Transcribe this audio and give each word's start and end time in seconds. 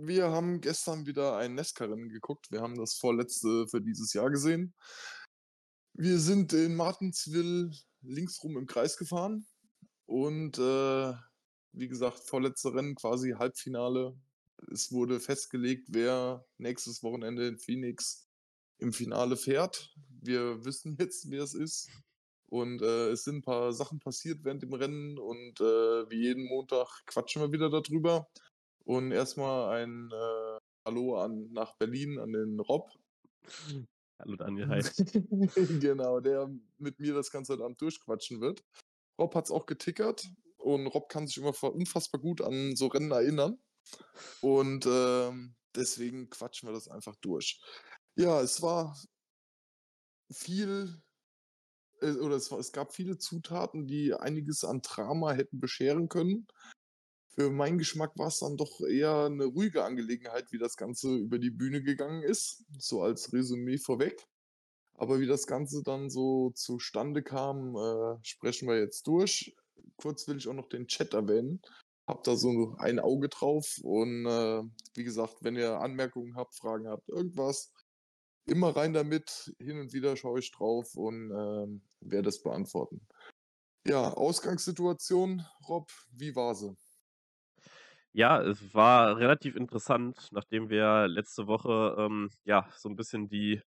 Wir 0.00 0.30
haben 0.30 0.60
gestern 0.60 1.06
wieder 1.06 1.36
ein 1.38 1.56
Nesca-Rennen 1.56 2.08
geguckt. 2.08 2.52
Wir 2.52 2.60
haben 2.60 2.76
das 2.76 2.94
vorletzte 2.94 3.66
für 3.66 3.80
dieses 3.80 4.12
Jahr 4.12 4.30
gesehen. 4.30 4.72
Wir 5.94 6.20
sind 6.20 6.52
in 6.52 6.76
Martinsville 6.76 7.72
linksrum 8.02 8.56
im 8.56 8.66
Kreis 8.66 8.96
gefahren 8.96 9.44
und, 10.06 10.56
äh, 10.58 11.12
wie 11.72 11.88
gesagt, 11.88 12.20
vorletzte 12.28 12.74
Rennen, 12.74 12.94
quasi 12.94 13.32
Halbfinale. 13.32 14.14
Es 14.72 14.92
wurde 14.92 15.18
festgelegt, 15.18 15.88
wer 15.90 16.44
nächstes 16.58 17.02
Wochenende 17.02 17.48
in 17.48 17.58
Phoenix 17.58 18.28
im 18.78 18.92
Finale 18.92 19.36
fährt. 19.36 19.92
Wir 20.22 20.64
wissen 20.64 20.96
jetzt, 21.00 21.28
wer 21.30 21.42
es 21.42 21.54
ist. 21.54 21.90
Und, 22.46 22.82
äh, 22.82 23.10
es 23.10 23.24
sind 23.24 23.38
'n 23.38 23.42
paar 23.42 23.72
Sachen 23.72 23.98
passiert 23.98 24.44
während 24.44 24.62
dem 24.62 24.72
Rennen 24.74 25.18
und, 25.18 25.60
äh, 25.60 26.10
wie 26.10 26.22
jeden 26.22 26.46
Montag 26.46 26.88
quatschen 27.06 27.42
wir 27.42 27.52
wieder 27.52 27.68
darüber. 27.70 28.28
Und 28.88 29.12
erstmal 29.12 29.82
ein, 29.82 30.10
äh, 30.10 30.58
Hallo 30.86 31.20
an 31.20 31.52
nach 31.52 31.76
Berlin 31.76 32.18
an 32.18 32.32
den 32.32 32.58
Rob. 32.58 32.90
Hallo 34.18 34.34
Daniel, 34.36 34.66
hi. 34.68 34.80
Genau, 35.78 36.20
der 36.20 36.50
mit 36.78 36.98
mir 36.98 37.12
das 37.12 37.30
Ganze 37.30 37.52
Abend 37.52 37.78
durchquatschen 37.82 38.40
wird. 38.40 38.64
Rob 39.20 39.34
hat's 39.34 39.50
auch 39.50 39.66
getickert 39.66 40.30
und 40.56 40.86
Rob 40.86 41.10
kann 41.10 41.26
sich 41.26 41.36
immer 41.36 41.52
unfassbar 41.64 42.18
gut 42.18 42.40
an 42.40 42.76
so 42.76 42.86
Rennen 42.86 43.10
erinnern. 43.10 43.58
Und, 44.40 44.86
ähm, 44.86 45.54
deswegen 45.76 46.30
quatschen 46.30 46.70
wir 46.70 46.72
das 46.72 46.88
einfach 46.88 47.16
durch. 47.16 47.60
Ja, 48.16 48.40
es 48.40 48.62
war 48.62 48.96
viel 50.32 51.02
äh, 52.00 52.12
oder 52.12 52.36
es 52.36 52.50
war 52.50 52.58
es 52.58 52.72
gab 52.72 52.94
viele 52.94 53.18
Zutaten, 53.18 53.86
die 53.86 54.14
einiges 54.14 54.64
an 54.64 54.80
Drama 54.80 55.32
hätten 55.32 55.60
bescheren 55.60 56.08
können. 56.08 56.46
Für 57.38 57.50
meinen 57.50 57.78
Geschmack 57.78 58.18
war's 58.18 58.40
dann 58.40 58.56
doch 58.56 58.80
eher 58.80 59.28
'ne 59.28 59.44
ruhige 59.44 59.84
Angelegenheit, 59.84 60.50
wie 60.50 60.58
das 60.58 60.76
Ganze 60.76 61.14
über 61.14 61.38
die 61.38 61.50
Bühne 61.52 61.82
gegangen 61.84 62.24
ist, 62.24 62.64
so 62.80 63.00
als 63.00 63.32
Resümee 63.32 63.78
vorweg. 63.78 64.26
Aber 64.94 65.20
wie 65.20 65.26
das 65.26 65.46
Ganze 65.46 65.82
dann 65.84 66.10
so 66.10 66.50
zustande 66.50 67.22
kam, 67.22 67.76
äh, 67.76 68.18
sprechen 68.24 68.68
wir 68.68 68.78
jetzt 68.78 69.06
durch. 69.06 69.56
Kurz 69.96 70.28
will 70.28 70.38
ich 70.38 70.48
auch 70.48 70.54
noch 70.54 70.68
den 70.68 70.88
Chat 70.88 71.14
erwähnen. 71.14 71.62
Habe 72.08 72.22
da 72.24 72.36
so 72.36 72.74
ein 72.78 72.98
Auge 73.00 73.28
drauf 73.28 73.78
und, 73.82 74.26
äh, 74.26 74.62
wie 74.96 75.04
gesagt, 75.04 75.36
wenn 75.42 75.56
ihr 75.56 75.80
Anmerkungen 75.80 76.36
habt, 76.36 76.56
Fragen 76.56 76.88
habt, 76.88 77.08
irgendwas, 77.08 77.72
immer 78.46 78.76
rein 78.76 78.94
damit. 78.94 79.54
Hin 79.60 79.80
und 79.80 79.92
wieder 79.94 80.16
schaue 80.16 80.40
ich 80.40 80.52
drauf 80.52 80.94
und, 80.96 81.30
ähm, 81.32 81.82
werde 82.00 82.30
es 82.30 82.42
beantworten. 82.42 83.06
Ja, 83.86 84.12
Ausgangssituation, 84.14 85.44
Rob, 85.68 85.90
wie 86.12 86.36
war 86.36 86.54
sie? 86.54 86.76
Ja, 88.18 88.40
es 88.42 88.74
war 88.74 89.16
relativ 89.18 89.54
interessant, 89.54 90.30
nachdem 90.32 90.70
wir 90.70 91.06
letzte 91.06 91.46
Woche, 91.46 91.94
ähm, 92.00 92.30
ja, 92.42 92.66
so 92.76 92.88
'n 92.88 92.96
bisschen 92.96 93.28
die 93.28 93.62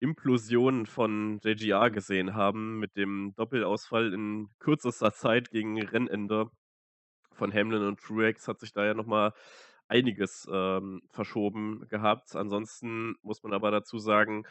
Implosion 0.00 0.86
von 0.86 1.40
JGR 1.44 1.90
gesehen 1.90 2.34
haben 2.34 2.78
mit 2.80 2.96
dem 2.96 3.34
Doppelausfall 3.36 4.14
in 4.14 4.48
kürzester 4.58 5.12
Zeit 5.12 5.50
gegen 5.50 5.82
Rennende 5.82 6.50
von 7.32 7.52
Hamlin 7.54 7.84
und 7.84 8.00
Truex 8.00 8.48
hat 8.48 8.60
sich 8.60 8.72
da 8.72 8.86
ja 8.86 8.94
noch 8.94 9.06
mal 9.06 9.32
einiges, 9.88 10.48
ähm, 10.52 11.02
verschoben 11.10 11.86
gehabt. 11.88 12.36
Ansonsten 12.36 13.16
muss 13.22 13.42
man 13.44 13.52
aber 13.54 13.70
dazu 13.72 13.98
sagen 13.98 14.44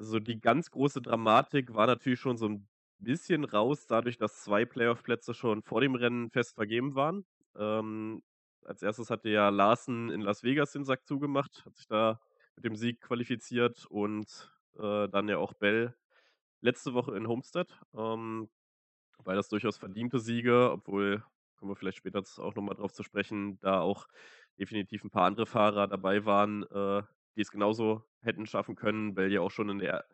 so 0.00 0.18
die 0.18 0.40
ganz 0.40 0.70
große 0.70 1.02
Dramatik 1.02 1.74
war 1.74 1.86
natürlich 1.86 2.20
schon 2.20 2.36
so 2.36 2.46
'n 2.46 2.68
bisschen 2.98 3.44
raus, 3.44 3.86
dadurch, 3.86 4.16
dass 4.16 4.42
2 4.42 4.64
Playoff-Plätze 4.64 5.34
schon 5.34 5.62
vor 5.62 5.80
dem 5.80 5.94
Rennen 5.94 6.30
fest 6.30 6.54
vergeben 6.54 6.94
waren. 6.94 7.24
Ähm, 7.56 8.22
als 8.64 8.82
Erstes 8.82 9.10
hatte 9.10 9.28
ja 9.30 9.48
Larson 9.50 10.10
in 10.10 10.20
Las 10.22 10.42
Vegas 10.44 10.72
den 10.72 10.84
Sack 10.84 11.06
zugemacht, 11.06 11.64
hat 11.66 11.76
sich 11.76 11.86
da 11.86 12.20
mit 12.56 12.64
dem 12.64 12.76
Sieg 12.76 13.00
qualifiziert 13.00 13.86
und, 13.86 14.52
äh, 14.78 15.08
dann 15.08 15.28
ja 15.28 15.38
auch 15.38 15.54
Bell 15.54 15.94
letzte 16.62 16.94
Woche 16.94 17.16
in 17.16 17.28
Homestead. 17.28 17.68
Ähm, 17.94 18.50
beides 19.24 19.48
durchaus 19.50 19.78
verdiente 19.78 20.20
Siege, 20.20 20.70
obwohl 20.72 21.24
kommen 21.56 21.72
wir 21.72 21.76
vielleicht 21.76 21.98
später 21.98 22.22
auch 22.38 22.54
noch 22.56 22.62
mal 22.62 22.74
drauf 22.74 22.92
zu 22.94 23.02
sprechen, 23.04 23.58
da 23.60 23.80
auch 23.82 24.08
definitiv 24.58 25.04
'n 25.04 25.10
paar 25.10 25.24
andere 25.26 25.46
Fahrer 25.46 25.88
dabei 25.88 26.24
waren, 26.26 26.64
äh, 26.64 27.02
die 27.36 27.42
es 27.42 27.50
genauso 27.52 28.04
hätten 28.22 28.46
schaffen 28.46 28.76
können. 28.76 29.14
Bell 29.14 29.32
ja 29.32 29.40
auch 29.42 29.50
schon 29.52 29.68
in 29.70 29.78
der 29.80 30.06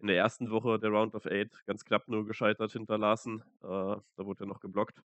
in 0.00 0.08
der 0.08 0.16
1. 0.16 0.50
Woche 0.50 0.78
der 0.80 0.90
Round 0.90 1.14
of 1.16 1.26
Eight 1.26 1.62
ganz 1.66 1.84
knapp 1.84 2.08
nur 2.08 2.26
gescheitert 2.26 2.72
hinter 2.72 2.98
Larson. 2.98 3.42
Äh, 3.62 3.66
da 3.66 4.02
wurde 4.18 4.44
er 4.44 4.48
noch 4.48 4.60
geblockt. 4.60 5.02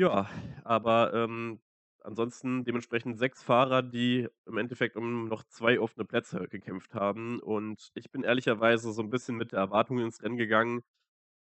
Ja, 0.00 0.28
aber, 0.62 1.12
ähm, 1.12 1.58
ansonsten 2.04 2.62
dementsprechend 2.64 3.18
6 3.18 3.42
Fahrer, 3.42 3.82
die 3.82 4.28
im 4.46 4.56
Endeffekt 4.56 4.96
um 4.96 5.24
noch 5.26 5.42
2 5.42 5.80
offene 5.80 6.04
Plätze 6.04 6.46
gekämpft 6.46 6.94
haben. 6.94 7.40
Und 7.40 7.90
ich 7.94 8.08
bin 8.12 8.22
ehrlicherweise 8.22 8.92
so 8.92 9.02
'n 9.02 9.10
bisschen 9.10 9.34
mit 9.36 9.50
der 9.50 9.58
Erwartung 9.58 9.98
ins 9.98 10.22
Rennen 10.22 10.36
gegangen, 10.36 10.82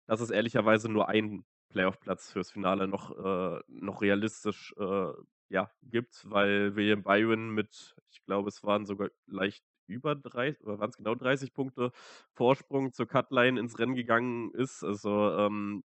dass 0.08 0.22
es 0.22 0.32
ehrlicherweise 0.32 0.90
nur 0.90 1.09
einen 1.09 1.46
Playoff-Platz 1.70 2.32
fürs 2.32 2.52
Finale 2.52 2.88
noch 2.88 3.12
äh, 3.18 3.62
noch 3.68 4.02
realistisch, 4.02 4.74
äh, 4.78 5.14
ja, 5.50 5.72
gibt, 5.84 6.30
weil 6.30 6.76
William 6.76 7.03
Byron 7.03 7.52
mit 7.52 7.96
ich 8.12 8.24
glaube, 8.26 8.50
es 8.50 8.64
waren 8.64 8.86
sogar 8.86 9.09
leicht 9.28 9.64
über 9.88 10.16
drei 10.16 10.58
oder 10.62 10.80
waren's 10.80 10.98
genau 10.98 11.16
30 11.16 11.53
Punkte 11.53 11.92
Vorsprung 12.34 12.94
zur 12.94 13.08
Cutline 13.08 13.59
ins 13.59 13.80
Rennen 13.80 13.96
gegangen 13.96 14.52
ist. 14.53 14.84
Also, 14.84 15.32
ähm 15.38 15.84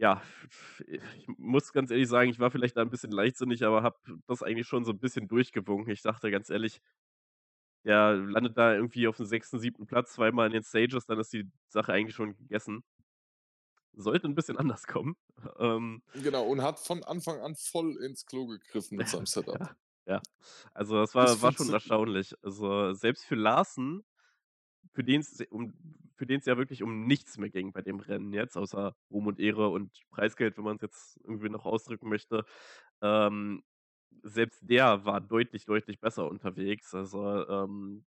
ja, 0.00 0.22
ich 0.88 1.28
muss 1.38 1.72
ganz 1.72 1.90
ehrlich 1.90 2.08
sagen, 2.08 2.30
ich 2.30 2.40
war 2.40 2.50
vielleicht 2.50 2.76
da 2.76 2.82
'n 2.82 2.90
bisschen 2.90 3.12
leichtsinnig, 3.12 3.64
aber 3.64 3.82
habe 3.84 3.98
das 4.26 4.42
eigentlich 4.42 4.66
schon 4.68 4.84
so 4.84 4.92
'n 4.92 4.98
bisschen 5.00 5.28
durchgewunken. 5.28 5.92
Ich 5.92 6.02
dachte 6.02 6.30
ganz 6.30 6.50
ehrlich 6.50 6.80
der 7.84 8.14
landet 8.16 8.56
da 8.58 8.74
irgendwie 8.74 9.08
auf'm 9.08 9.24
6., 9.24 9.58
7. 9.58 9.86
Platz 9.86 10.12
zweimal 10.12 10.46
in 10.46 10.52
den 10.52 10.62
Stages, 10.64 11.06
dann 11.06 11.18
ist 11.18 11.32
die 11.32 11.50
Sache 11.68 11.92
eigentlich 11.92 12.14
schon 12.14 12.36
gegessen. 12.36 12.82
Sollte 13.94 14.26
'n 14.28 14.34
bisschen 14.34 14.56
anders 14.58 14.86
kommen. 14.86 15.16
Ähm 15.58 16.02
Genau, 16.14 16.44
und 16.48 16.60
hat 16.62 16.80
von 16.80 17.04
Anfang 17.04 17.40
an 17.40 17.54
voll 17.54 18.02
ins 18.02 18.26
Klo 18.26 18.46
gegriffen 18.46 18.98
mit 18.98 19.08
seinem 19.08 19.26
Setup. 19.26 19.60
Ja, 19.60 19.76
ja. 20.06 20.22
Also, 20.74 20.96
das 20.96 21.14
Es 21.22 21.40
war 21.42 21.42
war 21.42 21.52
schon 21.52 21.72
erstaunlich. 21.72 22.34
Also, 22.42 22.92
selbst 22.94 23.24
für 23.24 23.34
Larson, 23.36 24.04
für 24.92 25.04
den's 25.04 25.40
um 25.50 25.74
für 26.20 26.26
den's 26.26 26.46
ja 26.46 26.58
wirklich 26.58 26.82
um 26.82 27.06
nichts 27.06 27.38
mehr 27.38 27.50
ging 27.50 27.72
bei 27.72 27.82
dem 27.82 28.00
Rennen 28.00 28.32
jetzt, 28.34 28.56
außer 28.58 28.94
Ruhm 29.10 29.26
und 29.28 29.40
Ehre 29.40 29.70
und 29.70 30.02
Preisgeld, 30.10 30.58
wenn 30.58 30.64
man's 30.64 30.82
jetzt 30.82 31.18
irgendwie 31.24 31.48
noch 31.48 31.64
ausdrücken 31.66 32.10
möchte. 32.10 32.44
Ähm, 33.02 33.62
selbst 34.22 34.60
der 34.62 35.04
war 35.06 35.20
deutlich, 35.22 35.64
deutlich 35.66 36.00
besser 36.00 36.28
unterwegs. 36.30 36.94
Also, 36.94 37.48
ähm, 37.48 38.04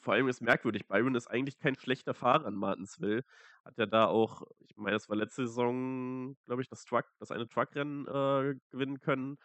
vor 0.00 0.14
allem 0.14 0.28
ist 0.28 0.40
merkwürdig, 0.40 0.88
Byron 0.88 1.14
ist 1.14 1.28
eigentlich 1.28 1.58
kein 1.58 1.76
schlechter 1.76 2.14
Fahrer 2.14 2.48
in 2.48 2.54
Martinsville. 2.54 3.24
Hat 3.64 3.78
ja 3.78 3.86
da 3.86 4.06
auch 4.06 4.42
ich 4.60 4.76
meine, 4.76 4.96
das 4.96 5.08
war 5.08 5.16
letzte 5.16 5.46
Saison, 5.46 6.36
glaube 6.46 6.62
ich, 6.62 6.68
das 6.68 6.84
Truck 6.84 7.06
das 7.18 7.30
eine 7.30 7.48
Truckrennen, 7.48 8.06
äh, 8.08 8.56
gewinnen 8.70 9.00
können. 9.00 9.38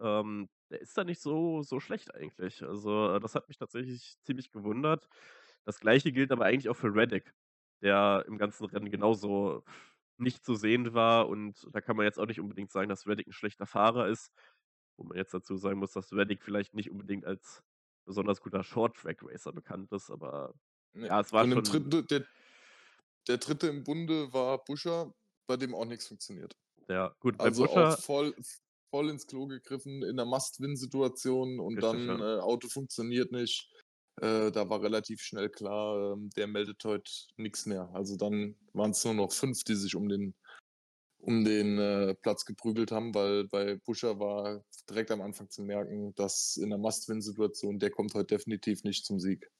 Ähm, 0.00 0.48
der 0.70 0.80
ist 0.80 0.96
da 0.98 1.04
nicht 1.04 1.20
so 1.22 1.62
so 1.62 1.80
schlecht 1.80 2.14
eigentlich. 2.14 2.62
Also, 2.64 3.18
das 3.20 3.34
hat 3.34 3.48
mich 3.48 3.58
tatsächlich 3.58 4.16
ziemlich 4.24 4.50
gewundert. 4.52 5.08
Das 5.66 5.80
Gleiche 5.80 6.12
gilt 6.12 6.30
aber 6.32 6.44
eigentlich 6.44 6.68
auch 6.68 6.76
für 6.76 6.94
Reddick, 6.94 7.34
der 7.82 8.24
im 8.28 8.36
ganzen 8.38 8.66
Rennen 8.66 8.90
genauso 8.90 9.64
nicht 10.18 10.44
zu 10.44 10.54
sehen 10.56 10.94
war. 10.94 11.28
Und 11.28 11.66
da 11.72 11.80
kann 11.80 11.96
man 11.96 12.04
jetzt 12.06 12.18
auch 12.18 12.26
nicht 12.26 12.40
unbedingt 12.40 12.70
sagen, 12.70 12.88
dass 12.88 13.06
Reddick 13.06 13.26
'n 13.28 13.32
schlechter 13.32 13.66
Fahrer 13.66 14.08
ist. 14.08 14.32
Wo 14.98 15.04
man 15.04 15.16
jetzt 15.18 15.34
dazu 15.34 15.56
sagen 15.56 15.78
muss, 15.80 15.92
dass 15.92 16.12
Reddick 16.12 16.42
vielleicht 16.44 16.74
nicht 16.74 16.90
unbedingt 16.90 17.24
als 17.26 17.62
besonders 18.06 18.40
guter 18.42 18.62
Short-Track-Racer 18.64 19.52
bekannt 19.52 19.92
ist, 19.92 20.10
aber 20.10 20.54
Ne, 20.96 21.08
ja, 21.08 21.20
es 21.20 21.32
war 21.32 21.46
schon 21.46 21.64
3. 21.64 22.02
der 22.02 22.24
der 23.28 23.38
3. 23.38 23.68
im 23.68 23.84
Bunde 23.84 24.32
war 24.32 24.64
Buescher, 24.64 25.14
bei 25.48 25.56
dem 25.56 25.74
auch 25.74 25.86
nix 25.86 26.06
funktioniert. 26.08 26.54
Ja, 26.88 27.14
gut, 27.20 27.40
bei 27.40 27.50
Also, 27.50 27.68
auch 27.68 27.90
Buescher 27.90 28.02
voll 28.04 28.34
voll 28.90 29.10
ins 29.10 29.26
Klo 29.26 29.46
gegriffen 29.48 30.02
in 30.04 30.16
'ner 30.16 30.26
Must-Win-Situation 30.26 31.60
und 31.60 31.82
Richtig, 31.82 31.84
dann, 31.84 32.08
ja. 32.08 32.20
äh, 32.20 32.40
Auto 32.40 32.68
funktioniert 32.68 33.32
nicht. 33.32 33.70
Äh, 34.20 34.52
da 34.52 34.68
war 34.70 34.80
relativ 34.82 35.20
schnell 35.22 35.48
klar, 35.50 36.12
ähm, 36.12 36.30
der 36.36 36.46
meldet 36.46 36.84
heute 36.84 37.10
nix 37.36 37.66
mehr. 37.66 37.90
Also, 37.94 38.16
dann 38.16 38.56
waren's 38.72 39.04
nur 39.04 39.14
noch 39.14 39.32
5, 39.32 39.64
die 39.64 39.74
sich 39.74 39.96
um 39.96 40.08
den 40.08 40.34
um 41.18 41.44
den, 41.44 41.78
äh, 41.78 42.14
Platz 42.16 42.44
geprügelt 42.46 42.92
haben, 42.92 43.14
weil 43.14 43.48
bei 43.48 43.76
Buescher 43.76 44.20
war 44.20 44.64
direkt 44.90 45.10
am 45.10 45.22
Anfang 45.22 45.50
zu 45.50 45.62
merken, 45.62 46.14
dass 46.16 46.56
in 46.56 46.70
'ner 46.70 46.78
Must-Win-Situation 46.78 47.78
der 47.80 47.90
kommt 47.90 48.14
heute 48.14 48.36
definitiv 48.36 48.84
nicht 48.84 49.06
zum 49.06 49.20
Sieg. 49.20 49.50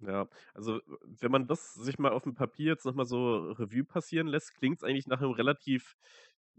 Ja, 0.00 0.28
also, 0.54 0.80
wenn 1.04 1.30
man 1.30 1.46
das 1.46 1.74
sich 1.74 1.98
mal 1.98 2.12
auf'm 2.12 2.34
Papier 2.34 2.66
jetzt 2.72 2.84
noch 2.84 2.94
mal 2.94 3.04
so 3.04 3.36
Revue 3.52 3.84
passieren 3.84 4.26
lässt, 4.26 4.54
klingt's 4.54 4.82
eigentlich 4.82 5.06
nach 5.06 5.20
'nem 5.20 5.30
relativ, 5.30 5.96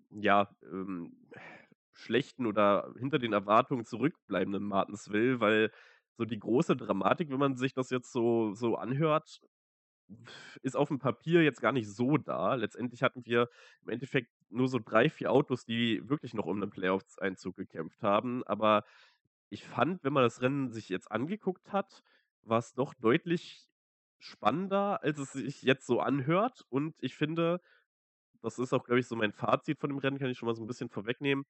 ja, 0.10 0.56
ähm, 0.64 1.28
schlechten 1.94 2.46
oder 2.48 2.94
hinter 2.98 3.20
den 3.20 3.34
Erwartungen 3.34 3.86
zurückbleibenden 3.86 4.64
Martinsville, 4.64 5.40
weil 5.40 5.72
so 6.18 6.26
die 6.26 6.40
große 6.40 6.76
Dramatik, 6.78 7.30
wenn 7.32 7.40
man 7.40 7.58
sich 7.58 7.74
das 7.74 7.90
jetzt 7.92 8.12
so 8.14 8.54
so 8.54 8.76
anhört, 8.78 9.42
ist 10.64 10.76
aufm 10.78 11.00
Papier 11.00 11.44
jetzt 11.44 11.62
gar 11.62 11.72
nicht 11.74 11.90
so 11.90 12.18
da. 12.18 12.56
Letztendlich 12.56 13.04
hatten 13.04 13.26
wir 13.26 13.50
im 13.84 13.90
Endeffekt 13.90 14.32
nur 14.50 14.68
so 14.70 14.80
3, 14.84 15.10
4 15.10 15.32
Autos, 15.32 15.66
die 15.66 16.08
wirklich 16.10 16.34
noch 16.34 16.46
um 16.48 16.60
'nen 16.60 16.70
Playoffs-Einzug 16.72 17.56
gekämpft 17.58 18.04
haben. 18.04 18.44
Aber 18.46 18.86
ich 19.50 19.66
fand, 19.66 20.04
wenn 20.06 20.14
man 20.14 20.24
das 20.24 20.42
Rennen 20.42 20.72
sich 20.72 20.90
jetzt 20.90 21.12
angeguckt 21.12 21.72
hat, 21.74 22.04
war's 22.44 22.74
doch 22.76 22.94
deutlich 22.96 23.70
spannender, 24.20 25.04
als 25.04 25.20
es 25.20 25.34
sich 25.34 25.64
jetzt 25.64 25.88
so 25.88 26.02
anhört. 26.02 26.66
Und 26.70 26.96
ich 27.04 27.16
finde, 27.16 27.62
das 28.44 28.60
ist 28.60 28.74
auch, 28.74 28.86
glaube 28.86 29.00
ich, 29.02 29.08
so 29.08 29.16
mein 29.18 29.34
Fazit 29.34 29.80
von 29.80 29.90
dem 29.92 30.00
Rennen, 30.00 30.20
kann 30.20 30.30
ich 30.32 30.38
schon 30.40 30.48
mal 30.48 30.56
so 30.56 30.64
'n 30.64 30.68
bisschen 30.68 30.90
vorwegnehmen. 30.90 31.46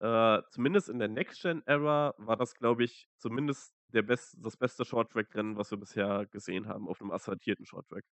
Äh, 0.00 0.42
zumindest 0.50 0.88
in 0.90 0.98
der 1.00 1.08
Next-Gen-Era 1.08 2.14
war 2.18 2.36
das, 2.38 2.54
glaube 2.56 2.84
ich, 2.84 3.08
zumindest 3.18 3.75
der 3.88 4.02
best 4.02 4.36
das 4.40 4.56
beste 4.56 4.84
Short-Track-Rennen, 4.84 5.56
was 5.56 5.70
wir 5.70 5.78
bisher 5.78 6.26
gesehen 6.26 6.68
haben 6.68 6.88
auf 6.88 7.00
'nem 7.00 7.10
asphaltierten 7.12 7.66
Short-Track. 7.66 8.04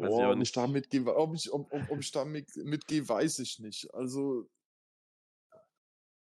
Weiß 0.00 0.16
Oh, 0.16 0.30
ob 0.30 0.40
ich 0.40 0.52
da 0.52 0.66
mitgehe 0.68 1.04
ob 1.16 1.34
ich 1.34 1.52
ob 1.52 1.72
ob 1.72 1.90
ob 1.90 2.00
ich 2.00 2.12
da 2.12 2.24
mit 2.24 2.54
mitgehe, 2.56 3.08
weiß 3.08 3.40
ich 3.40 3.58
nicht. 3.58 3.92
Also 3.94 4.48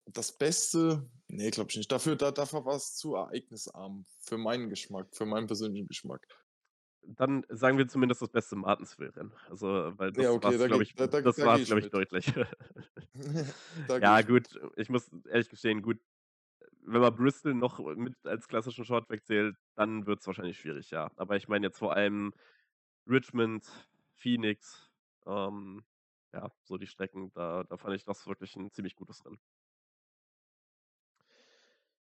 das 0.06 0.36
Beste? 0.36 1.10
Ne, 1.28 1.50
glaube 1.50 1.70
ich 1.70 1.76
nicht. 1.76 1.90
Dafür 1.90 2.16
da 2.16 2.30
dafür 2.30 2.64
war's 2.64 2.94
zu 2.96 3.14
ereignisarm 3.14 4.04
für 4.20 4.36
meinen 4.38 4.68
Geschmack, 4.70 5.14
für 5.16 5.26
meinen 5.26 5.46
persönlichen 5.46 5.86
Geschmack. 5.88 6.26
Dann 7.06 7.44
sagen 7.50 7.76
wir 7.78 7.86
zumindest 7.88 8.22
das 8.22 8.30
beste 8.30 8.56
Martinsville-Rennen. 8.56 9.32
Also, 9.48 9.92
weil 9.98 10.12
Ja, 10.16 10.30
das 10.30 10.32
okay, 10.32 10.38
war's, 10.40 10.64
da 10.68 10.68
glaube 10.68 10.84
ich 10.84 10.94
da 10.96 11.06
da 11.06 11.20
das 11.22 11.42
da 11.42 11.48
gehe 11.48 11.62
war's, 11.62 11.64
ich 11.64 11.66
glaube 11.66 11.80
ich, 11.80 11.88
mit. 11.88 11.90
deutlich. 11.90 12.32
Da 13.86 14.00
Ja, 14.00 14.20
ich 14.20 14.26
mit. 14.26 14.44
gut, 14.48 14.58
ich 14.76 14.88
muss 14.90 15.10
ehrlich 15.28 15.48
gestehen, 15.48 15.82
gut, 15.82 15.98
wenn 16.82 17.00
man 17.02 17.14
Bristol 17.16 17.54
noch 17.54 17.78
mit 17.96 18.14
als 18.26 18.48
klassischen 18.48 18.84
Short-Track 18.84 19.26
zählt, 19.26 19.56
dann 19.76 20.06
wird's 20.06 20.26
wahrscheinlich 20.26 20.58
schwierig, 20.60 20.90
ja. 20.90 21.10
Aber 21.16 21.36
ich 21.36 21.48
meine 21.48 21.66
jetzt 21.68 21.78
vor 21.78 21.94
allem 21.96 22.32
Richmond, 23.08 23.66
Phoenix, 24.14 24.92
ähm, 25.26 25.84
ja, 26.34 26.52
so 26.64 26.78
die 26.78 26.86
Strecken, 26.88 27.32
da 27.34 27.64
da 27.64 27.76
fand 27.78 27.96
ich 27.96 28.04
das 28.04 28.26
wirklich 28.28 28.56
'n 28.56 28.72
ziemlich 28.72 28.96
gutes 28.96 29.24
Rennen. 29.26 29.38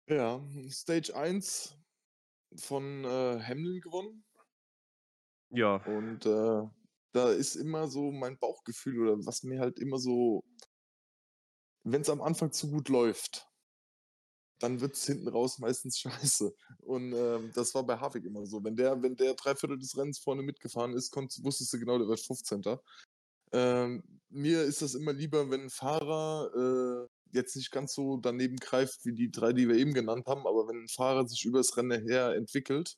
Ja, 0.10 0.42
Stage 0.70 1.14
1 1.16 1.78
von, 2.56 3.06
äh, 3.06 3.42
Hamlin 3.44 3.82
gewonnen. 3.82 4.24
Ja. 5.52 5.82
Und, 5.84 6.26
äh, 6.26 6.64
da 7.14 7.32
ist 7.32 7.56
immer 7.56 7.88
so 7.88 8.12
mein 8.12 8.38
Bauchgefühl 8.38 9.00
oder 9.08 9.26
was 9.26 9.44
mir 9.44 9.60
halt 9.60 9.80
immer 9.80 9.98
so 10.00 10.44
wenn's 11.86 12.10
am 12.10 12.22
Anfang 12.22 12.52
zu 12.52 12.70
gut 12.72 12.90
läuft 12.90 13.48
dann 14.62 14.82
wird's 14.82 15.06
hinten 15.06 15.28
raus 15.28 15.60
meistens 15.60 16.00
scheiße. 16.00 16.54
Und, 16.80 17.14
ähm, 17.14 17.52
das 17.54 17.74
war 17.76 17.86
bei 17.86 17.98
Harvick 17.98 18.26
immer 18.26 18.46
so. 18.46 18.64
Wenn 18.64 18.76
der 18.76 19.02
wenn 19.04 19.16
der 19.16 19.36
3/4 19.36 19.78
des 19.78 19.98
Rennens 19.98 20.20
vorne 20.20 20.42
mitgefahren 20.44 20.94
ist, 20.94 21.12
konntest 21.12 21.44
wusstest 21.44 21.74
du 21.74 21.80
genau, 21.80 21.98
der 22.00 22.08
wird 22.08 22.20
15. 22.20 22.80
Ähm, 23.54 24.22
mir 24.30 24.64
ist 24.64 24.82
das 24.82 24.96
immer 24.96 25.14
lieber, 25.14 25.50
wenn 25.52 25.64
'n 25.64 25.70
Fahrer, 25.72 27.06
äh, 27.08 27.10
jetzt 27.38 27.56
nicht 27.58 27.72
ganz 27.72 27.94
so 27.96 28.18
daneben 28.18 28.58
greift 28.58 29.06
wie 29.06 29.14
die 29.14 29.32
3, 29.32 29.54
die 29.54 29.68
wir 29.70 29.76
eben 29.78 29.94
genannt 29.94 30.28
haben, 30.28 30.48
aber 30.48 30.68
wenn 30.70 30.84
'n 30.84 30.90
Fahrer 30.90 31.28
sich 31.28 31.46
übers 31.46 31.78
Rennen 31.78 32.08
her 32.08 32.34
entwickelt 32.36 32.96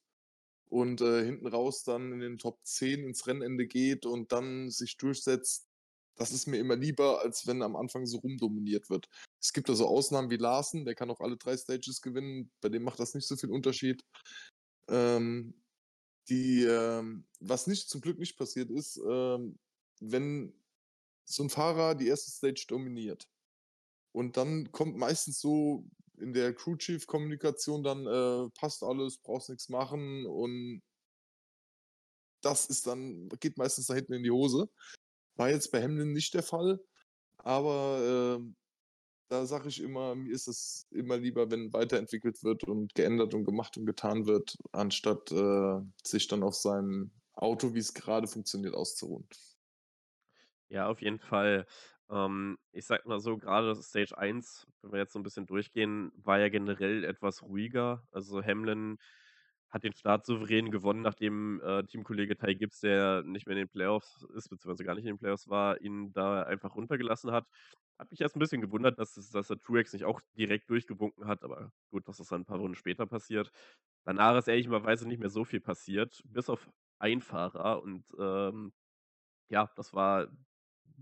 und, 0.69 1.01
äh, 1.01 1.25
hinten 1.25 1.47
raus 1.47 1.83
dann 1.83 2.13
in 2.13 2.19
den 2.21 2.37
Top 2.39 2.59
10 2.65 3.03
ins 3.03 3.27
Rennende 3.27 3.67
geht 3.67 4.05
und 4.05 4.31
dann 4.33 4.69
sich 4.71 4.97
durchsetzt, 4.97 5.67
das 6.17 6.31
ist 6.31 6.47
mir 6.47 6.57
immer 6.59 6.75
lieber, 6.77 7.21
als 7.21 7.47
wenn 7.47 7.61
am 7.63 7.75
Anfang 7.77 8.05
so 8.07 8.19
rumdominiert 8.19 8.89
wird. 8.89 9.07
Es 9.41 9.53
gibt 9.53 9.69
da 9.69 9.75
so 9.75 9.87
Ausnahmen 9.87 10.29
wie 10.31 10.37
Larsen, 10.37 10.85
der 10.85 10.95
kann 10.95 11.11
auch 11.11 11.21
alle 11.21 11.37
3 11.37 11.57
Stages 11.57 12.01
gewinnen, 12.01 12.51
bei 12.61 12.69
dem 12.69 12.83
macht 12.83 12.99
das 12.99 13.15
nicht 13.15 13.27
so 13.27 13.37
viel 13.37 13.51
Unterschied. 13.51 14.03
Ähm, 14.89 15.55
die, 16.29 16.63
ähm 16.65 17.25
was 17.41 17.67
nicht 17.67 17.89
zum 17.89 18.01
Glück 18.01 18.19
nicht 18.19 18.37
passiert 18.37 18.71
ist, 18.71 18.99
ähm, 19.09 19.59
wenn 20.01 20.55
so 21.25 21.43
'n 21.43 21.49
Fahrer 21.51 21.95
die 21.95 22.07
1. 22.09 22.31
Stage 22.31 22.65
dominiert 22.69 23.25
und 24.13 24.37
dann 24.37 24.71
kommt 24.73 24.97
meistens 24.97 25.39
so 25.41 25.85
in 26.19 26.33
der 26.33 26.53
Crew-Chief-Kommunikation 26.53 27.83
dann, 27.83 28.05
äh: 28.07 28.49
„Passt 28.59 28.83
alles, 28.83 29.19
brauchst 29.19 29.49
nix 29.49 29.69
machen“ 29.69 30.25
und 30.27 30.81
das 32.41 32.65
ist 32.67 32.87
dann 32.87 33.29
geht 33.39 33.57
meistens 33.57 33.87
da 33.87 33.93
hinten 33.95 34.13
in 34.13 34.23
die 34.23 34.31
Hose. 34.31 34.69
War 35.37 35.49
jetzt 35.51 35.71
bei 35.71 35.83
Hamlin 35.83 36.13
nicht 36.13 36.33
der 36.35 36.43
Fall, 36.43 36.79
aber, 37.37 38.37
ähm, 38.39 38.55
da 39.29 39.45
sage 39.47 39.69
ich 39.69 39.81
immer, 39.81 40.15
mir 40.15 40.33
ist 40.33 40.47
es 40.47 40.87
immer 40.91 41.17
lieber, 41.17 41.51
wenn 41.51 41.73
weiterentwickelt 41.73 42.43
wird 42.43 42.63
und 42.65 42.95
geändert 42.95 43.33
und 43.35 43.45
gemacht 43.45 43.77
und 43.77 43.85
getan 43.87 44.27
wird, 44.27 44.55
anstatt, 44.73 45.31
äh, 45.31 45.81
sich 46.05 46.27
dann 46.29 46.43
auf 46.43 46.55
seinem 46.55 47.11
Auto, 47.33 47.73
wie's 47.75 47.93
grade 47.95 48.27
funktioniert, 48.27 48.75
auszuruhen. 48.75 49.27
Ja, 50.69 50.87
auf 50.87 51.01
jeden 51.01 51.19
Fall. 51.19 51.65
Ähm, 52.09 52.57
ich 52.71 52.85
sage 52.85 53.07
mal 53.07 53.19
so, 53.19 53.37
grade 53.37 53.75
Stage 53.75 54.17
1, 54.17 54.67
wenn 54.81 54.91
wir 54.93 54.99
jetzt 54.99 55.13
so 55.13 55.19
'n 55.19 55.23
bisschen 55.23 55.45
durchgehen, 55.47 56.11
war 56.15 56.39
ja 56.39 56.49
generell 56.49 57.03
etwas 57.03 57.43
ruhiger. 57.43 58.03
Also, 58.11 58.43
Hamlin 58.43 58.97
hat 59.69 59.83
den 59.83 59.93
Start 59.93 60.25
souverän 60.25 60.71
gewonnen, 60.71 61.01
nachdem, 61.03 61.61
äh, 61.61 61.83
Teamkollege 61.83 62.35
Ty 62.37 62.55
Gibbs, 62.55 62.79
der 62.81 63.21
nicht 63.23 63.45
mehr 63.47 63.55
in 63.55 63.63
den 63.65 63.69
Playoffs 63.69 64.23
ist, 64.35 64.49
beziehungsweise 64.49 64.83
gar 64.85 64.95
nicht 64.95 65.05
in 65.05 65.13
den 65.15 65.19
Playoffs 65.19 65.47
war, 65.49 65.79
ihn 65.81 66.11
da 66.13 66.41
einfach 66.43 66.75
runtergelassen 66.75 67.31
hat. 67.31 67.47
Hat 67.99 68.09
mich 68.11 68.21
erst 68.21 68.35
'n 68.35 68.39
bisschen 68.39 68.61
gewundert, 68.61 68.97
dass 68.99 69.13
dass 69.15 69.49
er 69.51 69.59
Truex 69.59 69.93
nicht 69.93 70.05
auch 70.05 70.21
direkt 70.37 70.69
durchgewunken 70.71 71.27
hat, 71.27 71.43
aber 71.43 71.71
gut, 71.91 72.07
das 72.07 72.19
ist 72.19 72.31
dann 72.31 72.41
'n 72.43 72.45
paar 72.45 72.57
Runden 72.59 72.75
später 72.75 73.05
passiert. 73.07 73.51
Danach 74.05 74.37
ist 74.37 74.47
ehrlicherweise 74.47 75.07
nicht 75.07 75.19
mehr 75.19 75.29
so 75.29 75.45
viel 75.45 75.61
passiert, 75.61 76.21
bis 76.25 76.49
auf 76.49 76.69
einen 76.99 77.21
Fahrer 77.21 77.83
und, 77.83 78.05
ähm, 78.19 78.73
ja, 79.49 79.71
das 79.77 79.93
war 79.93 80.29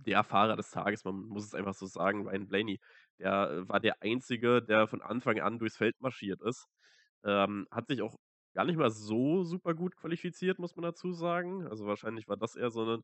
der 0.05 0.23
Fahrer 0.23 0.55
des 0.57 0.71
Tages. 0.71 1.03
Man 1.05 1.15
muss 1.27 1.45
es 1.45 1.53
einfach 1.55 1.73
so 1.75 1.85
sagen, 1.87 2.27
Ryan 2.27 2.47
Blaney. 2.47 2.79
Der, 3.19 3.51
äh, 3.51 3.69
war 3.69 3.79
der 3.79 4.01
Einzige, 4.03 4.61
der 4.63 4.87
von 4.87 5.01
Anfang 5.01 5.39
an 5.41 5.59
durchs 5.59 5.77
Feld 5.77 5.99
marschiert 6.01 6.41
ist. 6.41 6.67
Ähm, 7.23 7.67
hat 7.71 7.87
sich 7.87 8.01
auch 8.03 8.17
gar 8.55 8.65
nicht 8.65 8.77
mal 8.77 8.91
so 8.91 9.43
super 9.43 9.73
gut 9.75 9.95
qualifiziert, 9.97 10.59
muss 10.59 10.75
man 10.75 10.83
dazu 10.83 11.13
sagen. 11.13 11.67
Also, 11.67 11.85
wahrscheinlich 11.87 12.27
war 12.27 12.37
das 12.37 12.55
eher 12.55 12.71
so 12.71 12.85
'nen 12.85 13.03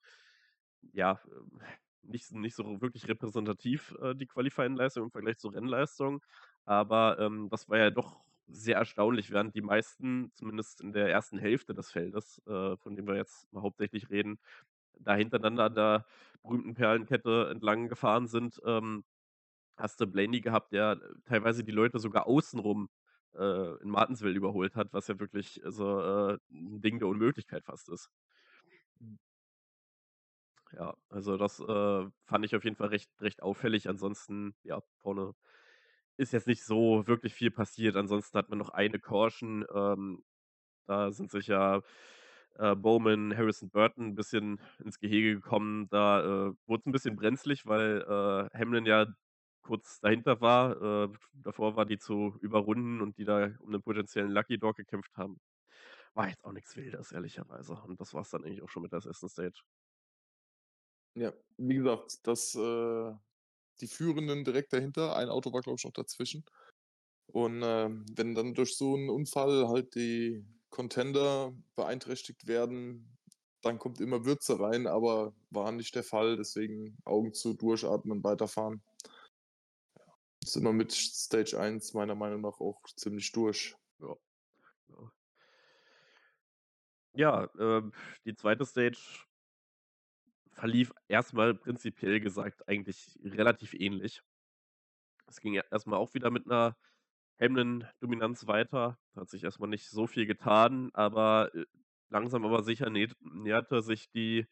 ja, 0.94 1.19
ähm, 1.28 1.62
nicht 2.04 2.31
nicht 2.34 2.56
so 2.56 2.81
wirklich 2.81 3.07
repräsentativ, 3.10 3.96
äh, 4.01 4.16
die 4.16 4.28
Qualifying-Leistung 4.28 5.06
im 5.06 5.12
Vergleich 5.12 5.38
zur 5.39 5.54
Rennleistung. 5.56 6.22
Aber, 6.66 7.19
ähm, 7.19 7.50
das 7.51 7.69
war 7.69 7.78
ja 7.80 7.92
doch 7.92 8.24
sehr 8.48 8.78
erstaunlich, 8.78 9.31
während 9.31 9.56
die 9.56 9.62
meisten, 9.62 10.31
zumindest 10.36 10.81
in 10.81 10.94
der 10.94 11.10
1. 11.10 11.39
Hälfte 11.39 11.74
des 11.75 11.92
Feldes, 11.92 12.42
äh, 12.48 12.78
von 12.78 12.96
dem 12.98 13.07
wir 13.07 13.16
jetzt 13.18 13.48
hauptsächlich 13.56 14.10
reden, 14.12 14.39
da 15.00 15.16
hintereinander 15.16 15.66
an 15.66 15.75
der 15.75 16.06
berühmten 16.44 16.74
Perlenkette 16.75 17.50
entlang 17.51 17.90
gefahren 17.90 18.28
sind, 18.28 18.60
ähm, 18.66 19.04
hast 19.78 20.01
du 20.01 20.07
Blaney 20.07 20.41
gehabt, 20.41 20.74
der 20.74 21.00
teilweise 21.25 21.63
die 21.63 21.72
Leute 21.72 22.00
sogar 22.00 22.27
außen 22.27 22.60
rum, 22.60 22.89
äh, 23.36 23.82
in 23.82 23.89
Martinsville 23.89 24.36
überholt 24.36 24.75
hat, 24.75 24.94
was 24.94 25.08
ja 25.08 25.20
wirklich 25.20 25.62
so, 25.65 26.01
äh, 26.01 26.38
'n 26.51 26.82
Ding 26.82 27.00
der 27.00 27.08
Unmöglichkeit 27.10 27.65
fast 27.65 27.89
ist. 27.89 28.10
Mhm. 29.01 29.18
Ja, 30.72 30.96
also 31.10 31.38
das, 31.38 31.60
äh, 31.60 32.10
fand 32.25 32.46
ich 32.46 32.56
auf 32.56 32.63
jeden 32.63 32.75
Fall 32.75 32.88
recht 32.89 33.10
recht 33.22 33.44
auffällig. 33.44 33.88
Ansonsten, 33.89 34.56
ja, 34.63 34.82
vorne 34.98 35.34
ist 36.18 36.34
jetzt 36.34 36.48
nicht 36.48 36.63
so 36.65 37.08
wirklich 37.08 37.34
viel 37.34 37.51
passiert. 37.51 37.96
Ansonsten 37.96 38.38
hat 38.38 38.50
man 38.50 38.60
noch 38.60 38.70
eine 38.70 39.00
Caution, 39.00 39.65
ähm, 39.74 40.24
da 40.88 41.12
sind 41.12 41.32
sich 41.32 41.48
ja, 41.48 41.82
äh, 42.57 42.75
Bowman, 42.75 43.36
Harrison 43.38 43.69
Burton 43.69 44.07
'n 44.12 44.15
bisschen 44.15 44.60
ins 44.83 45.00
Gehege 45.00 45.36
gekommen. 45.36 45.88
Da, 45.89 46.50
äh, 46.50 46.53
wurd's 46.67 46.86
'n 46.88 46.91
bisschen 46.91 47.15
brenzlig, 47.15 47.65
weil, 47.65 48.01
äh, 48.01 48.57
Hamlin 48.57 48.86
ja 48.86 49.07
kurz 49.63 50.00
dahinter 50.01 50.41
war. 50.41 51.05
Äh, 51.05 51.10
davor 51.33 51.75
war 51.77 51.86
die 51.86 51.98
zu 52.00 52.38
überrunden 52.41 53.01
und 53.01 53.17
die 53.17 53.25
da 53.25 53.51
um 53.60 53.72
'nen 53.72 53.81
potenziellen 53.83 54.31
Lucky 54.31 54.57
Dog 54.60 54.75
gekämpft 54.77 55.17
haben. 55.17 55.39
War 56.15 56.29
jetzt 56.29 56.45
auch 56.45 56.53
nix 56.53 56.75
Wildes, 56.77 57.12
ehrlicherweise. 57.13 57.74
Und 57.75 58.01
das 58.01 58.13
war's 58.15 58.31
dann 58.31 58.43
eigentlich 58.45 58.63
auch 58.63 58.69
schon 58.69 58.83
mit 58.83 58.93
der 58.93 59.01
1. 59.01 59.29
Stage. 59.29 59.62
Ja, 61.17 61.31
wie 61.57 61.75
gesagt, 61.75 62.19
das, 62.27 62.55
äh 62.55 63.13
die 63.81 63.88
Führenden 63.88 64.45
direkt 64.45 64.74
dahinter, 64.74 65.15
ein 65.17 65.29
Auto 65.29 65.53
war, 65.53 65.62
glaube 65.62 65.77
ich, 65.79 65.86
noch 65.86 65.91
dazwischen. 65.93 66.45
Und, 67.27 67.62
ähm, 67.63 68.05
wenn 68.15 68.36
dann 68.36 68.53
durch 68.55 68.77
so 68.77 68.95
'n 68.95 69.10
Unfall 69.10 69.67
halt 69.69 69.95
die 69.95 70.45
Contender 70.74 71.53
beeinträchtigt 71.75 72.48
werden, 72.48 73.18
dann 73.62 73.80
kommt 73.80 74.01
immer 74.01 74.25
Würze 74.25 74.60
rein, 74.60 74.88
aber 74.88 75.34
war 75.51 75.72
nicht 75.72 75.96
der 75.96 76.03
Fall, 76.03 76.36
deswegen 76.36 76.98
Augen 77.06 77.34
zu, 77.34 77.53
durchatmen, 77.53 78.24
weiterfahren. 78.24 78.84
Sind 80.44 80.63
wir 80.63 80.74
mit 80.74 80.92
Stage 80.92 81.60
1 81.60 81.94
meiner 81.94 82.15
Meinung 82.15 82.42
nach 82.42 82.60
auch 82.60 82.82
ziemlich 82.98 83.32
durch. 83.32 83.75
Ja, 84.00 84.15
ja. 84.89 85.12
Ja, 87.15 87.48
ähm, 87.60 87.94
die 88.25 88.36
2. 88.36 88.65
Stage 88.65 88.98
verlief 90.51 90.94
erst 91.08 91.34
mal 91.34 91.53
prinzipiell 91.56 92.20
gesagt 92.20 92.68
eigentlich 92.68 93.18
relativ 93.24 93.74
ähnlich. 93.74 94.22
Es 95.30 95.39
ging 95.39 95.53
ja 95.53 95.63
erst 95.72 95.88
mal 95.88 95.98
auch 95.98 96.13
wieder 96.13 96.30
mit 96.32 96.46
'ner 96.48 96.75
Hamlin-Dominanz 97.44 98.48
weiter. 98.48 98.98
Da 99.14 99.22
hat 99.22 99.30
sich 99.30 99.44
erst 99.44 99.60
mal 99.60 99.68
nicht 99.68 99.90
so 99.90 100.08
viel 100.08 100.26
getan, 100.26 100.90
aber, 100.94 101.54
äh, 101.54 101.66
langsam 102.10 102.46
aber 102.46 102.64
sicher 102.64 102.90
näherte 102.90 103.82
sich 103.82 104.10
die 104.12 104.48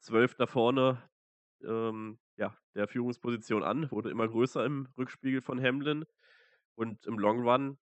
12 0.00 0.34
da 0.36 0.46
vorne, 0.46 1.02
ähm, 1.64 2.18
ja, 2.36 2.56
der 2.74 2.88
Führungsposition 2.88 3.62
an, 3.62 3.90
wurde 3.90 4.10
immer 4.10 4.28
größer 4.28 4.64
im 4.64 4.88
Rückspiegel 4.98 5.40
von 5.40 5.60
Hamlin. 5.62 6.04
Und 6.76 7.06
im 7.06 7.18
Long 7.18 7.48
Run, 7.48 7.78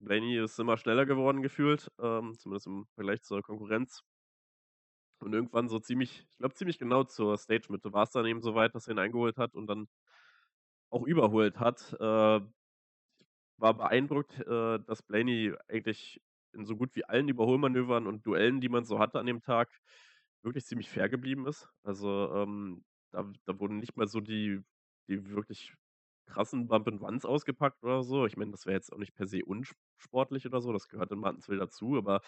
Blaney 0.00 0.38
ist 0.38 0.58
immer 0.58 0.76
schneller 0.76 1.06
geworden 1.06 1.42
gefühlt, 1.42 1.90
ähm, 1.98 2.34
zumindest 2.38 2.66
im 2.66 2.86
Vergleich 2.94 3.22
zur 3.22 3.42
Konkurrenz. 3.42 4.02
Und 5.20 5.32
irgendwann 5.32 5.68
so 5.68 5.78
ziemlich 5.78 6.26
ich 6.30 6.38
glaube, 6.38 6.54
ziemlich 6.54 6.78
genau 6.78 7.04
zur 7.04 7.38
Stage-Mitte 7.38 7.92
war's 7.92 8.10
dann 8.10 8.26
eben 8.26 8.42
so 8.42 8.54
weit, 8.54 8.74
dass 8.74 8.86
er 8.88 8.94
ihn 8.94 8.98
eingeholt 8.98 9.38
hat 9.38 9.54
und 9.54 9.66
dann 9.66 9.88
auch 10.90 11.04
überholt 11.06 11.58
hat. 11.58 11.96
Äh, 11.98 12.40
war 13.58 13.74
beeindruckt, 13.76 14.40
äh, 14.40 14.80
dass 14.80 15.02
Blaney 15.02 15.54
eigentlich 15.68 16.20
in 16.52 16.64
so 16.66 16.76
gut 16.76 16.94
wie 16.96 17.04
allen 17.04 17.28
Überholmanövern 17.28 18.06
und 18.06 18.26
Duellen, 18.26 18.60
die 18.60 18.68
man 18.68 18.84
so 18.84 18.98
hatte 18.98 19.18
an 19.20 19.26
dem 19.26 19.40
Tag, 19.42 19.70
wirklich 20.42 20.64
ziemlich 20.66 20.90
fair 20.90 21.08
geblieben 21.08 21.46
ist. 21.46 21.68
Also, 21.84 22.32
ähm, 22.34 22.84
da 23.12 23.30
da 23.46 23.58
wurden 23.60 23.78
nicht 23.78 23.96
mal 23.96 24.06
so 24.08 24.20
die 24.20 24.60
die 25.08 25.30
wirklich 25.30 25.74
krassen 26.26 26.68
Bump 26.68 26.88
and 26.88 27.02
Runs 27.02 27.24
ausgepackt 27.26 27.82
oder 27.84 28.02
so. 28.02 28.26
Ich 28.26 28.36
meine, 28.36 28.50
das 28.52 28.66
wäre 28.66 28.76
jetzt 28.76 28.92
auch 28.92 28.98
nicht 28.98 29.14
per 29.14 29.26
se 29.26 29.44
unsportlich 29.44 30.46
oder 30.46 30.60
so, 30.62 30.72
das 30.72 30.88
gehört 30.88 31.12
in 31.12 31.18
Martinsville 31.20 31.58
dazu, 31.60 31.96
aber 31.98 32.20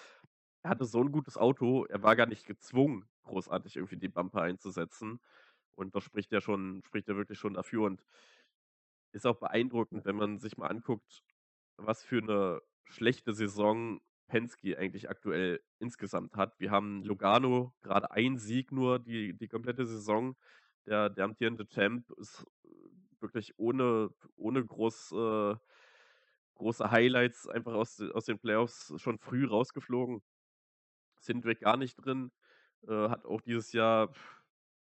er 0.63 0.71
hatte 0.71 0.85
so 0.87 1.01
'n 1.01 1.13
gutes 1.13 1.37
Auto, 1.39 1.85
er 1.87 2.03
war 2.03 2.17
gar 2.17 2.27
nicht 2.27 2.47
gezwungen, 2.47 3.09
großartig 3.25 3.77
irgendwie 3.77 3.97
die 3.99 4.09
Bumper 4.09 4.43
einzusetzen. 4.43 5.21
Und 5.77 5.95
das 5.97 6.05
spricht 6.05 6.33
ja 6.33 6.41
schon 6.41 6.83
spricht 6.87 7.09
ja 7.09 7.17
wirklich 7.17 7.39
schon 7.39 7.55
dafür 7.55 7.85
und 7.87 8.05
ist 9.17 9.27
auch 9.27 9.39
beeindruckend, 9.41 10.05
wenn 10.07 10.17
man 10.17 10.39
sich 10.39 10.59
mal 10.59 10.69
anguckt, 10.69 11.23
was 11.79 12.05
für 12.05 12.23
'ne 12.23 12.63
schlechte 12.87 13.35
Saison 13.35 14.01
Penske 14.29 14.79
eigentlich 14.79 15.11
aktuell 15.11 15.61
insgesamt 15.81 16.37
hat. 16.37 16.59
Wir 16.61 16.71
haben 16.73 17.03
Logano, 17.05 17.75
grade 17.83 18.11
1 18.13 18.39
Sieg 18.39 18.73
nur 18.73 18.99
die 19.01 19.37
die 19.39 19.49
komplette 19.49 19.87
Saison. 19.87 20.37
Der 20.87 21.11
der 21.11 21.25
amtierende 21.27 21.67
Champ 21.69 22.11
ist 22.19 22.47
wirklich 23.21 23.55
ohne 23.59 24.11
ohne 24.37 24.65
groß 24.67 25.13
äh, 25.13 25.57
große 26.57 26.91
Highlights 26.93 27.49
einfach 27.49 27.75
aus 27.75 28.01
aus 28.03 28.27
den 28.27 28.39
Playoffs 28.41 28.95
schon 28.99 29.19
früh 29.19 29.47
rausgeflogen. 29.47 30.23
Cindric 31.23 31.61
gar 31.61 31.77
nicht 31.77 31.97
drin, 31.97 32.33
äh, 32.89 33.09
hat 33.11 33.25
auch 33.27 33.41
dieses 33.43 33.73
Jahr 33.73 34.13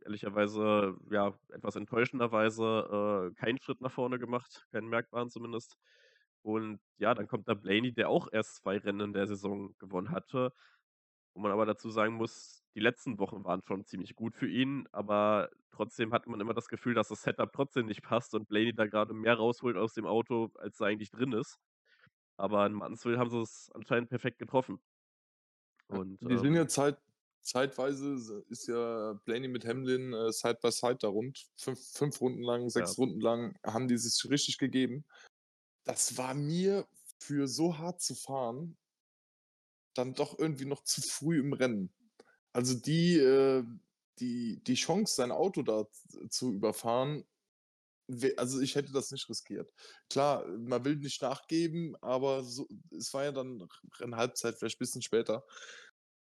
ehrlicherweise, 0.05 0.97
ja, 1.11 1.35
etwas 1.51 1.77
enttäuschenderweise, 1.77 3.31
äh, 3.33 3.35
keinen 3.35 3.59
Schritt 3.59 3.81
nach 3.81 3.93
vorne 3.93 4.19
gemacht, 4.19 4.67
keinen 4.73 4.89
merkbaren 4.89 5.31
zumindest. 5.31 5.77
Und 6.43 6.81
ja, 6.99 7.15
dann 7.15 7.29
kommt 7.29 7.49
da 7.49 7.55
Blaney, 7.55 7.93
der 7.93 8.09
auch 8.09 8.29
erst 8.33 8.57
2 8.57 8.79
Rennen 8.79 9.01
in 9.01 9.13
der 9.13 9.27
Saison 9.27 9.77
gewonnen 9.79 10.11
hatte, 10.11 10.53
wo 11.35 11.41
man 11.41 11.53
aber 11.53 11.67
dazu 11.67 11.91
sagen 11.91 12.15
muss, 12.15 12.65
die 12.75 12.81
letzten 12.81 13.19
Wochen 13.19 13.45
waren 13.45 13.63
schon 13.67 13.85
ziemlich 13.85 14.15
gut 14.17 14.35
für 14.37 14.49
ihn, 14.49 14.87
aber 14.93 15.51
trotzdem 15.71 16.13
hat 16.13 16.27
man 16.27 16.41
immer 16.41 16.55
das 16.55 16.69
Gefühl, 16.69 16.95
dass 16.95 17.09
das 17.09 17.23
Setup 17.23 17.53
trotzdem 17.53 17.87
nicht 17.87 18.03
passt 18.03 18.35
und 18.35 18.49
Blaney 18.49 18.75
da 18.75 18.87
grade 18.87 19.15
mehr 19.15 19.35
rausholt 19.35 19.77
aus 19.77 19.95
dem 19.95 20.07
Auto, 20.07 20.51
als 20.57 20.79
da 20.79 20.87
eigentlich 20.87 21.11
drin 21.11 21.33
ist. 21.33 21.59
Aber 22.37 22.67
in 22.67 22.73
Martinsville 22.75 23.19
haben 23.19 23.31
sie's 23.31 23.71
anscheinend 23.75 24.09
perfekt 24.09 24.39
getroffen. 24.39 24.81
Und, 25.89 26.23
die 26.23 26.37
sind 26.39 26.55
ja 26.55 26.63
ähm 26.63 26.69
zeit 26.69 26.99
zeitweise 27.43 28.45
ist 28.49 28.67
ja 28.69 29.15
Blaney 29.25 29.49
mit 29.49 29.65
Hamlin, 29.67 30.13
äh, 30.13 30.33
Side 30.33 30.59
by 30.63 30.71
Side 30.73 30.99
da 31.01 31.09
rund. 31.09 31.47
5 31.57 31.79
5 31.95 32.21
Runden 32.21 32.43
lang, 32.43 32.69
Ja. 32.75 32.87
6 32.87 32.99
Runden 32.99 33.21
lang 33.21 33.57
haben 33.65 33.89
die 33.89 33.99
sich 33.99 34.29
richtig 34.31 34.59
gegeben. 34.59 35.05
Das 35.85 36.17
war 36.17 36.35
mir 36.35 36.87
für 37.19 37.49
so 37.49 37.79
hart 37.79 38.01
zu 38.01 38.15
fahren 38.15 38.77
dann 39.97 40.15
doch 40.15 40.39
irgendwie 40.39 40.65
noch 40.67 40.85
zu 40.85 41.03
früh 41.03 41.41
im 41.41 41.53
Rennen. 41.53 41.93
Also, 42.53 42.75
die 42.79 43.17
äh, 43.19 43.65
die 44.19 44.63
die 44.65 44.75
Chance, 44.75 45.15
sein 45.15 45.33
Auto 45.33 45.63
da 45.63 45.87
zu 46.29 46.53
überfahren, 46.53 47.25
also, 48.37 48.61
ich 48.61 48.75
hätte 48.75 48.93
das 48.93 49.11
nicht 49.13 49.29
riskiert. 49.29 49.73
Klar, 50.11 50.47
man 50.47 50.85
will 50.85 50.97
nicht 50.97 51.23
nachgeben, 51.23 51.97
aber 52.03 52.45
so 52.45 52.69
es 52.97 53.13
war 53.15 53.25
ja 53.25 53.33
dann 53.33 53.61
R 53.61 53.69
Rennhalbzeit, 54.01 54.59
vielleicht 54.59 54.79
bisschen 54.79 55.03
später. 55.03 55.45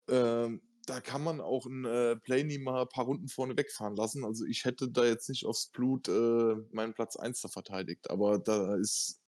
Ähm, 0.10 0.62
da 0.88 1.02
kann 1.02 1.24
man 1.24 1.42
auch 1.42 1.66
'n, 1.66 1.86
äh, 1.86 2.18
Blaney 2.24 2.60
mal 2.60 2.86
paar 2.88 3.06
Runden 3.06 3.28
vorne 3.30 3.58
wegfahren 3.58 3.96
lassen. 3.96 4.26
Also, 4.26 4.46
ich 4.46 4.66
hätte 4.66 4.90
da 4.92 5.06
jetzt 5.06 5.30
nicht 5.30 5.46
aufs 5.46 5.68
Blut, 5.72 6.08
äh, 6.10 6.56
meinen 6.72 6.94
Platz 6.94 7.16
1 7.16 7.42
da 7.42 7.50
verteidigt, 7.50 8.10
aber 8.10 8.40
da 8.40 8.76
ist 8.76 9.22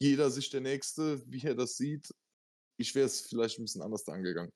jeder 0.00 0.30
sich 0.30 0.50
der 0.50 0.62
Nächste, 0.62 1.22
wie 1.26 1.42
er 1.46 1.54
das 1.56 1.76
sieht. 1.76 2.10
Ich 2.78 2.94
wäre 2.96 3.06
es 3.06 3.22
vielleicht 3.22 3.58
'n 3.60 3.64
bisschen 3.64 3.82
anders 3.82 4.04
da 4.04 4.12
angegangen. 4.14 4.52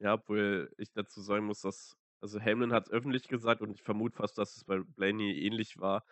Ja, 0.00 0.14
obwohl 0.14 0.72
ich 0.76 0.92
dazu 0.92 1.20
sagen 1.20 1.46
muss, 1.46 1.60
dass 1.60 1.96
also, 2.20 2.40
Hamlin 2.40 2.72
hat's 2.72 2.90
öffentlich 2.90 3.28
gesagt 3.28 3.60
und 3.60 3.70
ich 3.70 3.82
vermute 3.82 4.16
fast, 4.16 4.38
dass 4.38 4.56
es 4.56 4.64
bei 4.64 4.78
Blaney 4.80 5.38
ähnlich 5.46 5.78
war. 5.78 6.04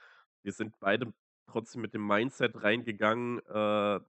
Wir 0.43 0.53
sind 0.53 0.79
beide 0.79 1.15
trotzdem 1.47 1.81
mit 1.81 1.95
dem 1.95 2.07
Mindset 2.07 2.63
reingegangen, 2.63 3.39
äh, 3.47 4.01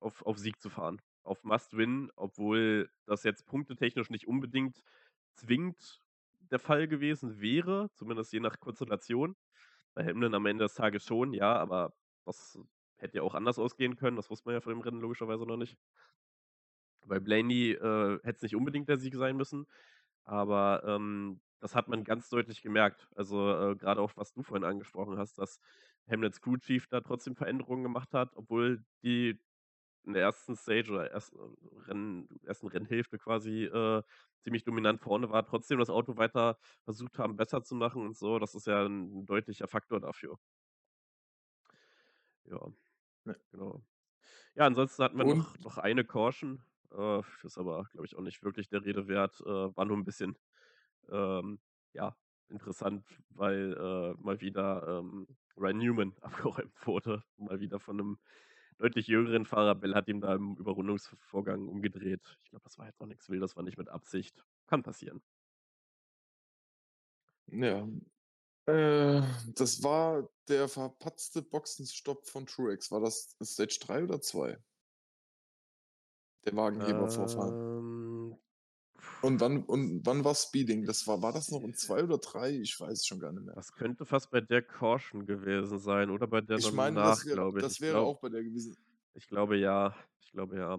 auf 0.00 0.22
auf 0.26 0.38
Sieg 0.38 0.60
zu 0.60 0.70
fahren, 0.70 1.00
auf 1.26 1.44
Must 1.44 1.76
Win, 1.76 2.10
obwohl 2.16 2.90
das 3.06 3.24
jetzt 3.24 3.46
punktetechnisch 3.46 4.10
nicht 4.10 4.26
unbedingt 4.28 4.82
zwingend 5.34 6.02
der 6.50 6.58
Fall 6.58 6.88
gewesen 6.88 7.40
wäre, 7.40 7.90
zumindest 7.94 8.32
je 8.32 8.40
nach 8.40 8.60
Konstellation. 8.60 9.36
Bei 9.94 10.04
Hamlin 10.04 10.34
am 10.34 10.46
Ende 10.46 10.64
des 10.64 10.74
Tages 10.74 11.04
schon, 11.04 11.32
ja, 11.32 11.56
aber 11.56 11.94
das 12.24 12.58
hätte 12.98 13.18
ja 13.18 13.22
auch 13.22 13.34
anders 13.34 13.58
ausgehen 13.58 13.96
können. 13.96 14.16
Das 14.16 14.30
wusste 14.30 14.48
man 14.48 14.54
ja 14.54 14.60
vor 14.60 14.72
dem 14.72 14.80
Rennen 14.82 15.00
logischerweise 15.00 15.46
noch 15.46 15.56
nicht. 15.56 15.76
Bei 17.06 17.20
Blaney, 17.20 17.72
äh, 17.72 18.18
hätte 18.22 18.36
es 18.36 18.42
nicht 18.42 18.56
unbedingt 18.56 18.88
der 18.88 18.98
Sieg 18.98 19.14
sein 19.14 19.36
müssen, 19.36 19.66
aber, 20.24 20.82
ähm, 20.86 21.40
das 21.60 21.74
hat 21.74 21.88
man 21.88 22.04
ganz 22.04 22.28
deutlich 22.30 22.62
gemerkt. 22.62 23.08
Also, 23.16 23.50
äh, 23.72 23.76
grade 23.76 24.00
auch, 24.02 24.12
was 24.16 24.32
du 24.32 24.42
vorhin 24.42 24.64
angesprochen 24.64 25.18
hast, 25.18 25.38
dass 25.38 25.60
Hamlins 26.10 26.40
Crew 26.40 26.58
Chief 26.58 26.86
da 26.88 27.00
trotzdem 27.00 27.34
Veränderungen 27.36 27.82
gemacht 27.84 28.12
hat, 28.14 28.36
obwohl 28.36 28.84
die 29.02 29.40
in 30.06 30.14
der 30.14 30.22
1. 30.22 30.56
Stage 30.56 30.90
oder 30.92 31.10
ersten 31.10 31.38
Rennen 31.88 32.28
ersten 32.44 32.68
Rennhälfte 32.68 33.18
quasi, 33.18 33.64
äh, 33.64 34.02
ziemlich 34.40 34.64
dominant 34.64 35.00
vorne 35.02 35.30
war, 35.30 35.44
trotzdem 35.46 35.78
das 35.80 35.90
Auto 35.90 36.16
weiter 36.16 36.58
versucht 36.84 37.18
haben, 37.18 37.36
besser 37.36 37.62
zu 37.64 37.74
machen 37.76 38.02
und 38.06 38.16
so. 38.16 38.38
Das 38.38 38.54
ist 38.54 38.66
ja 38.66 38.86
'n 38.86 39.26
deutlicher 39.26 39.68
Faktor 39.68 40.00
dafür. 40.00 40.38
Ja, 42.44 42.58
Ne. 43.26 43.36
genau. 43.52 43.84
Ja, 44.56 44.66
ansonsten 44.66 45.02
hatten 45.04 45.18
wir 45.18 45.24
Und 45.24 45.36
noch 45.36 45.58
noch 45.60 45.78
eine 45.78 46.04
Caution, 46.04 46.62
äh, 46.92 47.22
ist 47.44 47.58
aber, 47.58 47.84
glaube 47.92 48.06
ich, 48.06 48.16
auch 48.16 48.22
nicht 48.22 48.42
wirklich 48.44 48.68
der 48.68 48.84
Rede 48.84 49.08
wert. 49.08 49.40
Äh, 49.42 49.46
war 49.76 49.84
nur 49.86 49.96
'n 49.98 50.04
bisschen, 50.04 50.38
ähm, 51.10 51.60
ja, 51.94 52.16
interessant, 52.48 53.06
weil, 53.30 53.74
äh, 53.74 54.14
mal 54.22 54.40
wieder, 54.42 55.00
ähm, 55.00 55.28
Ryan 55.56 55.78
Newman 55.78 56.14
abgeräumt 56.22 56.74
wurde, 56.86 57.24
mal 57.38 57.60
wieder 57.60 57.80
von 57.80 57.96
'nem 57.98 58.18
deutlich 58.78 59.06
jüngeren 59.06 59.46
Fahrer. 59.46 59.74
Bell 59.74 59.94
hat 59.94 60.08
ihm 60.08 60.20
da 60.20 60.34
im 60.34 60.56
Überrundungsv 60.56 61.16
Vorgang 61.20 61.68
umgedreht. 61.68 62.38
Ich 62.42 62.50
glaube, 62.50 62.64
das 62.64 62.78
war 62.78 62.86
jetzt 62.86 63.00
auch 63.00 63.06
nix 63.06 63.28
Wildes, 63.28 63.56
war 63.56 63.62
nicht 63.62 63.78
mit 63.78 63.88
Absicht. 63.88 64.44
Kann 64.66 64.82
passieren. 64.82 65.22
Ja. 67.46 67.88
Äh, 68.66 69.22
das 69.54 69.82
war 69.82 70.28
der 70.48 70.68
verpatzte 70.68 71.42
Boxenstopp 71.42 72.26
von 72.26 72.46
Truex. 72.46 72.90
War 72.90 73.00
das 73.00 73.36
Stage 73.42 73.78
3 73.80 74.04
oder 74.04 74.20
2? 74.20 74.58
Der 76.44 76.56
Wagenhebervorfall. 76.56 77.52
Ähm. 77.52 77.75
Und 79.20 79.40
wann 79.40 79.62
und 79.64 80.06
wann 80.06 80.24
war 80.24 80.34
Speeding? 80.34 80.84
Das 80.86 81.06
war 81.06 81.20
war 81.22 81.32
das 81.32 81.50
noch 81.50 81.62
in 81.64 81.74
2 81.74 82.02
oder 82.02 82.16
3? 82.18 82.50
Ich 82.60 82.78
weiß 82.80 82.92
es 83.00 83.06
schon 83.06 83.20
gar 83.20 83.32
nicht 83.32 83.44
mehr. 83.44 83.56
Das 83.56 83.72
könnte 83.72 84.04
fast 84.04 84.30
bei 84.30 84.40
der 84.40 84.62
Caution 84.62 85.26
gewesen 85.26 85.78
sein 85.78 86.10
oder 86.10 86.26
bei 86.26 86.40
der 86.42 86.58
Ich 86.58 86.72
meine, 86.72 87.00
das 87.02 87.24
danach, 87.24 87.24
wäre 87.24 87.38
glaube 87.38 87.62
ich. 87.62 87.68
das 87.68 87.80
wäre 87.80 88.00
glaube 88.00 88.02
auch 88.02 88.18
bei 88.20 88.28
der 88.28 88.42
gewesen. 88.42 88.76
ich 89.14 89.26
glaube 89.28 89.56
ja. 89.58 89.94
Ich 90.20 90.32
glaube 90.32 90.58
ja. 90.58 90.78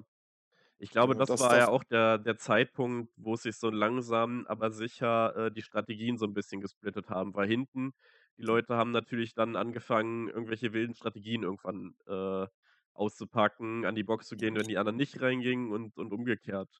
Ich 0.79 0.91
glaube, 0.91 1.15
Genau, 1.15 1.25
das 1.25 1.37
das 1.37 1.49
war 1.49 1.57
ja 1.57 1.67
das 1.67 1.69
auch 1.69 1.83
der 1.85 2.17
der 2.19 2.37
Zeitpunkt, 2.37 3.13
wo 3.17 3.35
sich 3.37 3.57
so 3.57 3.69
langsam, 3.71 4.45
aber 4.47 4.71
sicher, 4.71 5.35
äh, 5.47 5.51
die 5.53 5.63
Strategien 5.63 6.17
so 6.17 6.25
'n 6.27 6.33
bisschen 6.35 6.61
gesplittet 6.61 7.09
haben, 7.09 7.35
weil 7.35 7.47
hinten 7.47 7.93
die 8.37 8.43
Leute 8.43 8.75
haben 8.77 8.91
natürlich 8.91 9.33
dann 9.35 9.55
angefangen, 9.57 10.29
irgendwelche 10.29 10.73
wilden 10.73 10.95
Strategien 10.95 11.43
irgendwann, 11.43 11.95
äh, 12.07 12.47
auszupacken, 12.93 13.85
an 13.85 13.95
die 13.95 14.03
Box 14.03 14.27
zu 14.27 14.37
gehen, 14.37 14.55
wenn 14.57 14.67
die 14.67 14.77
anderen 14.79 14.97
nicht 14.97 15.21
reingingen 15.21 15.71
und 15.73 15.97
und 15.97 16.13
umgekehrt. 16.13 16.79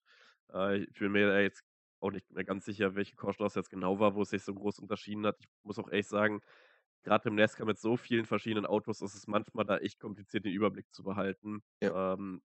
Äh, 0.54 0.77
ich 0.84 1.00
bin 1.00 1.12
mir 1.12 1.42
jetzt 1.42 1.63
auch 2.00 2.12
nicht 2.12 2.30
mehr 2.32 2.44
ganz 2.44 2.66
sicher, 2.66 2.96
welche 2.96 3.16
Caution 3.16 3.46
das 3.46 3.56
jetzt 3.56 3.70
genau 3.70 4.00
war, 4.00 4.16
wo 4.16 4.22
es 4.22 4.30
sich 4.30 4.44
so 4.44 4.54
groß 4.54 4.80
unterschieden 4.80 5.25
hat. 5.25 5.38
Ich 5.39 5.48
muss 5.63 5.80
auch 5.80 5.89
ehrlich 5.89 6.08
sagen, 6.08 6.42
grad 7.04 7.25
im 7.25 7.36
NASCAR 7.36 7.66
mit 7.68 7.80
so 7.80 7.98
vielen 7.98 8.25
verschiedenen 8.25 8.66
Autos 8.68 9.01
ist 9.01 9.16
es 9.16 9.27
manchmal 9.27 9.66
da 9.66 9.77
echt 9.80 10.00
kompliziert, 10.00 10.46
den 10.46 10.54
Überblick 10.54 10.94
zu 10.94 11.04
behalten, 11.04 11.63
Ja. 11.82 11.92
ähm, 11.92 12.42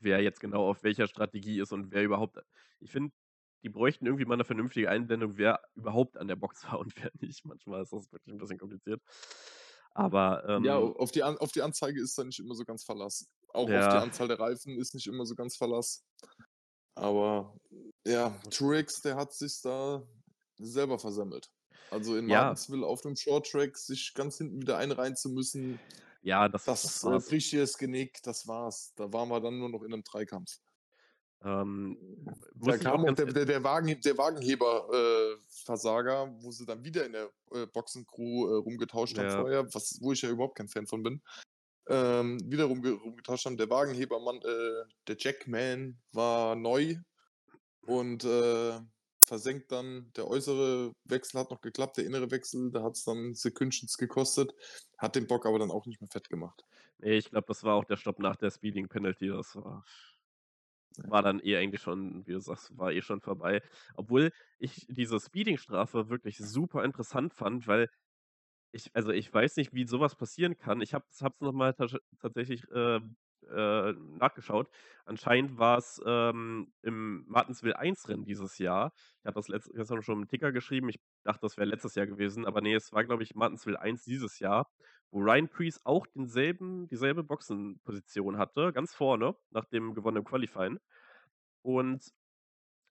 wer 0.00 0.22
jetzt 0.22 0.40
genau 0.40 0.68
auf 0.68 0.82
welcher 0.84 1.08
Strategie 1.08 1.60
ist 1.60 1.72
und 1.72 1.92
wer 1.92 2.04
überhaupt 2.04 2.38
ich 2.80 2.92
finde, 2.92 3.14
die 3.64 3.70
bräuchten 3.70 4.06
irgendwie 4.06 4.26
mal 4.26 4.36
'ne 4.38 4.44
vernünftige 4.44 4.90
Einblendung, 4.90 5.38
wer 5.38 5.62
überhaupt 5.76 6.18
an 6.18 6.28
der 6.28 6.36
Box 6.36 6.64
war 6.66 6.78
und 6.80 6.94
wer 7.02 7.10
nicht. 7.20 7.44
Manchmal 7.46 7.82
ist 7.82 7.92
das 7.94 8.12
wirklich 8.12 8.34
'n 8.34 8.38
bisschen 8.38 8.58
kompliziert. 8.58 9.02
Aber, 9.94 10.44
Ja, 10.58 10.78
ähm 10.78 10.94
auf 10.96 11.12
die 11.12 11.22
An 11.22 11.36
auf 11.38 11.52
die 11.52 11.60
Anzeige 11.62 12.00
ist 12.00 12.16
da 12.16 12.24
nicht 12.24 12.38
immer 12.38 12.54
so 12.54 12.64
ganz 12.64 12.82
Verlass. 12.84 13.28
Auch 13.48 13.72
auf 13.72 13.88
die 13.88 13.98
Ja. 13.98 14.00
Anzahl 14.00 14.28
der 14.28 14.38
Reifen 14.40 14.78
ist 14.78 14.94
nicht 14.94 15.06
immer 15.06 15.26
so 15.26 15.34
ganz 15.34 15.56
Verlass. 15.56 16.02
Aber 16.96 17.54
ja, 18.06 18.30
Truex, 18.50 19.02
der 19.02 19.16
hat 19.16 19.32
sich 19.34 19.60
da 19.62 20.02
selber 20.58 20.98
versemmelt. 20.98 21.50
Also 21.90 22.16
in 22.16 22.26
Ja. 22.26 22.66
Martinsville 22.66 22.86
auf 22.86 23.02
dem 23.02 23.14
Short 23.16 23.46
Track 23.50 23.76
sich 23.76 24.14
ganz 24.14 24.38
hinten 24.38 24.62
wieder 24.62 24.78
einreihen 24.78 25.14
zu 25.14 25.28
müssen, 25.30 25.82
Ja, 26.24 26.48
das 26.48 26.78
das 26.82 27.02
das, 27.04 27.04
äh, 27.04 27.20
war's. 27.22 27.36
das 27.60 27.78
Genick, 27.78 28.22
das 28.24 28.46
war's. 28.48 28.94
Da 28.96 29.12
waren 29.12 29.28
wir 29.30 29.40
dann 29.40 29.58
nur 29.58 29.70
noch 29.70 29.82
in 29.82 29.90
'nem 29.92 30.04
Dreikampf. 30.04 30.58
Ähm, 31.42 31.98
Da 32.54 32.78
kam 32.78 33.04
auch 33.04 33.14
der 33.14 33.28
e 33.28 33.32
der 33.32 33.44
der 33.44 33.64
Wagen 33.64 34.00
der 34.00 34.18
Wagenheber, 34.18 34.88
äh, 34.92 35.36
wo 36.42 36.50
sie 36.50 36.64
dann 36.66 36.84
wieder 36.84 37.04
in 37.04 37.12
der, 37.12 37.30
äh, 37.52 37.66
Boxencrew, 37.66 38.48
äh, 38.48 38.54
rumgetauscht 38.56 39.18
haben 39.18 39.28
Ja. 39.28 39.30
vorher, 39.30 39.72
was 39.74 39.98
wo 40.00 40.12
ich 40.12 40.22
ja 40.22 40.30
überhaupt 40.30 40.56
kein 40.56 40.68
Fan 40.68 40.86
von 40.86 41.02
bin. 41.02 41.22
Ähm, 41.88 42.40
wieder 42.50 42.64
rumge 42.64 42.92
rumgetauscht 42.92 43.46
haben. 43.46 43.56
Der 43.56 43.70
Wagenhebermann, 43.70 44.36
äh, 44.42 44.84
der 45.06 45.16
Jackman 45.18 45.98
war 46.12 46.56
neu 46.56 46.96
und, 47.82 48.24
äh, 48.24 48.80
versenkt 49.26 49.72
dann. 49.72 50.12
Der 50.16 50.28
äußere 50.28 50.92
Wechsel 51.04 51.40
hat 51.40 51.50
noch 51.50 51.60
geklappt, 51.60 51.96
der 51.96 52.06
innere 52.06 52.30
Wechsel, 52.30 52.70
da 52.70 52.82
hat's 52.82 53.04
dann 53.04 53.34
Sekündchens 53.34 53.98
gekostet, 53.98 54.54
hat 54.98 55.16
den 55.16 55.26
Bock 55.26 55.46
aber 55.46 55.58
dann 55.58 55.70
auch 55.70 55.86
nicht 55.86 56.00
mehr 56.00 56.08
fett 56.08 56.28
gemacht. 56.28 56.64
Ne, 56.98 57.14
ich 57.14 57.30
glaube, 57.30 57.46
das 57.48 57.62
war 57.64 57.74
auch 57.74 57.84
der 57.84 57.96
Stopp 57.96 58.18
nach 58.18 58.36
der 58.36 58.50
Speeding 58.50 58.88
Penalty. 58.88 59.28
Das 59.28 59.56
war 59.56 59.84
war 60.98 61.22
dann 61.22 61.40
eh 61.40 61.56
eigentlich 61.56 61.82
schon 61.82 62.26
wie 62.26 62.32
du 62.32 62.40
sagst, 62.40 62.76
war 62.78 62.92
eh 62.92 63.02
schon 63.02 63.20
vorbei. 63.20 63.62
Obwohl 63.96 64.32
ich 64.58 64.86
diese 64.88 65.20
Speeding-Strafe 65.20 66.08
wirklich 66.08 66.38
super 66.38 66.84
interessant 66.84 67.34
fand, 67.34 67.66
weil 67.66 67.90
ich 68.76 68.90
also, 68.94 69.10
ich 69.12 69.32
weiß 69.32 69.56
nicht, 69.56 69.74
wie 69.74 69.86
so 69.86 70.00
was 70.00 70.14
passieren 70.16 70.56
kann. 70.56 70.80
Ich 70.80 70.94
habe 70.94 71.04
es 71.10 71.22
habe 71.22 71.34
es 71.34 71.40
noch 71.40 71.52
mal 71.52 71.74
tasche 71.74 72.00
tatsächlich, 72.20 72.64
ähm, 72.74 73.16
äh, 73.50 73.92
nachgeschaut. 73.92 74.68
Anscheinend 75.04 75.58
war's, 75.58 76.00
ähm, 76.04 76.72
im 76.82 77.24
Martinsville-1-Rennen 77.28 78.24
dieses 78.24 78.58
Jahr. 78.58 78.92
Ich 79.20 79.26
hatte 79.26 79.36
das 79.36 79.48
letzt 79.48 79.72
gestern 79.72 80.02
schon 80.02 80.22
im 80.22 80.28
Ticker 80.28 80.52
geschrieben. 80.52 80.88
Ich 80.88 81.00
dachte, 81.22 81.40
das 81.42 81.56
wäre 81.56 81.68
letztes 81.68 81.94
Jahr 81.94 82.06
gewesen, 82.06 82.44
aber 82.46 82.60
ne, 82.60 82.74
es 82.74 82.92
war, 82.92 83.04
glaube 83.04 83.22
ich, 83.22 83.34
Martinsville 83.34 83.80
1 83.80 84.04
dieses 84.04 84.38
Jahr, 84.40 84.68
wo 85.10 85.20
Ryan 85.20 85.48
Preece 85.48 85.80
auch 85.84 86.06
denselben 86.08 86.88
dieselbe 86.88 87.22
Boxenposition 87.22 88.38
hatte, 88.38 88.72
ganz 88.72 88.94
vorne 88.94 89.36
nach 89.50 89.66
dem 89.66 89.94
gewonnenen 89.94 90.24
Qualifying. 90.24 90.78
Und 91.62 92.02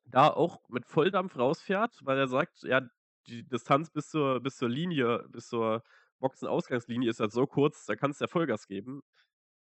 da 0.06 0.30
auch 0.30 0.62
mit 0.70 0.86
Volldampf 0.86 1.38
rausfährt, 1.38 2.00
weil 2.04 2.18
er 2.18 2.28
sagt, 2.28 2.64
ja, 2.64 2.82
die 3.28 3.44
Distanz 3.48 3.90
bis 3.92 4.10
zur 4.10 4.42
bis 4.42 4.58
zur 4.58 4.70
Linie 4.70 5.26
bis 5.30 5.48
zur 5.50 5.84
Boxenausgangslinie 6.20 7.10
ist 7.10 7.20
halt 7.20 7.32
so 7.34 7.48
kurz, 7.48 7.86
da 7.86 7.96
kannst 7.96 8.22
du 8.22 8.26
ja 8.26 8.28
Vollgas 8.30 8.68
geben. 8.68 9.02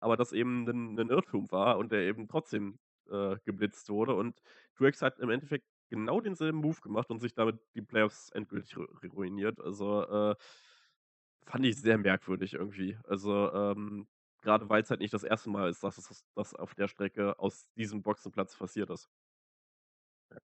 Aber 0.01 0.17
das 0.17 0.33
eben 0.33 0.65
'nen 0.65 0.95
'nen 0.95 1.11
Irrtum 1.11 1.51
war 1.53 1.79
und 1.79 1.93
er 1.93 2.01
eben 2.03 2.29
trotzdem, 2.29 2.79
äh, 3.11 3.37
geblitzt 3.45 3.91
wurde. 3.91 4.15
Und 4.17 4.41
Truex 4.77 5.03
hat 5.03 5.19
im 5.21 5.31
Endeffekt 5.31 5.67
genau 5.91 6.21
denselben 6.21 6.59
Move 6.61 6.81
gemacht 6.83 7.11
und 7.11 7.21
sich 7.21 7.35
damit 7.35 7.61
die 7.77 7.83
Playoffs 7.83 8.31
endgültig 8.31 8.77
ru 8.79 8.87
ruiniert. 9.15 9.61
Also, 9.61 10.05
äh, 10.05 10.37
fand 11.47 11.67
ich 11.67 11.77
sehr 11.81 11.99
merkwürdig 11.99 12.55
irgendwie. 12.55 12.99
Also, 13.05 13.53
ähm, 13.53 14.09
grade 14.43 14.69
weil's 14.71 14.91
halt 14.91 15.01
nicht 15.01 15.15
das 15.15 15.25
1. 15.25 15.51
Mal 15.51 15.71
ist, 15.71 15.85
dass 15.85 15.99
es 15.99 16.25
das 16.37 16.55
auf 16.55 16.75
der 16.77 16.89
Strecke 16.89 17.39
aus 17.41 17.69
diesem 17.77 18.03
Boxenplatz 18.03 18.57
passiert 18.59 18.91
ist. 18.91 19.07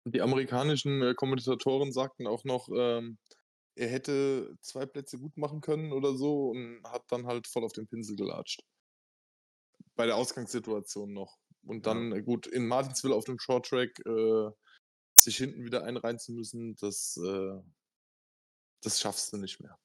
Die 0.05 0.21
amerikanischen, 0.23 1.02
äh, 1.02 1.14
Kommentatoren 1.14 1.93
sagten 1.93 2.26
auch 2.26 2.45
noch, 2.45 2.69
ähm, 2.75 3.19
er 3.76 3.88
hätte 3.88 4.57
2 4.62 4.87
Plätze 4.87 5.19
gut 5.19 5.37
machen 5.37 5.61
können 5.61 5.93
oder 5.93 6.14
so 6.16 6.50
und 6.50 6.83
hat 6.85 7.05
dann 7.11 7.26
halt 7.26 7.47
voll 7.49 7.64
auf 7.64 7.73
den 7.73 7.88
Pinsel 7.88 8.16
gelatscht. 8.16 8.62
Bei 9.97 10.05
der 10.07 10.16
Ausgangssituation 10.16 11.12
noch. 11.12 11.38
Und 11.62 11.87
Ja. 11.87 12.07
dann, 12.07 12.12
äh, 12.12 12.23
gut, 12.23 12.47
in 12.47 12.66
Martinsville 12.69 13.14
auf 13.14 13.25
dem 13.25 13.38
Short 13.38 13.66
Track, 13.66 13.99
äh, 14.07 14.50
sich 15.16 15.37
hinten 15.38 15.64
wieder 15.64 15.85
einreihen 15.85 16.19
zu 16.19 16.33
müssen, 16.33 16.76
das, 16.81 17.19
äh 17.25 17.61
das 18.83 19.00
schaffst 19.00 19.33
du 19.33 19.37
nicht 19.38 19.61
mehr. 19.61 19.78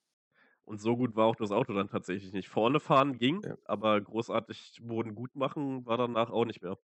Und 0.68 0.80
so 0.80 0.96
gut 0.96 1.16
war 1.16 1.26
auch 1.26 1.36
das 1.36 1.52
Auto 1.52 1.74
dann 1.74 1.88
tatsächlich 1.88 2.34
nicht. 2.34 2.50
Vorne 2.50 2.80
fahren 2.80 3.18
ging, 3.18 3.44
Ja. 3.44 3.58
aber 3.64 4.00
großartig 4.00 4.80
Boden 4.82 5.16
gut 5.16 5.36
machen 5.36 5.86
war 5.86 5.98
danach 5.98 6.30
auch 6.30 6.46
nicht 6.46 6.62
mehr. 6.62 6.78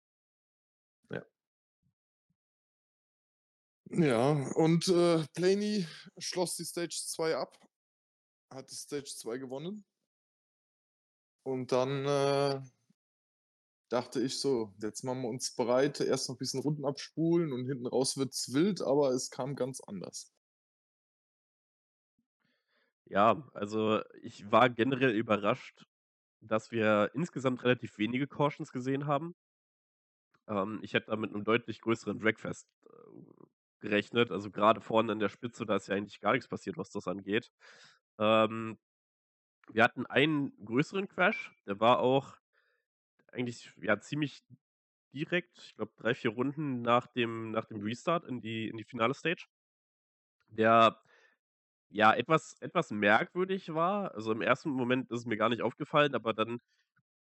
Ja. 1.12 1.28
Ja, 3.91 4.32
und, 4.56 4.88
äh, 4.89 5.23
Blaney 5.34 5.88
schloss 6.17 6.56
die 6.58 6.65
Stage 6.65 7.00
2 7.06 7.36
ab, 7.38 7.58
hat 8.54 8.71
die 8.71 8.76
Stage 8.76 9.06
2 9.17 9.38
gewonnen. 9.39 9.84
Und 11.45 11.71
dann, 11.71 12.06
äh 12.06 12.62
dachte 13.91 14.21
ich 14.21 14.39
so: 14.41 14.73
„Jetzt 14.82 15.04
machen 15.04 15.21
wir 15.21 15.30
uns 15.30 15.56
bereit, 15.56 16.02
erst 16.02 16.28
noch 16.30 16.38
bisschen 16.38 16.60
Runden 16.62 16.84
abspulen 16.86 17.54
und 17.54 17.65
hinten 17.67 17.88
raus 17.88 18.17
wird's 18.17 18.52
wild“, 18.54 18.82
aber 18.82 19.12
es 19.12 19.30
kam 19.30 19.56
ganz 19.56 19.80
anders. 19.82 20.26
Ja, 23.10 23.47
also, 23.54 24.02
ich 24.21 24.52
war 24.52 24.69
generell 24.69 25.12
überrascht, 25.15 25.86
dass 26.41 26.71
wir 26.71 27.12
insgesamt 27.13 27.63
relativ 27.63 27.97
wenige 28.00 28.28
Cautions 28.28 28.71
gesehen 28.71 29.08
haben. 29.08 29.36
Ähm, 30.47 30.80
ich 30.82 30.93
hätte 30.93 31.08
da 31.12 31.15
mit 31.17 31.32
'nem 31.32 31.43
deutlich 31.43 31.82
größeren 31.82 32.21
Wreckfest, 32.23 32.67
äh, 32.86 33.37
gerechnet. 33.82 34.32
Also, 34.32 34.52
grade 34.52 34.82
vorne 34.82 35.12
an 35.13 35.20
der 35.20 35.30
Spitze, 35.30 35.66
da 35.66 35.76
ist 35.78 35.88
ja 35.88 35.96
eigentlich 35.96 36.20
gar 36.22 36.34
nix 36.34 36.48
passiert, 36.48 36.78
was 36.78 36.90
das 36.92 37.08
angeht. 37.08 37.52
Ähm, 38.20 38.78
wir 39.72 39.84
hatten 39.84 40.06
einen 40.08 40.54
größeren 40.66 41.08
Crash, 41.10 41.54
der 41.68 41.80
war 41.82 42.00
auch 42.00 42.38
eigentlich, 43.34 43.72
ja, 43.82 44.00
ziemlich 44.02 44.44
direkt, 45.13 45.60
ich 45.60 45.76
glaube 45.78 45.94
3, 45.98 46.16
4 46.16 46.32
Runden 46.32 46.82
nach 46.84 47.08
dem 47.08 47.52
nach 47.52 47.66
dem 47.66 47.82
Restart 47.82 48.26
in 48.26 48.42
die 48.42 48.70
in 48.70 48.78
die 48.78 48.86
Finale 48.86 49.13
Stage. 49.16 49.48
Der, 50.50 51.02
ja, 51.90 52.13
etwas 52.13 52.58
etwas 52.62 52.92
merkwürdig 52.92 53.74
war. 53.74 54.13
Also, 54.16 54.32
im 54.34 54.42
1. 54.42 54.72
Moment 54.72 55.12
ist 55.12 55.22
es 55.22 55.26
mir 55.28 55.38
gar 55.38 55.50
nicht 55.50 55.62
aufgefallen, 55.63 56.16
aber 56.16 56.34
dann 56.34 56.60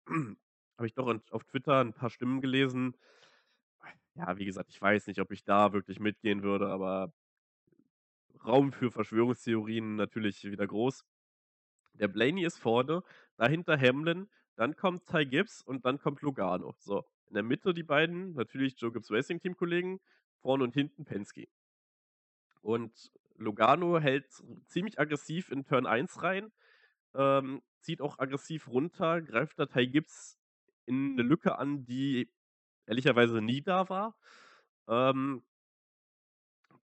habe 0.78 0.88
ich 0.88 0.94
doch 0.96 1.08
auf 1.32 1.44
Twitter 1.46 1.82
'n 1.82 1.94
paar 1.94 2.10
Stimmen 2.12 2.42
gelesen. 2.42 2.96
Ja, 4.18 4.36
wie 4.38 4.46
gesagt, 4.46 4.70
ich 4.72 4.82
weiß 4.82 5.06
nicht, 5.08 5.20
ob 5.22 5.32
ich 5.32 5.44
da 5.44 5.74
wirklich 5.74 6.00
mitgehen 6.00 6.42
würde, 6.42 6.70
aber 6.70 7.14
Raum 8.46 8.72
für 8.72 8.92
Verschwörungstheorien 8.92 9.96
natürlich 9.96 10.44
wieder 10.44 10.68
groß. 10.68 11.06
Der 11.94 12.08
Blaney 12.10 12.46
ist 12.46 12.60
vorne, 12.60 13.04
dahinter 13.38 13.80
Hamlin, 13.80 14.30
dann 14.56 14.76
kommt 14.76 15.08
Ty 15.08 15.26
Gibbs 15.26 15.62
und 15.64 15.86
dann 15.86 16.00
kommt 16.00 16.22
Logano. 16.22 16.76
So, 16.80 17.06
in 17.28 17.36
der 17.36 17.44
Mitte 17.44 17.74
die 17.74 17.84
beiden, 17.84 18.34
natürlich 18.34 18.80
Joe 18.80 18.92
Gibbs 18.94 19.12
Racing-Teamkollegen, 19.12 20.00
vorne 20.42 20.64
und 20.66 20.74
hinten 20.76 21.06
Penske. 21.06 21.48
Und 22.64 23.12
Logano 23.36 24.00
hält 24.00 24.28
ziemlich 24.66 25.00
aggressiv 25.00 25.52
in 25.52 25.64
Turn 25.66 25.86
1 25.86 26.22
rein, 26.24 26.52
ähm, 27.16 27.62
zieht 27.82 28.02
auch 28.02 28.20
aggressiv 28.20 28.70
runter, 28.70 29.22
greift 29.22 29.60
da 29.60 29.66
Ty 29.68 29.88
Gibbs 29.88 30.40
in 30.86 31.16
'ne 31.16 31.24
Lücke 31.24 31.58
an, 31.60 31.86
die 31.86 32.32
ehrlicherweise 32.88 33.42
nie 33.42 33.62
da 33.62 33.90
war. 33.90 34.16
Ähm 34.88 35.44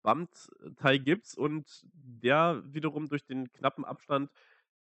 bumpt 0.03 0.49
Ty 0.81 0.99
Gibbs 0.99 1.35
und 1.35 1.85
der 1.93 2.63
wiederum 2.65 3.07
durch 3.07 3.23
den 3.25 3.51
knappen 3.51 3.85
Abstand 3.85 4.31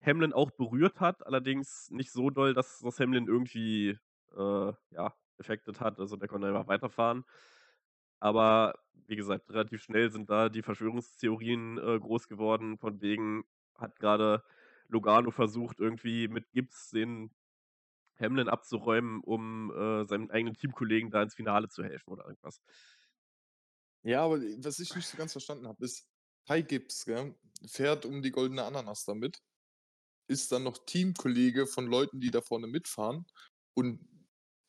Hamlin 0.00 0.32
auch 0.32 0.50
berührt 0.52 1.00
hat, 1.00 1.26
allerdings 1.26 1.90
nicht 1.90 2.12
so 2.12 2.30
doll, 2.30 2.54
dass 2.54 2.78
das 2.78 3.00
Hamlin 3.00 3.26
irgendwie, 3.26 3.98
äh, 4.36 4.72
ja, 4.90 5.14
affected 5.38 5.80
hat. 5.80 5.98
Also, 5.98 6.16
der 6.16 6.28
konnte 6.28 6.48
einfach 6.48 6.68
weiterfahren. 6.68 7.24
Aber 8.20 8.74
wie 9.06 9.16
gesagt, 9.16 9.50
relativ 9.50 9.82
schnell 9.82 10.10
sind 10.10 10.30
da 10.30 10.48
die 10.48 10.62
Verschwörungstheorien, 10.62 11.78
äh, 11.78 11.98
groß 11.98 12.28
geworden, 12.28 12.78
von 12.78 13.00
wegen 13.00 13.44
hat 13.76 13.98
grade 13.98 14.42
Logano 14.88 15.30
versucht, 15.30 15.80
irgendwie 15.80 16.28
mit 16.28 16.50
Gibbs 16.52 16.90
den 16.90 17.30
Hamlin 18.20 18.48
abzuräumen, 18.48 19.20
um, 19.22 19.70
äh, 19.70 20.06
seinem 20.06 20.30
eigenen 20.30 20.54
Teamkollegen 20.56 21.10
da 21.10 21.22
ins 21.22 21.34
Finale 21.34 21.68
zu 21.68 21.84
helfen 21.84 22.10
oder 22.10 22.24
irgendwas. 22.26 22.60
Ja, 24.02 24.22
aber, 24.24 24.38
äh, 24.38 24.56
was 24.58 24.78
ich 24.78 24.94
nicht 24.94 25.06
so 25.06 25.16
ganz 25.16 25.32
verstanden 25.32 25.66
habe, 25.66 25.84
ist, 25.84 26.06
Ty 26.46 26.62
Gibbs, 26.62 27.04
gell, 27.04 27.34
fährt 27.66 28.04
um 28.06 28.22
die 28.22 28.30
goldene 28.30 28.64
Ananas 28.64 29.04
damit, 29.04 29.38
ist 30.28 30.52
dann 30.52 30.64
noch 30.64 30.78
Teamkollege 30.86 31.66
von 31.66 31.86
Leuten, 31.86 32.20
die 32.20 32.30
da 32.30 32.40
vorne 32.42 32.66
mitfahren 32.66 33.26
und 33.74 34.00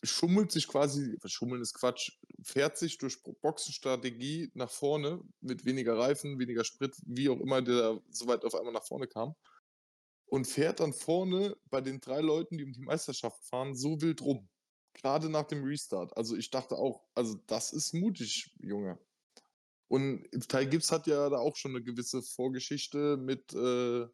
schummelt 0.04 0.52
sich 0.52 0.68
quasi 0.68 1.18
schummeln 1.26 1.62
ist 1.62 1.74
Quatsch, 1.74 2.12
fährt 2.44 2.78
sich 2.78 2.98
durch 2.98 3.22
Bo 3.24 3.34
Boxenstrategie 3.42 4.50
nach 4.54 4.72
vorne 4.72 5.22
mit 5.42 5.66
weniger 5.66 5.98
Reifen, 5.98 6.40
weniger 6.40 6.64
Sprit, 6.64 6.96
wie 7.06 7.30
auch 7.30 7.40
immer 7.42 7.62
der 7.62 8.02
so 8.10 8.28
weit 8.28 8.46
auf 8.46 8.56
einmal 8.56 8.74
nach 8.74 8.86
vorne 8.86 9.08
kam 9.08 9.36
und 10.30 10.48
fährt 10.48 10.80
dann 10.80 10.94
vorne 10.94 11.56
bei 11.66 11.82
den 11.82 12.00
3 12.02 12.22
Leuten, 12.22 12.58
die 12.58 12.64
um 12.66 12.74
die 12.74 12.82
Meisterschaft 12.82 13.46
fahren, 13.46 13.76
so 13.76 14.02
wild 14.02 14.22
rum, 14.22 14.50
grade 14.94 15.30
nach 15.30 15.46
dem 15.48 15.64
Restart. 15.64 16.16
Also, 16.18 16.36
ich 16.38 16.50
dachte 16.52 16.76
auch: 16.78 17.06
„Also, 17.16 17.36
das 17.48 17.74
ist 17.74 17.94
mutig, 17.94 18.52
Junge.“ 18.62 19.00
Und 19.90 20.28
Ty 20.50 20.68
Gibbs 20.68 20.92
hat 20.92 21.08
ja 21.08 21.30
da 21.30 21.38
auch 21.40 21.56
schon 21.58 21.74
'ne 21.74 21.84
gewisse 21.84 22.22
Vorgeschichte 22.24 23.18
mit, 23.18 23.54
äh, 23.54 24.08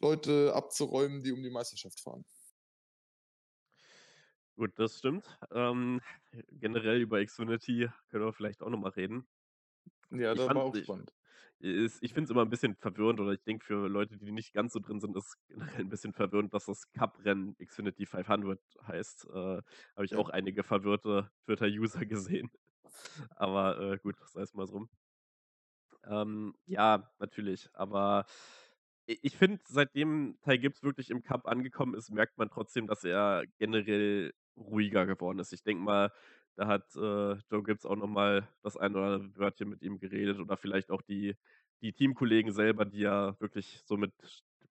Leute 0.00 0.52
abzuräumen, 0.54 1.22
die 1.22 1.30
um 1.32 1.42
die 1.44 1.48
Meisterschaft 1.50 2.00
fahren. 2.00 2.24
Gut, 4.56 4.72
das 4.78 4.98
stimmt. 4.98 5.38
Ähm, 5.52 6.00
generell 6.50 7.00
über 7.00 7.24
Xfinity 7.24 7.88
können 8.08 8.24
wir 8.26 8.32
vielleicht 8.32 8.62
auch 8.62 8.68
noch 8.70 8.78
mal 8.78 8.90
reden. 8.90 9.26
Ja, 10.10 10.34
Ich 10.34 10.36
da 10.36 10.52
war 10.52 10.64
auch 10.64 10.74
spannend. 10.74 11.12
Ist 11.60 12.02
ich 12.02 12.12
finde 12.14 12.24
es 12.26 12.30
immer 12.30 12.42
'n 12.42 12.50
bisschen 12.50 12.76
verwirrend 12.76 13.20
oder 13.20 13.32
ich 13.32 13.42
denke 13.44 13.64
für 13.64 13.88
Leute, 13.88 14.16
die 14.18 14.32
nicht 14.32 14.52
ganz 14.54 14.72
so 14.72 14.80
drin 14.80 15.00
sind, 15.00 15.16
ist 15.16 15.36
generell 15.48 15.82
'n 15.84 15.88
bisschen 15.88 16.12
verwirrend, 16.14 16.54
dass 16.54 16.66
das 16.66 16.90
Cup-Rennen 16.92 17.56
Xfinity 17.58 18.06
500 18.06 18.60
heißt. 18.86 19.26
Äh, 19.30 19.34
habe 19.36 20.04
ich 20.04 20.16
auch 20.16 20.28
einige 20.30 20.62
verwirrte 20.64 21.30
Twitter-User 21.46 22.04
gesehen. 22.06 22.50
Aber, 23.36 23.80
äh, 23.94 23.98
gut, 23.98 24.16
sei 24.26 24.42
es 24.42 24.54
mal 24.54 24.66
drum. 24.66 24.90
Ähm, 26.04 26.54
ja, 26.66 27.10
natürlich, 27.18 27.68
aber 27.74 28.24
ich 29.06 29.36
finde, 29.36 29.60
seitdem 29.66 30.38
Ty 30.44 30.58
Gibbs 30.58 30.82
wirklich 30.82 31.10
im 31.10 31.22
Cup 31.22 31.46
angekommen 31.48 31.94
ist, 31.94 32.10
merkt 32.10 32.38
man 32.38 32.48
trotzdem, 32.50 32.86
dass 32.86 33.02
er 33.04 33.44
generell 33.58 34.32
ruhiger 34.56 35.06
geworden 35.06 35.38
ist. 35.40 35.52
Ich 35.52 35.62
denke 35.64 35.82
mal, 35.82 36.12
da 36.56 36.66
hat, 36.66 36.94
äh, 36.96 37.34
Joe 37.50 37.62
Gibbs 37.64 37.86
auch 37.86 37.96
noch 37.96 38.08
mal 38.08 38.48
das 38.62 38.76
ein 38.76 38.94
oder 38.94 39.06
andere 39.14 39.36
Wörtchen 39.38 39.68
mit 39.68 39.82
ihm 39.82 39.98
geredet 39.98 40.38
oder 40.38 40.56
vielleicht 40.56 40.90
auch 40.90 41.02
die 41.02 41.36
die 41.82 41.92
Teamkollegen 41.94 42.52
selber, 42.52 42.84
die 42.84 42.98
ja 43.00 43.38
wirklich 43.40 43.82
so 43.86 43.96
mit 43.96 44.12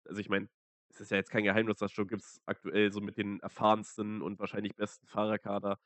also, 0.06 0.20
ich 0.22 0.30
meine, 0.30 0.50
es 0.90 1.02
ist 1.02 1.12
ja 1.12 1.18
jetzt 1.18 1.32
kein 1.32 1.44
Geheimnis, 1.44 1.78
dass 1.78 1.96
Joe 1.96 2.06
Gibbs 2.08 2.42
aktuell 2.46 2.92
so 2.92 3.02
mit 3.02 3.18
den 3.18 3.40
erfahrensten 3.42 4.22
und 4.22 4.40
wahrscheinlich 4.40 4.76
besten 4.76 5.08
Fahrerkader, 5.08 5.80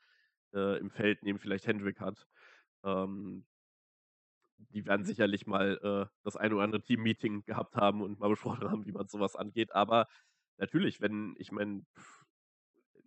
äh, 0.54 0.78
im 0.78 0.90
Feld 0.90 1.22
neben 1.22 1.38
vielleicht 1.38 1.66
Hendrick 1.66 2.00
hat. 2.00 2.26
Ähm 2.84 3.46
die 4.58 4.84
werden 4.86 5.04
sicherlich 5.04 5.46
mal, 5.46 5.78
äh, 5.82 6.14
das 6.22 6.36
ein 6.36 6.52
oder 6.52 6.62
andere 6.62 6.82
Teammeeting 6.82 7.44
gehabt 7.44 7.76
haben 7.76 8.02
und 8.02 8.18
mal 8.20 8.28
besprochen 8.30 8.70
haben, 8.70 8.86
wie 8.86 8.92
man 8.92 9.08
so 9.08 9.20
was 9.20 9.36
angeht. 9.36 9.72
Aber 9.74 10.06
natürlich, 10.58 11.00
wenn 11.00 11.34
ich 11.38 11.52
meine, 11.52 11.84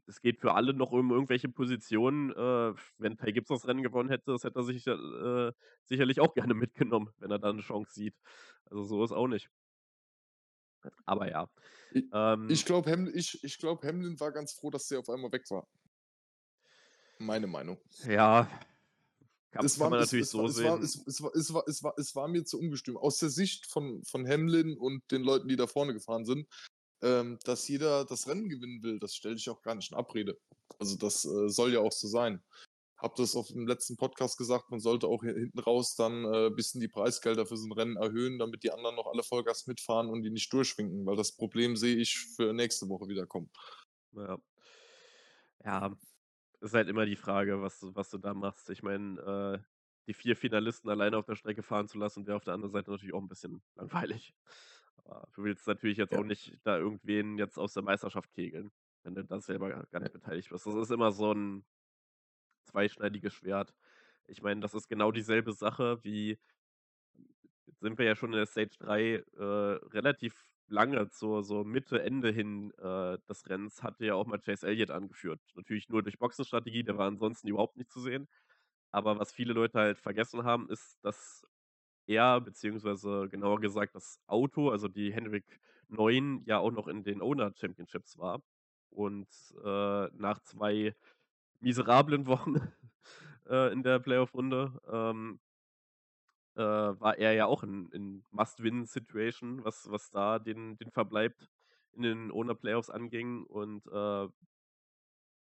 es 0.07 0.21
geht 0.21 0.39
für 0.39 0.53
alle 0.53 0.73
noch 0.73 0.91
um 0.91 1.11
irgendwelche 1.11 1.49
Positionen. 1.49 2.31
Äh, 2.31 2.73
wenn 2.97 3.17
Ty 3.17 3.33
Gibbs 3.33 3.49
das 3.49 3.67
Rennen 3.67 3.83
gewonnen 3.83 4.09
hätte, 4.09 4.31
das 4.31 4.43
hätte 4.43 4.59
er 4.59 4.63
sich, 4.63 4.85
äh, 4.87 5.51
sicherlich 5.85 6.19
auch 6.21 6.33
gerne 6.33 6.53
mitgenommen, 6.55 7.09
wenn 7.17 7.31
er 7.31 7.39
da 7.39 7.51
'ne 7.53 7.61
Chance 7.61 7.93
sieht. 7.93 8.15
Also, 8.65 8.83
so 8.83 9.03
ist 9.03 9.11
auch 9.13 9.27
nicht. 9.27 9.49
Aber 11.05 11.29
ja, 11.29 11.47
I 11.95 12.11
ähm 12.13 12.47
ich 12.47 12.65
glaube, 12.65 12.91
Ham 12.91 13.07
ich 13.13 13.43
ich 13.43 13.57
glaube, 13.57 13.87
Hamlin 13.87 14.19
war 14.19 14.31
ganz 14.33 14.53
froh, 14.53 14.69
dass 14.69 14.87
der 14.87 14.99
auf 14.99 15.09
einmal 15.09 15.31
weg 15.31 15.49
war. 15.49 15.67
Meine 17.19 17.47
Meinung. 17.47 17.79
Ja, 18.05 18.47
kann 19.51 19.69
Es 19.69 19.79
kann 19.79 19.89
war 19.89 19.89
man 19.89 19.99
es 19.99 20.11
natürlich 20.11 20.27
es 20.27 20.35
war 20.35 20.45
so 20.45 20.47
es 20.47 20.61
war 20.63 20.79
sehen. 20.79 20.81
es 20.81 20.95
es 21.07 21.21
war 21.21 21.31
es 21.35 21.53
war 21.53 21.63
es 21.67 21.83
war 21.83 21.93
es 21.97 22.15
war 22.15 22.27
mir 22.27 22.43
zu 22.43 22.59
ungestüm. 22.59 22.97
Aus 22.97 23.19
der 23.19 23.29
Sicht 23.29 23.65
von 23.67 24.03
von 24.03 24.27
Hamlin 24.27 24.77
und 24.77 25.09
den 25.11 25.23
Leuten, 25.23 25.47
die 25.47 25.55
da 25.55 25.67
vorne 25.67 25.93
gefahren 25.93 26.25
sind, 26.25 26.47
ähm, 27.03 27.39
dass 27.45 27.67
jeder 27.69 28.05
das 28.05 28.27
Rennen 28.27 28.49
gewinnen 28.49 28.83
will, 28.83 28.99
das 28.99 29.15
stelle 29.15 29.35
ich 29.35 29.49
auch 29.49 29.61
gar 29.63 29.75
nicht 29.75 29.91
in 29.91 29.97
Abrede. 29.97 30.39
Also, 30.79 30.97
das, 30.97 31.25
äh, 31.25 31.49
soll 31.49 31.73
ja 31.73 31.79
auch 31.81 31.91
so 31.93 32.07
sein. 32.07 32.43
Habe 32.97 33.15
das 33.17 33.35
auch 33.35 33.49
im 33.51 33.67
letzten 33.67 33.97
Podcast 33.97 34.37
gesagt, 34.37 34.71
man 34.71 34.79
sollte 34.81 35.07
auch 35.07 35.23
hi 35.23 35.33
hinten 35.33 35.59
raus 35.59 35.95
dann, 35.95 36.25
äh, 36.33 36.51
bisschen 36.51 36.81
die 36.81 36.87
Preisgelder 36.89 37.45
für 37.47 37.57
so 37.57 37.67
'n 37.67 37.73
Rennen 37.73 37.97
erhöhen, 37.97 38.39
damit 38.39 38.63
die 38.63 38.71
anderen 38.71 38.95
noch 38.97 39.07
alle 39.07 39.23
Vollgas 39.23 39.67
mitfahren 39.67 40.09
und 40.09 40.23
die 40.23 40.31
nicht 40.31 40.51
durchwinken, 40.53 41.05
weil 41.07 41.17
das 41.17 41.33
Problem 41.35 41.75
sehe 41.77 41.97
ich 41.97 42.17
für 42.37 42.53
nächste 42.53 42.89
Woche 42.89 43.07
wieder 43.09 43.27
kommen. 43.27 43.51
Ja. 44.13 44.39
Ja, 45.61 45.95
ist 46.61 46.73
halt 46.73 46.89
immer 46.89 47.05
die 47.05 47.15
Frage, 47.15 47.61
was 47.61 47.79
du 47.79 47.95
was 47.95 48.09
du 48.09 48.17
da 48.17 48.33
machst. 48.33 48.69
Ich 48.69 48.83
meine, 48.83 49.61
äh, 49.61 49.65
die 50.07 50.13
4 50.13 50.35
Finalisten 50.35 50.89
alleine 50.89 51.17
auf 51.17 51.25
der 51.25 51.35
Strecke 51.35 51.63
fahren 51.63 51.87
zu 51.87 51.97
lassen, 51.97 52.27
wäre 52.27 52.37
auf 52.37 52.43
der 52.43 52.53
anderen 52.53 52.73
Seite 52.73 52.91
natürlich 52.91 53.13
auch 53.13 53.21
'n 53.21 53.27
bisschen 53.29 53.63
langweilig. 53.75 54.33
Du 55.35 55.43
willst 55.43 55.67
natürlich 55.67 55.97
jetzt 55.97 56.13
auch 56.13 56.23
Ja. 56.23 56.23
nicht 56.23 56.59
da 56.63 56.77
irgendwen 56.77 57.37
jetzt 57.37 57.57
aus 57.57 57.73
der 57.73 57.83
Meisterschaft 57.83 58.31
kegeln, 58.33 58.71
wenn 59.03 59.15
du 59.15 59.23
da 59.25 59.39
selber 59.41 59.85
gar 59.89 59.99
nicht 59.99 60.13
beteiligt 60.13 60.49
bist. 60.49 60.65
Das 60.67 60.75
ist 60.75 60.91
immer 60.91 61.11
so 61.11 61.31
'n 61.33 61.65
zweischneidiges 62.65 63.33
Schwert. 63.33 63.73
Ich 64.27 64.41
meine, 64.41 64.61
das 64.61 64.73
ist 64.73 64.87
genau 64.87 65.11
dieselbe 65.11 65.51
Sache 65.53 66.03
wie 66.03 66.39
jetzt 67.67 67.79
sind 67.81 67.97
wir 67.97 68.05
ja 68.05 68.15
schon 68.15 68.31
in 68.33 68.37
der 68.37 68.45
Stage 68.45 68.75
3, 68.79 69.23
äh, 69.37 69.43
relativ 69.43 70.49
lange 70.67 71.09
zur 71.09 71.43
so 71.43 71.63
Mitte, 71.63 72.01
Ende 72.01 72.31
hin, 72.31 72.71
äh, 72.77 73.17
des 73.29 73.49
Rennens 73.49 73.83
hatte 73.83 74.05
ja 74.05 74.15
auch 74.15 74.25
mal 74.27 74.39
Chase 74.39 74.67
Elliott 74.67 74.91
angeführt. 74.91 75.41
Natürlich 75.55 75.89
nur 75.89 76.03
durch 76.03 76.17
Boxenstrategie, 76.19 76.83
der 76.83 76.97
war 76.97 77.07
ansonsten 77.07 77.47
überhaupt 77.47 77.77
nicht 77.77 77.91
zu 77.91 77.99
sehen. 78.01 78.27
Aber 78.91 79.19
was 79.19 79.33
viele 79.33 79.53
Leute 79.53 79.79
halt 79.79 79.99
vergessen 79.99 80.43
haben, 80.45 80.69
ist, 80.69 81.03
dass 81.03 81.45
er 82.07 82.41
beziehungsweise 82.41 83.27
genauer 83.29 83.59
gesagt 83.61 83.95
das 83.95 84.19
Auto, 84.27 84.69
also 84.69 84.87
die 84.87 85.13
Hendrick 85.13 85.59
9 85.87 86.43
ja 86.45 86.59
auch 86.59 86.71
noch 86.71 86.87
in 86.87 87.03
den 87.03 87.21
Owner 87.21 87.53
Championships 87.55 88.17
war. 88.17 88.41
Und, 88.89 89.27
äh, 89.63 90.07
nach 90.15 90.39
2 90.43 90.95
miserablen 91.61 92.27
Wochen, 92.27 92.55
äh, 93.49 93.71
in 93.73 93.83
der 93.83 93.99
Playoff-Runde, 93.99 94.81
ähm 94.91 95.39
äh, 96.55 96.61
war 96.61 97.17
er 97.17 97.33
ja 97.33 97.45
auch 97.47 97.63
in 97.63 97.89
in 97.91 98.25
Must-Win-Situation, 98.31 99.63
was 99.65 99.89
was 99.89 100.09
da 100.11 100.39
den 100.39 100.77
den 100.77 100.91
Verbleib 100.91 101.35
in 101.93 102.03
den 102.03 102.31
Owner 102.31 102.55
Playoffs 102.55 102.89
anging 102.89 103.43
und, 103.45 103.85
äh 103.87 104.27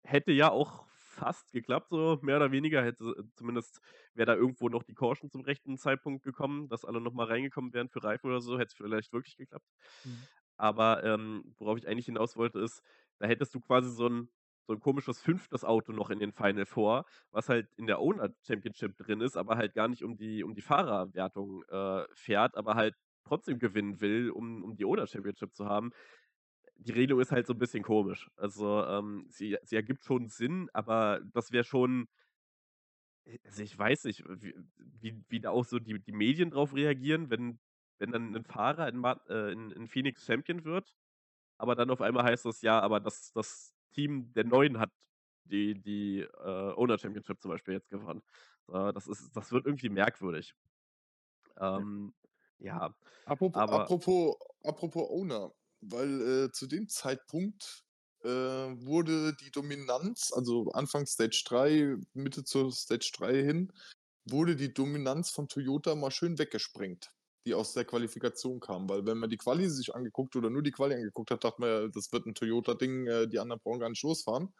hätte 0.04 0.32
ja 0.32 0.50
auch 0.50 0.86
fast 1.20 1.52
geklappt, 1.52 1.88
so 1.90 2.18
mehr 2.22 2.36
oder 2.36 2.52
weniger. 2.52 2.84
Hätte 2.84 3.14
zumindest 3.34 3.80
wäre 4.14 4.26
da 4.26 4.34
irgendwo 4.36 4.68
noch 4.68 4.82
die 4.84 4.94
Caution 4.94 5.30
zum 5.30 5.42
rechten 5.42 5.78
Zeitpunkt 5.78 6.24
gekommen, 6.24 6.68
dass 6.68 6.84
alle 6.84 7.00
noch 7.00 7.12
mal 7.14 7.26
reingekommen 7.26 7.72
wären 7.74 7.88
für 7.90 8.02
Reifen 8.04 8.28
oder 8.30 8.40
so, 8.40 8.54
hätte 8.58 8.68
es 8.68 8.74
vielleicht 8.74 9.12
wirklich 9.12 9.36
geklappt. 9.36 9.66
Mhm. 10.04 10.26
Aber, 10.56 11.04
ähm, 11.04 11.54
worauf 11.58 11.78
ich 11.78 11.88
eigentlich 11.88 12.06
hinaus 12.06 12.36
wollte, 12.36 12.60
ist, 12.60 12.82
da 13.18 13.26
hättest 13.26 13.54
du 13.54 13.60
quasi 13.60 13.90
so 13.90 14.06
'n 14.08 14.30
so 14.66 14.74
'n 14.74 14.80
komisches 14.80 15.20
5. 15.22 15.64
Auto 15.64 15.92
noch 15.92 16.10
in 16.10 16.18
den 16.20 16.32
Final 16.32 16.66
Four, 16.66 17.04
was 17.32 17.48
halt 17.48 17.68
in 17.76 17.86
der 17.86 17.98
Owner 18.00 18.30
Championship 18.46 18.96
drin 18.98 19.20
ist, 19.22 19.36
aber 19.36 19.56
halt 19.56 19.74
gar 19.74 19.88
nicht 19.88 20.04
um 20.04 20.16
die 20.16 20.44
um 20.44 20.54
die 20.54 20.62
Fahrerwertung, 20.62 21.64
äh, 21.68 22.04
fährt, 22.14 22.56
aber 22.56 22.74
halt 22.76 22.94
trotzdem 23.24 23.58
gewinnen 23.58 24.00
will, 24.00 24.30
um 24.30 24.62
um 24.64 24.76
die 24.76 24.84
Owner 24.84 25.06
Championship 25.06 25.54
zu 25.54 25.66
haben. 25.68 25.90
Die 26.82 26.92
Regelung 26.92 27.20
ist 27.20 27.30
halt 27.30 27.46
so 27.46 27.52
'n 27.52 27.58
bisschen 27.58 27.82
komisch. 27.82 28.30
Also, 28.36 28.82
ähm, 28.86 29.26
sie 29.28 29.58
sie 29.62 29.76
ergibt 29.76 30.04
schon 30.04 30.28
Sinn, 30.28 30.70
aber 30.72 31.20
das 31.32 31.52
wäre 31.52 31.64
schon 31.64 32.08
äh, 33.26 33.38
also, 33.44 33.62
ich 33.62 33.76
weiß 33.78 34.04
nicht, 34.04 34.24
wie 34.28 34.54
wie 34.78 35.24
wie 35.28 35.40
da 35.40 35.50
auch 35.50 35.64
so 35.64 35.78
die 35.78 35.98
die 36.00 36.12
Medien 36.12 36.50
drauf 36.50 36.74
reagieren, 36.74 37.30
wenn 37.30 37.60
wenn 37.98 38.12
dann 38.12 38.30
'nen 38.32 38.44
Fahrer 38.44 38.88
in 38.88 39.02
äh, 39.04 39.52
in 39.52 39.70
in 39.72 39.86
Phoenix 39.88 40.24
Champion 40.24 40.64
wird, 40.64 40.94
aber 41.58 41.74
dann 41.76 41.90
auf 41.90 42.00
einmal 42.02 42.24
heißt 42.24 42.46
es: 42.46 42.62
„Ja, 42.62 42.80
aber 42.80 43.00
das 43.00 43.32
das 43.32 43.74
Team 43.92 44.32
der 44.34 44.44
9 44.46 44.78
hat 44.80 44.92
die 45.44 45.80
die, 45.80 46.20
äh, 46.22 46.74
Owner 46.76 46.98
Championship 46.98 47.40
zum 47.42 47.50
Beispiel 47.52 47.74
jetzt 47.74 47.90
gewonnen.“ 47.90 48.22
Äh, 48.68 48.92
das 48.94 49.08
ist 49.08 49.36
das 49.36 49.52
wird 49.52 49.66
irgendwie 49.66 49.90
merkwürdig. 49.90 50.54
Ja. 51.74 51.82
Ähm, 51.82 52.14
ja, 52.58 52.94
Apropos 53.26 53.62
aber 53.62 53.90
apropos 53.90 54.36
apropos 54.64 55.08
Owner, 55.10 55.52
weil, 55.82 56.46
äh, 56.48 56.52
zu 56.52 56.66
dem 56.66 56.88
Zeitpunkt, 56.88 57.84
äh, 58.24 58.28
wurde 58.28 59.34
die 59.36 59.50
Dominanz, 59.50 60.32
also, 60.34 60.70
Anfang 60.72 61.06
Stage 61.06 61.42
3, 61.46 61.96
Mitte 62.14 62.44
zur 62.44 62.72
Stage 62.72 63.12
3 63.16 63.42
hin, 63.44 63.72
wurde 64.26 64.56
die 64.56 64.72
Dominanz 64.74 65.30
von 65.30 65.48
Toyota 65.48 65.94
mal 65.94 66.10
schön 66.10 66.38
weggesprengt, 66.38 67.10
die 67.46 67.54
aus 67.54 67.72
der 67.74 67.84
Qualifikation 67.86 68.60
kam. 68.60 68.88
Weil 68.90 69.06
wenn 69.06 69.18
man 69.18 69.30
die 69.30 69.38
Quali 69.38 69.68
sich 69.70 69.94
angeguckt 69.94 70.36
oder 70.36 70.50
nur 70.50 70.62
die 70.62 70.72
Quali 70.72 70.94
angeguckt 70.94 71.30
hat, 71.30 71.44
dachte 71.44 71.60
man 71.62 71.92
das 71.92 72.12
wird 72.12 72.26
'n 72.26 72.34
Toyota-Ding, 72.34 73.06
äh, 73.08 73.28
die 73.28 73.38
anderen 73.40 73.60
brauchen 73.62 73.80
gar 73.80 73.88
nicht 73.90 74.02
losfahren. 74.02 74.54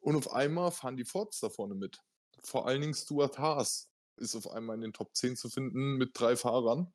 Und 0.00 0.16
auf 0.16 0.32
einmal 0.32 0.72
fahren 0.72 0.96
die 0.96 1.04
Fords 1.06 1.40
da 1.40 1.50
vorne 1.50 1.74
mit. 1.76 2.00
Vor 2.44 2.66
allen 2.68 2.80
Dingen 2.82 2.94
Stewart-Haas 2.94 3.90
ist 4.18 4.36
auf 4.36 4.50
einmal 4.50 4.76
in 4.76 4.82
den 4.82 4.92
Top 4.94 5.14
10 5.16 5.36
zu 5.36 5.50
finden 5.50 5.96
mit 5.98 6.10
3 6.14 6.36
Fahrern. 6.36 6.92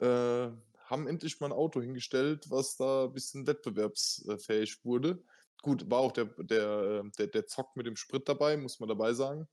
Äh, 0.00 0.50
haben 0.90 1.06
endlich 1.08 1.40
mal 1.40 1.46
'n 1.48 1.52
Auto 1.52 1.80
hingestellt, 1.80 2.50
was 2.50 2.76
da 2.76 3.06
bisschen 3.08 3.46
wettbewerbs 3.46 4.26
äh, 4.28 4.38
fähig 4.38 4.84
wurde. 4.84 5.24
Gut, 5.62 5.90
war 5.90 6.00
auch 6.00 6.12
der 6.12 6.26
der, 6.38 7.02
äh 7.06 7.10
der 7.18 7.26
der 7.28 7.46
Zock 7.46 7.76
mit 7.76 7.86
dem 7.86 7.96
Sprit 7.96 8.28
dabei, 8.28 8.56
muss 8.56 8.80
man 8.80 8.88
dabei 8.88 9.12
sagen. 9.14 9.48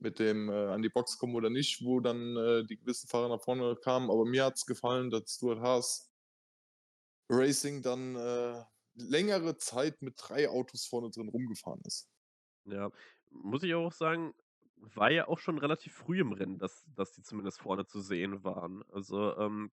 Mit 0.00 0.18
dem, 0.20 0.50
äh, 0.50 0.54
an 0.54 0.82
die 0.82 0.90
Box 0.90 1.18
kommen 1.18 1.34
oder 1.36 1.50
nicht, 1.50 1.84
wo 1.84 2.00
dann, 2.00 2.36
äh, 2.36 2.64
die 2.66 2.78
gewissen 2.78 3.08
Fahrer 3.08 3.28
nach 3.30 3.42
vorne 3.44 3.76
kamen. 3.76 4.10
Aber 4.10 4.24
mir 4.26 4.44
hat's 4.46 4.66
gefallen, 4.66 5.10
dass 5.10 5.34
Stewart-Haas 5.36 6.08
Racing 7.30 7.82
dann, 7.82 8.16
äh, 8.16 8.64
längere 8.94 9.56
Zeit 9.56 10.02
mit 10.02 10.14
3 10.18 10.48
Autos 10.48 10.86
vorne 10.86 11.10
drin 11.10 11.28
rumgefahren 11.28 11.80
ist. 11.84 12.06
Ja, 12.66 12.90
muss 13.30 13.62
ich 13.62 13.74
auch 13.74 13.92
sagen, 13.92 14.34
war 14.76 15.10
ja 15.10 15.28
auch 15.28 15.38
schon 15.38 15.58
relativ 15.58 15.92
früh 15.94 16.20
im 16.20 16.32
Rennen, 16.32 16.58
dass 16.58 16.84
dass 16.94 17.12
die 17.12 17.22
zumindest 17.22 17.60
vorne 17.60 17.86
zu 17.86 18.00
sehen 18.00 18.42
waren. 18.44 18.82
Also, 18.90 19.36
ähm 19.38 19.70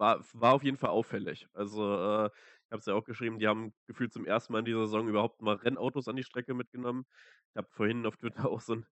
war 0.00 0.24
war 0.34 0.54
auf 0.54 0.64
jeden 0.64 0.78
Fall 0.78 0.90
auffällig. 0.90 1.48
Also, 1.54 1.82
äh, 1.94 2.26
ich 2.28 2.72
habe 2.72 2.80
es 2.80 2.86
ja 2.86 2.94
auch 2.94 3.04
geschrieben, 3.04 3.38
die 3.40 3.48
haben 3.48 3.74
gefühlt 3.88 4.12
zum 4.12 4.26
1. 4.26 4.52
Mal 4.52 4.60
in 4.60 4.66
dieser 4.66 4.86
Saison 4.86 5.08
überhaupt 5.08 5.42
mal 5.42 5.56
Rennautos 5.56 6.08
an 6.08 6.16
die 6.16 6.24
Strecke 6.24 6.54
mitgenommen. 6.54 7.06
Ich 7.52 7.58
habe 7.58 7.68
vorhin 7.72 8.06
auf 8.06 8.16
Twitter 8.16 8.46
auch 8.50 8.60
so 8.62 8.74
'n 8.74 8.86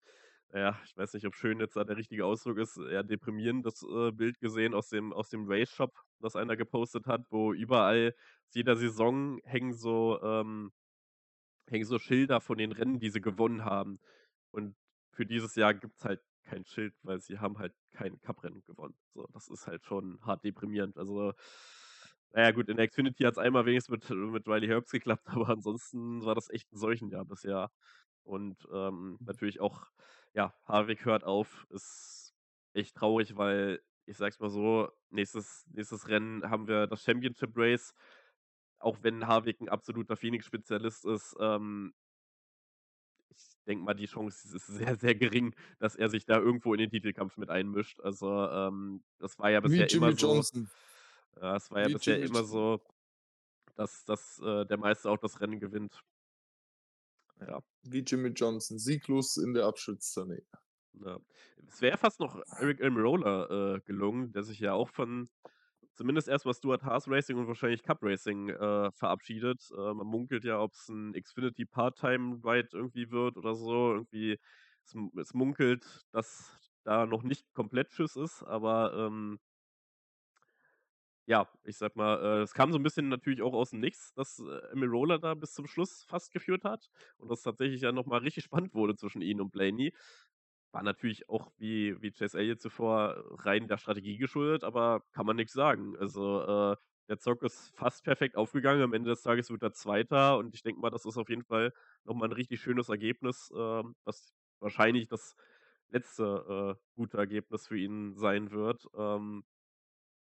na 0.52 0.60
ja, 0.60 0.80
ich 0.86 0.96
weiß 0.96 1.14
nicht, 1.14 1.26
ob 1.26 1.34
schön 1.36 1.60
jetzt 1.60 1.76
da 1.76 1.84
der 1.84 1.96
richtige 1.98 2.26
Ausdruck 2.26 2.58
ist, 2.58 2.78
eher 2.78 3.02
deprimierendes, 3.04 3.82
äh, 3.84 4.12
Bild 4.12 4.40
gesehen 4.40 4.74
aus 4.74 4.88
dem 4.90 5.12
aus 5.12 5.28
dem 5.30 5.46
Race 5.50 5.70
Shop, 5.72 5.92
was 6.20 6.36
einer 6.36 6.56
gepostet 6.56 7.06
hat, 7.06 7.22
wo 7.30 7.52
überall 7.54 8.14
jeder 8.54 8.76
Saison 8.76 9.40
hängen 9.44 9.74
so, 9.74 10.20
ähm 10.22 10.72
hängen 11.70 11.84
so 11.86 11.98
Schilder 11.98 12.40
von 12.40 12.58
den 12.58 12.72
Rennen, 12.72 12.98
die 13.00 13.10
sie 13.10 13.20
gewonnen 13.20 13.64
haben. 13.64 14.00
Und 14.52 14.76
für 15.12 15.26
dieses 15.26 15.54
Jahr 15.56 15.74
gibt's 15.74 16.04
halt 16.04 16.20
kein 16.44 16.64
Schild, 16.66 16.94
weil 17.02 17.20
sie 17.20 17.38
haben 17.38 17.58
halt 17.58 17.74
kein 17.92 18.20
Cuprennen 18.20 18.62
gewonnen. 18.64 18.96
So, 19.14 19.26
das 19.32 19.48
ist 19.48 19.66
halt 19.66 19.84
schon 19.84 20.20
hart 20.22 20.44
deprimierend. 20.44 20.96
Also, 20.98 21.32
na 22.32 22.42
ja 22.42 22.50
gut, 22.52 22.68
in 22.68 22.76
der 22.76 22.88
Xfinity 22.88 23.24
hat's 23.24 23.38
einmal 23.38 23.66
wenigstens 23.66 24.08
mit 24.08 24.10
mit 24.32 24.48
Riley 24.48 24.66
Herbst 24.68 24.92
geklappt, 24.92 25.26
aber 25.46 25.48
ansonsten 25.50 26.24
war 26.24 26.34
das 26.34 26.50
echt 26.50 26.72
'n 26.72 26.76
Seuchenjahr 26.78 27.24
bisher. 27.24 27.70
Und, 28.24 28.66
ähm, 28.72 29.18
natürlich 29.24 29.60
auch, 29.60 29.88
ja, 30.34 30.54
Harvick 30.66 31.04
hört 31.04 31.24
auf, 31.24 31.66
ist 31.70 32.34
echt 32.74 32.96
traurig, 32.96 33.36
weil 33.36 33.80
ich 34.06 34.16
sage 34.16 34.30
es 34.30 34.40
mal 34.40 34.50
so, 34.50 34.90
nächstes 35.10 35.66
nächstes 35.70 36.08
Rennen 36.08 36.50
haben 36.50 36.66
wir 36.68 36.86
das 36.86 37.04
Championship 37.04 37.52
Race. 37.56 37.94
Auch 38.78 38.98
wenn 39.02 39.26
Harvick 39.26 39.60
'n 39.60 39.68
absoluter 39.70 40.16
Phoenix-Spezialist 40.16 41.04
ist, 41.06 41.36
ähm 41.40 41.94
denke 43.64 43.84
mal, 43.84 43.94
die 43.94 44.06
Chance 44.06 44.54
ist 44.56 44.66
sehr, 44.66 44.96
sehr 44.96 45.14
gering, 45.14 45.54
dass 45.78 45.96
er 45.96 46.08
sich 46.08 46.26
da 46.26 46.38
irgendwo 46.38 46.74
in 46.74 46.80
den 46.80 46.90
Titelkampf 46.90 47.36
mit 47.36 47.50
einmischt. 47.50 48.00
Also, 48.00 48.28
ähm, 48.48 49.02
das 49.18 49.38
war 49.38 49.50
ja 49.50 49.62
Wie 49.64 49.68
bisher 49.68 49.90
immer 49.92 50.10
Jimmy 50.10 50.12
so 50.12 50.26
Johnson. 50.26 50.70
ja, 51.40 51.56
es 51.56 51.70
war 51.70 51.80
ja 51.82 51.88
Wie 51.88 51.94
bisher 51.94 52.18
Jimmy 52.18 52.28
immer 52.28 52.44
so, 52.44 52.80
dass 53.76 54.04
dass, 54.04 54.40
äh, 54.40 54.66
der 54.66 54.78
Meister 54.78 55.10
auch 55.10 55.18
das 55.18 55.40
Rennen 55.40 55.60
gewinnt. 55.60 56.02
Ja. 57.40 57.60
Wie 57.82 58.00
Jimmy 58.00 58.28
Johnson, 58.30 58.78
sieglos 58.78 59.36
in 59.36 59.54
der 59.54 59.66
Abschiedstournee. 59.66 60.42
Ja. 61.04 61.18
Es 61.68 61.80
wäre 61.80 61.98
fast 61.98 62.20
noch 62.20 62.36
Aric 62.46 62.80
Almirola, 62.80 63.76
äh, 63.76 63.80
gelungen, 63.80 64.32
der 64.32 64.44
sich 64.44 64.60
ja 64.60 64.74
auch 64.74 64.88
von 64.88 65.28
zumindest 65.94 66.28
erst 66.28 66.44
mal 66.46 66.54
Stewart-Haas 66.54 67.08
Racing 67.08 67.36
und 67.38 67.46
wahrscheinlich 67.48 67.82
Cup 67.82 67.98
Racing, 68.02 68.48
äh, 68.50 68.90
verabschiedet. 68.92 69.70
Äh, 69.76 69.94
man 69.94 70.06
munkelt 70.06 70.44
ja, 70.44 70.60
ob's 70.60 70.88
'n 70.88 71.12
Xfinity 71.14 71.64
Part-Time-Ride 71.66 72.68
irgendwie 72.72 73.10
wird 73.10 73.36
oder 73.36 73.54
so. 73.54 73.92
Irgendwie 73.94 74.38
es 74.84 74.94
es 75.18 75.34
munkelt, 75.34 76.02
dass 76.12 76.58
da 76.84 77.06
noch 77.06 77.22
nicht 77.22 77.52
komplett 77.54 77.90
Tschüss 77.90 78.16
ist, 78.16 78.42
aber, 78.42 78.92
ähm 78.94 79.38
ja, 81.26 81.48
ich 81.64 81.78
sage 81.78 81.94
mal, 81.96 82.18
äh, 82.40 82.42
es 82.42 82.52
kam 82.52 82.70
so 82.72 82.78
'n 82.78 82.82
bisschen 82.82 83.08
natürlich 83.08 83.40
auch 83.42 83.54
aus 83.54 83.70
dem 83.70 83.80
Nichts, 83.80 84.12
dass, 84.14 84.38
äh, 84.40 84.60
Almirola 84.70 85.16
da 85.18 85.34
bis 85.34 85.52
zum 85.54 85.66
Schluss 85.66 86.04
fast 86.04 86.32
geführt 86.32 86.64
hat 86.64 86.90
und 87.18 87.30
das 87.30 87.40
tatsächlich 87.42 87.80
ja 87.80 87.92
noch 87.92 88.04
mal 88.06 88.18
richtig 88.20 88.44
spannend 88.68 88.74
wurde 88.74 88.94
zwischen 88.96 89.22
ihm 89.22 89.40
und 89.40 89.50
Blaney. 89.50 89.94
War 90.74 90.82
natürlich 90.82 91.28
auch 91.28 91.52
wie 91.56 92.02
wie 92.02 92.10
Chase 92.10 92.36
Elliott 92.36 92.60
zuvor 92.60 93.22
rein 93.44 93.68
der 93.68 93.78
Strategie 93.78 94.16
geschuldet, 94.18 94.64
aber 94.64 95.04
kann 95.12 95.24
man 95.24 95.36
nix 95.36 95.52
sagen. 95.52 95.96
Also, 95.96 96.42
äh, 96.72 96.76
der 97.08 97.18
Zock 97.20 97.44
ist 97.44 97.70
fast 97.76 98.02
perfekt 98.02 98.36
aufgegangen. 98.36 98.82
Am 98.82 98.92
Ende 98.92 99.10
des 99.10 99.22
Tages 99.22 99.50
wird 99.50 99.62
er 99.62 99.72
Zweiter 99.72 100.36
und 100.36 100.52
ich 100.52 100.62
denke 100.64 100.80
mal, 100.80 100.90
das 100.90 101.04
ist 101.06 101.16
auf 101.16 101.28
jeden 101.28 101.44
Fall 101.44 101.72
noch 102.02 102.14
mal 102.16 102.26
'n 102.28 102.32
richtig 102.32 102.60
schönes 102.60 102.88
Ergebnis, 102.88 103.52
ähm, 103.56 103.94
was 104.04 104.34
wahrscheinlich 104.58 105.06
das 105.06 105.36
letzte, 105.90 106.76
äh, 106.76 106.82
gute 106.96 107.18
Ergebnis 107.18 107.68
für 107.68 107.78
ihn 107.78 108.16
sein 108.16 108.50
wird. 108.50 108.84
Ähm, 108.96 109.44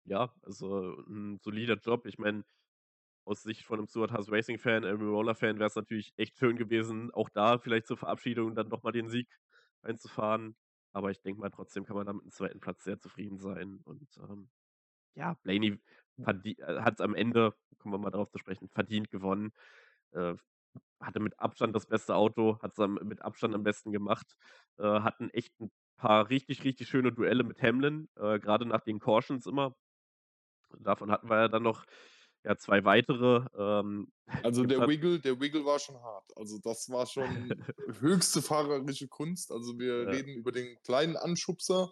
ja, 0.05 0.33
also 0.43 0.95
'n 1.07 1.39
solider 1.41 1.75
Job. 1.77 2.05
Ich 2.07 2.17
meine, 2.19 2.45
aus 3.25 3.43
Sicht 3.43 3.63
von 3.65 3.79
'nem 3.79 3.87
Stewart-Haas 3.87 4.31
Racing-Fan, 4.31 4.85
Almirola-Fan 4.85 5.59
wär's 5.59 5.75
natürlich 5.75 6.13
echt 6.17 6.37
schön 6.39 6.57
gewesen, 6.57 7.11
auch 7.13 7.29
da 7.29 7.57
vielleicht 7.59 7.87
zur 7.87 7.97
Verabschiedung 7.97 8.55
dann 8.55 8.69
noch 8.69 8.83
mal 8.83 8.91
den 8.91 9.09
Sieg 9.09 9.29
einzufahren. 9.85 10.55
Aber 10.93 11.11
ich 11.11 11.21
denke 11.21 11.41
mal, 11.41 11.51
trotzdem 11.51 11.85
kann 11.85 11.95
man 11.97 12.07
da 12.07 12.13
mit 12.13 12.25
'm 12.25 12.31
2. 12.31 12.59
Platz 12.61 12.83
sehr 12.85 12.99
zufrieden 12.99 13.37
sein 13.39 13.79
und, 13.85 14.07
ähm, 14.19 14.49
ja, 15.15 15.35
Blaney 15.43 15.79
äh, 16.19 16.81
hat's 16.81 17.01
am 17.01 17.15
Ende, 17.15 17.55
kommen 17.79 17.93
wir 17.95 17.99
mal 17.99 18.11
drauf 18.11 18.29
zu 18.31 18.39
sprechen, 18.39 18.69
verdient 18.69 19.11
gewonnen. 19.11 19.53
Äh, 20.13 20.35
hatte 21.01 21.19
mit 21.21 21.39
Abstand 21.39 21.75
das 21.75 21.87
beste 21.87 22.15
Auto, 22.15 22.59
hat's 22.63 22.79
am 22.79 22.95
mit 23.03 23.21
Abstand 23.23 23.55
am 23.55 23.63
besten 23.63 23.91
gemacht. 23.93 24.37
Äh, 24.79 24.85
hatten 25.01 25.29
echt 25.31 25.59
'n 25.61 25.71
paar 25.97 26.29
richtig, 26.29 26.63
richtig 26.65 26.89
schöne 26.89 27.11
Duelle 27.13 27.43
mit 27.45 27.61
Hamlin, 27.63 28.09
äh, 28.17 28.39
grade 28.39 28.65
nach 28.67 28.81
den 28.81 28.99
Cautions 28.99 29.47
immer. 29.47 29.75
Davon 30.79 31.11
hatten 31.11 31.29
wir 31.29 31.37
ja 31.41 31.47
dann 31.49 31.63
noch, 31.63 31.85
ja, 32.45 32.57
2 32.57 32.85
weitere, 32.85 33.47
ähm, 33.57 34.11
Also, 34.43 34.63
der 34.63 34.85
Wiggle 34.85 35.19
der 35.19 35.39
Wiggle 35.39 35.65
war 35.65 35.79
schon 35.79 35.95
hart. 36.01 36.31
Also, 36.35 36.59
das 36.59 36.89
war 36.89 37.05
schon 37.07 37.65
höchste 37.99 38.41
fahrerische 38.41 39.07
Kunst. 39.07 39.51
Also, 39.51 39.77
wir 39.79 40.07
Ja. 40.07 40.11
reden 40.11 40.35
über 40.35 40.51
den 40.51 40.77
kleinen 40.83 41.17
Anschubser, 41.17 41.91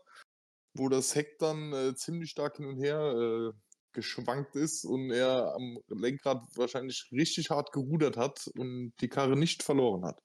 wo 0.75 0.89
das 0.89 1.15
Heck 1.15 1.37
dann, 1.39 1.73
äh, 1.73 1.95
ziemlich 1.95 2.31
stark 2.31 2.57
hin 2.57 2.67
und 2.67 2.77
her, 2.77 3.53
äh, 3.53 3.59
geschwankt 3.93 4.55
ist 4.55 4.85
und 4.85 5.11
er 5.11 5.53
am 5.55 5.79
Lenkrad 5.89 6.43
wahrscheinlich 6.55 7.09
richtig 7.11 7.49
hart 7.51 7.71
gerudert 7.73 8.17
hat 8.17 8.47
und 8.57 8.93
die 9.01 9.09
Karre 9.09 9.37
nicht 9.37 9.63
verloren 9.63 10.05
hat. 10.05 10.21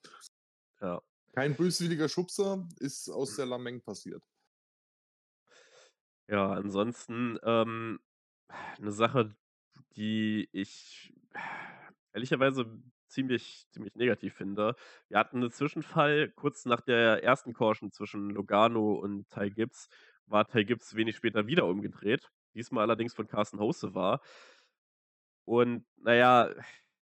Ja. 0.81 1.01
Kein 1.35 1.57
böswilliger 1.57 2.11
Schubser, 2.11 2.69
ist 2.81 3.09
aus 3.09 3.35
der 3.35 3.47
Lameng 3.47 3.81
passiert. 3.81 4.23
Ja, 6.31 6.53
ansonsten, 6.53 7.39
ähm, 7.43 8.01
'ne 8.79 8.93
Sache, 8.93 9.37
die 9.97 10.49
ich 10.53 11.13
ehrlicherweise 12.15 12.67
ziemlich 13.09 13.67
ziemlich 13.71 13.95
negativ 13.95 14.35
finde. 14.35 14.75
Wir 15.09 15.19
hatten 15.19 15.41
'nen 15.41 15.51
Zwischenfall 15.51 16.31
kurz 16.37 16.65
nach 16.67 16.81
der 16.83 17.23
1. 17.23 17.55
Caution 17.55 17.91
zwischen 17.93 18.31
Logano 18.31 18.95
und 18.95 19.29
Ty 19.31 19.51
Gibbs 19.51 19.89
war 20.27 20.47
Ty 20.47 20.65
Gibbs 20.65 20.95
wenig 20.95 21.17
später 21.17 21.47
wieder 21.47 21.67
umgedreht, 21.67 22.31
diesmal 22.55 22.85
allerdings 22.85 23.15
von 23.15 23.27
Carsten 23.27 23.59
Hocevar. 23.61 24.21
Und 25.49 25.87
na 25.97 26.15
ja, 26.15 26.51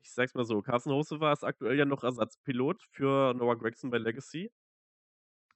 ich 0.03 0.11
sage 0.13 0.27
es 0.29 0.35
mal 0.35 0.47
so, 0.47 0.63
Carsten 0.63 0.93
Hocevar 0.93 1.31
ist 1.35 1.45
aktuell 1.45 1.77
ja 1.79 1.85
noch 1.85 2.03
Ersatzpilot 2.05 2.83
für 2.91 3.35
Noah 3.35 3.59
Gragson 3.59 3.91
bei 3.91 3.99
Legacy 3.99 4.51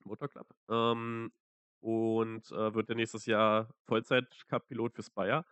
Motor 0.06 0.28
Club, 0.28 0.46
ähm, 0.68 1.32
und, 1.80 2.50
äh, 2.52 2.74
wird 2.74 2.88
ja 2.88 2.94
nächstes 2.94 3.26
Jahr 3.26 3.68
Vollzeit-Cup-Pilot 3.86 4.94
für 4.94 5.02
Spire. 5.02 5.44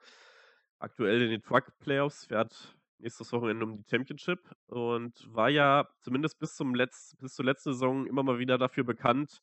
Aktuell 0.83 1.23
in 1.23 1.31
den 1.31 1.43
Truck-Playoffs, 1.43 2.27
fährt 2.27 2.77
nächstes 2.99 3.33
Wochenende 3.33 3.65
um 3.65 3.77
die 3.77 3.85
Championship 3.89 4.41
und 4.67 5.13
war 5.33 5.49
ja 5.49 5.89
zumindest 6.01 6.41
bis 6.41 6.57
zum 6.57 6.75
letz 6.75 7.15
bis 7.21 7.35
zur 7.37 7.45
letzten 7.45 7.73
Saison 7.73 8.05
immer 8.05 8.25
mal 8.25 8.41
wieder 8.41 8.59
dafür 8.59 8.83
bekannt, 8.83 9.39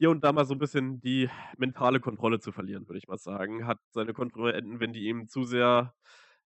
hier 0.00 0.10
und 0.10 0.24
da 0.24 0.32
mal 0.32 0.44
so 0.44 0.54
'n 0.54 0.58
bisschen 0.58 1.00
die 1.00 1.30
mentale 1.58 2.00
Kontrolle 2.00 2.40
zu 2.40 2.50
verlieren, 2.50 2.88
würde 2.88 2.98
ich 2.98 3.06
mal 3.06 3.18
sagen. 3.18 3.68
Hat 3.68 3.78
seine 3.90 4.14
Kontrahenten, 4.14 4.80
wenn 4.80 4.92
die 4.92 5.04
ihn 5.08 5.28
zu 5.28 5.44
sehr, 5.44 5.94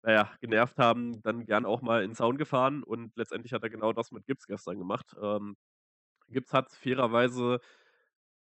na 0.02 0.12
ja, 0.12 0.32
genervt 0.42 0.80
haben, 0.80 1.22
dann 1.22 1.46
gern 1.46 1.66
auch 1.66 1.84
mal 1.84 2.04
in 2.04 2.12
'n 2.12 2.16
Zaun 2.16 2.38
gefahren 2.38 2.82
und 2.84 3.16
letztendlich 3.16 3.54
hat 3.54 3.62
er 3.64 3.70
genau 3.70 3.94
das 3.94 4.12
mit 4.12 4.26
Gibbs 4.26 4.48
gestern 4.48 4.80
gemacht. 4.80 5.16
Ähm, 5.22 5.56
Gibbs 6.30 6.54
hat 6.54 6.72
fairerweise 6.74 7.60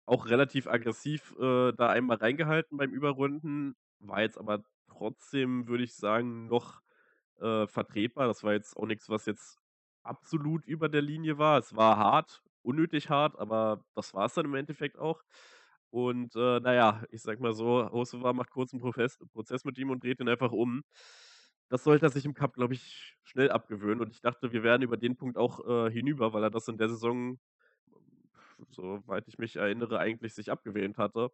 auch 0.09 0.27
relativ 0.27 0.67
aggressiv, 0.67 1.35
äh, 1.41 1.73
da 1.73 1.89
einmal 1.91 2.17
reingehalten 2.19 2.77
beim 2.79 2.93
Überrunden, 2.93 3.75
war 4.01 4.23
jetzt 4.23 4.39
aber 4.39 4.65
trotzdem, 4.89 5.69
würde 5.69 5.85
ich 5.85 5.95
sagen, 5.95 6.47
noch, 6.47 6.83
äh, 7.41 7.67
vertretbar. 7.67 8.27
Das 8.29 8.45
war 8.45 8.53
jetzt 8.55 8.77
auch 8.77 8.87
nix, 8.87 9.09
was 9.09 9.27
jetzt 9.27 9.59
absolut 10.03 10.67
über 10.67 10.89
der 10.89 11.03
Linie 11.03 11.39
war. 11.39 11.59
Es 11.59 11.77
war 11.77 11.97
hart, 11.99 12.43
unnötig 12.63 13.11
hart, 13.11 13.39
aber 13.39 13.85
das 13.95 14.15
war's 14.15 14.35
dann 14.35 14.47
im 14.47 14.55
Endeffekt 14.55 14.99
auch. 14.99 15.23
Und, 15.91 16.37
äh, 16.37 16.61
na 16.63 16.75
ja, 16.75 17.05
ich 17.11 17.23
sage 17.23 17.43
mal 17.43 17.53
so, 17.55 17.91
Hocevar 17.91 18.33
macht 18.35 18.51
kurz 18.51 18.73
'n 18.73 18.81
Profess 18.81 19.19
Prozess 19.33 19.65
mit 19.65 19.79
ihm 19.79 19.91
und 19.91 20.05
dreht 20.05 20.21
ihn 20.21 20.29
einfach 20.29 20.53
um. 20.53 20.83
Das 21.69 21.85
sollte 21.85 22.07
er 22.07 22.11
sich 22.11 22.25
im 22.25 22.35
Cup, 22.35 22.55
glaube 22.55 22.75
ich, 22.75 23.17
schnell 23.25 23.51
abgewöhnen 23.51 24.01
und 24.03 24.11
ich 24.13 24.21
dachte, 24.23 24.53
wir 24.53 24.63
wären 24.65 24.83
über 24.83 24.97
den 24.97 25.17
Punkt 25.17 25.37
auch, 25.39 25.61
äh, 25.87 25.91
hinüber, 25.91 26.33
weil 26.33 26.43
er 26.45 26.51
das 26.51 26.69
in 26.69 26.79
der 26.79 26.89
Saison, 26.89 27.39
soweit 28.71 29.29
ich 29.29 29.39
mich 29.39 29.57
erinnere, 29.57 29.99
eigentlich 29.99 30.35
sich 30.35 30.51
abgewähnt 30.51 30.99
hatte. 30.99 31.31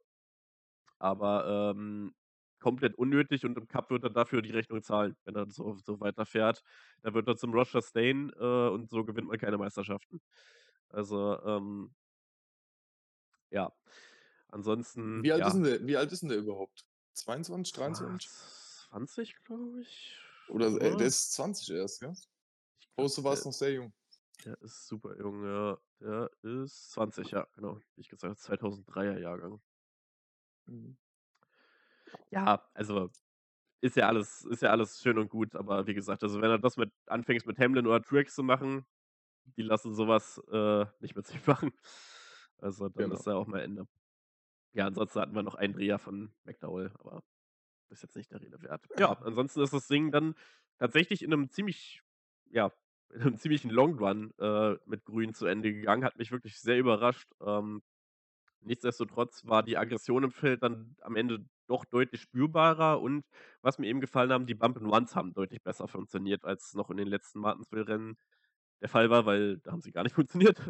Aber, 0.99 1.73
ähm, 1.77 2.15
komplett 2.61 2.95
unnötig 2.97 3.45
und 3.45 3.57
im 3.59 3.69
Cup 3.69 3.91
wird 3.91 4.05
er 4.05 4.11
dafür 4.11 4.43
die 4.43 4.51
Rechnung 4.53 4.83
zahlen, 4.83 5.17
wenn 5.25 5.37
er 5.37 5.51
so 5.51 5.77
so 5.85 6.01
weiterfährt. 6.01 6.63
Da 7.03 7.15
wird 7.15 7.29
er 7.29 7.37
zum 7.37 7.53
Ross 7.55 7.71
Chastain, 7.73 8.31
äh, 8.39 8.69
und 8.71 8.91
so 8.91 9.05
gewinnt 9.05 9.29
man 9.29 9.39
keine 9.39 9.59
Meisterschaften. 9.59 10.21
Also, 10.91 11.41
ähm 11.45 11.95
ja. 13.51 13.73
Ansonsten, 14.49 15.25
Wie 15.25 15.33
alt 15.33 15.47
ist 15.47 15.55
ja 15.55 15.57
'n 15.57 15.63
der 15.65 15.87
wie 15.87 15.97
alt 15.97 16.13
ist 16.13 16.23
'n 16.23 16.29
der 16.29 16.39
überhaupt? 16.39 16.87
22, 17.15 17.73
Ah, 17.75 18.19
23? 18.19 18.51
20, 18.75 19.35
glaube 19.45 19.81
ich, 19.83 20.21
Oder 20.49 20.69
äh, 20.81 20.97
der 20.97 21.07
oder? 21.07 21.07
ist 21.07 21.33
20 21.33 21.71
erst, 21.71 22.01
gell? 22.01 22.17
Ich 22.81 22.91
glaube, 22.95 23.11
Hocevar 23.11 23.33
der 23.33 23.35
ist 23.35 23.47
noch 23.47 23.53
sehr 23.53 23.73
jung. 23.73 23.95
der 24.45 24.61
ist 24.63 24.87
super 24.89 25.17
jung, 25.19 25.45
ja. 25.45 25.79
Der 26.01 26.31
ist 26.43 26.93
20, 26.93 27.31
ja, 27.33 27.47
genau, 27.55 27.79
wie 27.97 28.01
ich 28.03 28.09
gesagt, 28.11 28.39
2003er 28.41 29.21
Jahrgang. 29.21 29.63
Mhm. 30.69 30.97
Ja, 32.31 32.69
also, 32.75 33.11
ist 33.83 33.97
ja 33.97 34.09
alles 34.09 34.45
ist 34.45 34.63
ja 34.63 34.71
alles 34.71 35.01
schön 35.03 35.19
und 35.19 35.31
gut, 35.31 35.57
aber 35.57 35.87
wie 35.87 35.95
gesagt, 35.95 36.23
also, 36.25 36.41
wenn 36.43 36.51
er 36.51 36.59
das 36.59 36.77
mit 36.79 36.93
anfängst 37.07 37.47
mit 37.47 37.59
Hamlin 37.61 37.87
oder 37.87 38.03
Truex 38.03 38.35
zu 38.37 38.43
machen, 38.45 38.87
die 39.45 39.63
lassen 39.63 39.95
so 39.95 40.09
was, 40.09 40.39
äh, 40.53 40.87
nicht 41.01 41.17
mit 41.17 41.27
sich 41.27 41.47
machen. 41.49 41.73
Also, 42.59 42.89
dann 42.91 43.11
Genau. 43.11 43.13
ist 43.13 43.27
da 43.27 43.35
auch 43.37 43.47
mal 43.49 43.61
Ende. 43.63 43.87
Ja, 44.75 44.87
ansonsten 44.87 45.21
hatten 45.21 45.35
wir 45.35 45.43
noch 45.43 45.55
einen 45.57 45.75
Dreher 45.75 45.99
von 45.99 46.35
McDowell, 46.45 46.93
aber 47.01 47.23
ist 47.91 48.03
jetzt 48.03 48.17
nicht 48.17 48.33
der 48.33 48.41
Rede 48.43 48.63
wert. 48.63 48.87
Ja, 48.99 49.13
ansonsten 49.13 49.61
ist 49.63 49.73
das 49.73 49.89
Ding 49.89 50.11
dann 50.11 50.35
tatsächlich 50.79 51.23
in 51.23 51.31
'nem 51.31 51.51
ziemlich, 51.51 52.03
ja 52.51 52.73
in 53.11 53.21
'nem 53.23 53.37
ziemlichen 53.39 53.71
Long 53.71 53.99
Run, 53.99 54.33
äh, 54.39 54.77
mit 54.87 55.05
Grün 55.05 55.35
zu 55.35 55.47
Ende 55.47 55.73
gegangen, 55.73 56.05
hat 56.05 56.17
mich 56.19 56.33
wirklich 56.33 56.59
sehr 56.61 56.79
überrascht. 56.79 57.31
Ähm, 57.41 57.83
nichtsdestotrotz 58.61 59.47
war 59.47 59.63
die 59.63 59.79
Aggression 59.79 60.25
im 60.25 60.33
Feld 60.33 60.63
dann 60.63 60.97
am 61.03 61.17
Ende 61.17 61.47
doch 61.67 61.85
deutlich 61.85 62.23
spürbarer 62.23 63.01
und 63.01 63.25
was 63.63 63.79
mir 63.79 63.89
eben 63.89 64.01
gefallen 64.01 64.33
haben, 64.33 64.47
die 64.47 64.55
Bump 64.55 64.77
and 64.79 64.93
Runs 64.93 65.17
haben 65.17 65.35
deutlich 65.35 65.63
besser 65.63 65.89
funktioniert, 65.89 66.45
als 66.45 66.75
noch 66.75 66.91
in 66.91 66.97
den 66.99 67.09
letzten 67.09 67.41
Martinsville-Rennen 67.41 68.17
der 68.83 68.89
Fall 68.91 69.11
war, 69.11 69.27
weil 69.27 69.59
da 69.59 69.73
haben 69.73 69.81
sie 69.83 69.93
gar 69.93 70.03
nicht 70.05 70.15
funktioniert. 70.17 70.61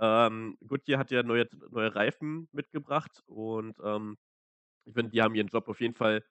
Ähm, 0.00 0.56
Goodyear 0.66 0.98
hat 1.00 1.10
ja 1.10 1.22
neue 1.22 1.48
neue 1.70 1.94
Reifen 1.94 2.48
mitgebracht 2.52 3.22
und, 3.26 3.78
ähm, 3.84 4.16
ich 4.84 4.94
finde, 4.94 5.10
die 5.10 5.22
haben 5.22 5.34
ihren 5.34 5.48
Job 5.48 5.68
auf 5.68 5.80
jeden 5.80 5.94
Fall 5.94 6.24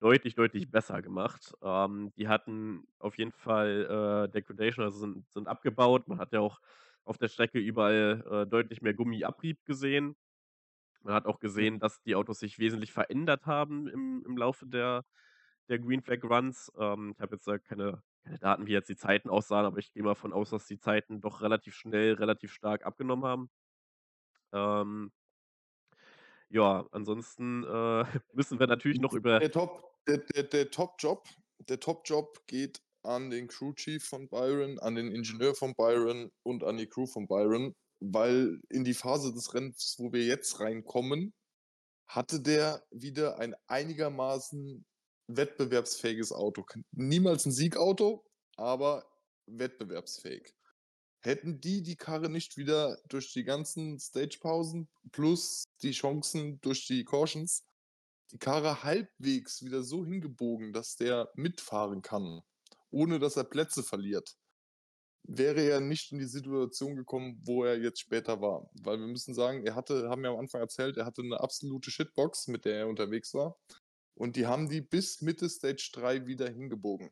deutlich, 0.00 0.34
deutlich 0.34 0.70
besser 0.70 1.02
gemacht. 1.02 1.54
Ähm, 1.62 2.12
die 2.16 2.28
hatten 2.28 2.84
auf 2.98 3.18
jeden 3.18 3.32
Fall, 3.32 4.26
äh, 4.28 4.32
Degradation, 4.32 4.84
also 4.84 4.98
sind 4.98 5.30
sind 5.30 5.48
abgebaut. 5.48 6.08
Man 6.08 6.18
hat 6.18 6.32
ja 6.32 6.40
auch 6.40 6.60
auf 7.04 7.18
der 7.18 7.28
Strecke 7.28 7.58
überall, 7.58 8.24
äh, 8.30 8.46
deutlich 8.50 8.82
mehr 8.82 8.94
Gummiabrieb 8.94 9.64
gesehen. 9.64 10.16
Man 11.02 11.14
hat 11.14 11.26
auch 11.26 11.40
gesehen, 11.40 11.78
dass 11.78 12.02
die 12.02 12.14
Autos 12.14 12.38
sich 12.40 12.58
wesentlich 12.58 12.92
verändert 12.92 13.46
haben 13.46 13.88
im 13.88 14.24
im 14.26 14.36
Laufe 14.36 14.66
der 14.66 15.04
der 15.68 15.78
Green 15.78 16.02
Flag 16.02 16.22
Runs. 16.24 16.70
Ähm, 16.78 17.14
ich 17.16 17.20
habe 17.22 17.36
jetzt 17.36 17.46
da 17.46 17.58
keine 17.58 18.02
keine 18.24 18.38
Daten, 18.38 18.66
wie 18.66 18.72
jetzt 18.72 18.88
die 18.88 18.96
Zeiten 18.96 19.30
aussahen, 19.30 19.66
aber 19.66 19.78
ich 19.78 19.92
gehe 19.92 20.02
mal 20.02 20.14
von 20.14 20.32
aus, 20.32 20.50
dass 20.50 20.66
die 20.66 20.78
Zeiten 20.78 21.20
doch 21.20 21.40
relativ 21.42 21.74
schnell, 21.74 22.14
relativ 22.14 22.52
stark 22.52 22.84
abgenommen 22.84 23.24
haben. 23.24 23.50
Ähm 24.52 25.12
ja, 26.50 26.86
ansonsten, 26.90 27.64
äh, 27.64 28.04
müssen 28.34 28.58
wir 28.58 28.66
natürlich 28.66 29.00
noch 29.00 29.12
über 29.14 29.38
Der 29.38 29.52
Top 29.52 29.90
der 30.06 30.18
der 30.18 30.44
der 30.44 30.70
Top-Job 30.70 31.28
der 31.68 31.78
Top-Job 31.78 32.46
geht 32.46 32.82
an 33.02 33.30
den 33.30 33.48
Crew 33.48 33.72
Chief 33.74 34.04
von 34.04 34.28
Byron, 34.28 34.78
an 34.78 34.94
den 34.94 35.08
Ingenieur 35.12 35.54
von 35.54 35.74
Byron 35.74 36.30
und 36.42 36.64
an 36.64 36.76
die 36.76 36.86
Crew 36.86 37.06
von 37.06 37.26
Byron, 37.26 37.74
weil 38.00 38.60
in 38.70 38.84
die 38.84 38.94
Phase 38.94 39.32
des 39.32 39.54
Rennens, 39.54 39.96
wo 39.98 40.12
wir 40.12 40.24
jetzt 40.24 40.60
reinkommen, 40.60 41.34
hatte 42.08 42.40
der 42.40 42.84
wieder 42.90 43.38
ein 43.38 43.54
einigermaßen 43.68 44.84
wettbewerbsfähiges 45.28 46.32
Auto. 46.32 46.64
Niemals 46.92 47.46
'n 47.46 47.52
Siegauto, 47.52 48.24
aber 48.56 49.06
wettbewerbsfähig. 49.46 50.54
Hätten 51.22 51.60
die 51.60 51.82
die 51.82 51.96
Karre 51.96 52.30
nicht 52.30 52.56
wieder 52.56 52.98
durch 53.08 53.32
die 53.32 53.44
ganzen 53.44 53.98
Stagepausen 54.00 54.88
plus 55.12 55.64
die 55.82 55.92
Chancen 55.92 56.60
durch 56.62 56.86
die 56.86 57.04
Cautions 57.04 57.64
die 58.32 58.38
Karre 58.38 58.84
halbwegs 58.84 59.64
wieder 59.64 59.82
so 59.82 60.04
hingebogen, 60.04 60.72
dass 60.72 60.96
der 60.96 61.30
mitfahren 61.34 62.02
kann, 62.02 62.42
ohne 62.90 63.18
dass 63.18 63.36
er 63.36 63.44
Plätze 63.44 63.82
verliert, 63.82 64.36
wäre 65.24 65.62
er 65.62 65.80
nicht 65.80 66.12
in 66.12 66.18
die 66.18 66.26
Situation 66.26 66.96
gekommen, 66.96 67.40
wo 67.44 67.64
er 67.64 67.78
jetzt 67.78 68.00
später 68.00 68.40
war. 68.40 68.70
Weil 68.82 68.98
wir 69.00 69.06
müssen 69.06 69.34
sagen, 69.34 69.64
er 69.66 69.74
hatte 69.76 70.08
haben 70.10 70.22
wir 70.22 70.30
am 70.30 70.38
Anfang 70.38 70.60
erzählt, 70.62 70.96
er 70.96 71.06
hatte 71.06 71.22
'ne 71.26 71.40
absolute 71.40 71.90
Shitbox, 71.90 72.48
mit 72.48 72.64
der 72.64 72.78
er 72.80 72.88
unterwegs 72.88 73.34
war. 73.34 73.58
Und 74.14 74.36
die 74.36 74.46
haben 74.46 74.68
die 74.70 74.80
bis 74.82 75.22
Mitte 75.22 75.48
Stage 75.50 75.90
3 75.94 76.26
wieder 76.26 76.48
hingebogen. 76.50 77.10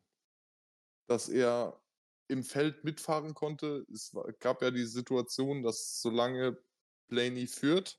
Dass 1.09 1.27
er 1.27 1.81
im 2.27 2.43
Feld 2.43 2.83
mitfahren 2.83 3.33
konnte. 3.33 3.83
Es 3.91 4.13
gab 4.39 4.61
ja 4.61 4.69
die 4.69 4.85
Situation, 4.85 5.63
dass 5.63 5.99
solange 6.01 6.59
Blaney 7.07 7.47
führt 7.47 7.97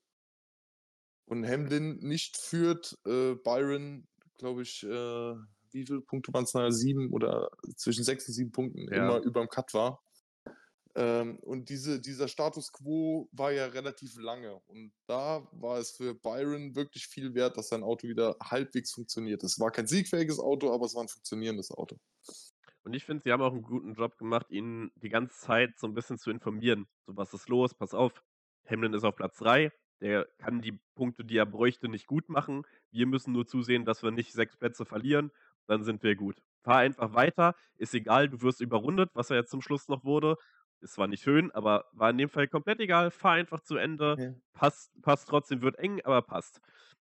und 1.28 1.46
Hamlin 1.46 1.98
nicht 2.00 2.36
führt, 2.36 2.98
äh, 3.06 3.34
Byron, 3.34 4.08
glaube 4.38 4.62
ich, 4.62 4.82
äh 4.84 5.34
wie 5.72 5.86
viele 5.86 6.00
Punkte 6.02 6.32
waren's 6.32 6.54
nachher? 6.54 6.72
7 6.72 7.10
oder 7.12 7.50
zwischen 7.76 8.04
6 8.04 8.28
und 8.28 8.34
7 8.34 8.52
Punkten 8.52 8.88
immer 8.88 9.18
Ja. 9.18 9.22
überm 9.22 9.48
Cut 9.48 9.74
war. 9.74 10.02
Ähm, 10.96 11.38
und 11.40 11.70
diese 11.70 12.00
dieser 12.00 12.28
Status 12.28 12.72
quo 12.72 13.28
war 13.32 13.52
ja 13.52 13.66
relativ 13.66 14.16
lange. 14.20 14.56
Und 14.66 14.92
da 15.06 15.48
war 15.52 15.78
es 15.78 15.92
für 15.92 16.14
Byron 16.14 16.76
wirklich 16.76 17.06
viel 17.08 17.34
wert, 17.34 17.56
dass 17.58 17.68
sein 17.68 17.84
Auto 17.84 18.08
wieder 18.08 18.36
halbwegs 18.42 18.92
funktioniert. 18.92 19.44
Es 19.44 19.60
war 19.60 19.70
kein 19.72 19.86
siegfähiges 19.88 20.40
Auto, 20.40 20.72
aber 20.74 20.86
es 20.86 20.94
war 20.94 21.02
'n 21.04 21.08
funktionierendes 21.08 21.70
Auto. 21.72 21.98
Und 22.86 22.94
ich 22.94 23.04
finde, 23.04 23.22
sie 23.22 23.32
haben 23.32 23.42
auch 23.42 23.52
'n 23.52 23.62
guten 23.62 23.94
Job 23.94 24.16
gemacht, 24.16 24.50
ihn 24.50 24.90
die 24.94 25.08
ganze 25.10 25.38
Zeit 25.38 25.78
so 25.78 25.86
'n 25.86 25.94
bisschen 25.94 26.18
zu 26.18 26.30
informieren. 26.30 26.86
So: 27.06 27.16
„Was 27.16 27.34
ist 27.34 27.48
los? 27.48 27.74
Pass 27.74 27.92
auf, 27.94 28.22
Hamlin 28.66 28.94
ist 28.94 29.04
auf 29.04 29.16
Platz 29.16 29.36
3, 29.38 29.72
der 30.00 30.26
kann 30.38 30.62
die 30.62 30.80
Punkte, 30.94 31.24
die 31.24 31.36
er 31.36 31.44
bräuchte, 31.46 31.88
nicht 31.88 32.06
gut 32.06 32.28
machen. 32.30 32.62
Wir 32.90 33.06
müssen 33.06 33.32
nur 33.32 33.46
zusehen, 33.46 33.84
dass 33.84 34.02
wir 34.02 34.10
nicht 34.12 34.32
6 34.32 34.56
Plätze 34.56 34.86
verlieren, 34.86 35.30
dann 35.70 35.84
sind 35.84 36.02
wir 36.04 36.16
gut. 36.16 36.42
Fahr 36.64 36.78
einfach 36.80 37.14
weiter, 37.14 37.54
ist 37.76 37.94
egal, 37.94 38.28
du 38.30 38.42
wirst 38.42 38.60
überrundet“, 38.62 39.10
was 39.14 39.30
er 39.30 39.38
jetzt 39.38 39.50
zum 39.52 39.62
Schluss 39.62 39.88
noch 39.88 40.04
wurde. 40.04 40.36
Ist 40.82 40.94
zwar 40.94 41.08
nicht 41.08 41.22
schön, 41.24 41.50
aber 41.52 41.86
war 41.92 42.10
in 42.10 42.18
dem 42.18 42.30
Fall 42.30 42.48
komplett 42.48 42.80
egal. 42.80 43.10
Fahr 43.12 43.32
einfach 43.34 43.60
zu 43.62 43.76
Ende, 43.78 44.16
Ja. 44.16 44.40
passt 44.54 44.92
passt 45.02 45.28
trotzdem, 45.30 45.62
wird 45.62 45.78
eng, 45.78 46.00
aber 46.04 46.22
passt. 46.22 46.60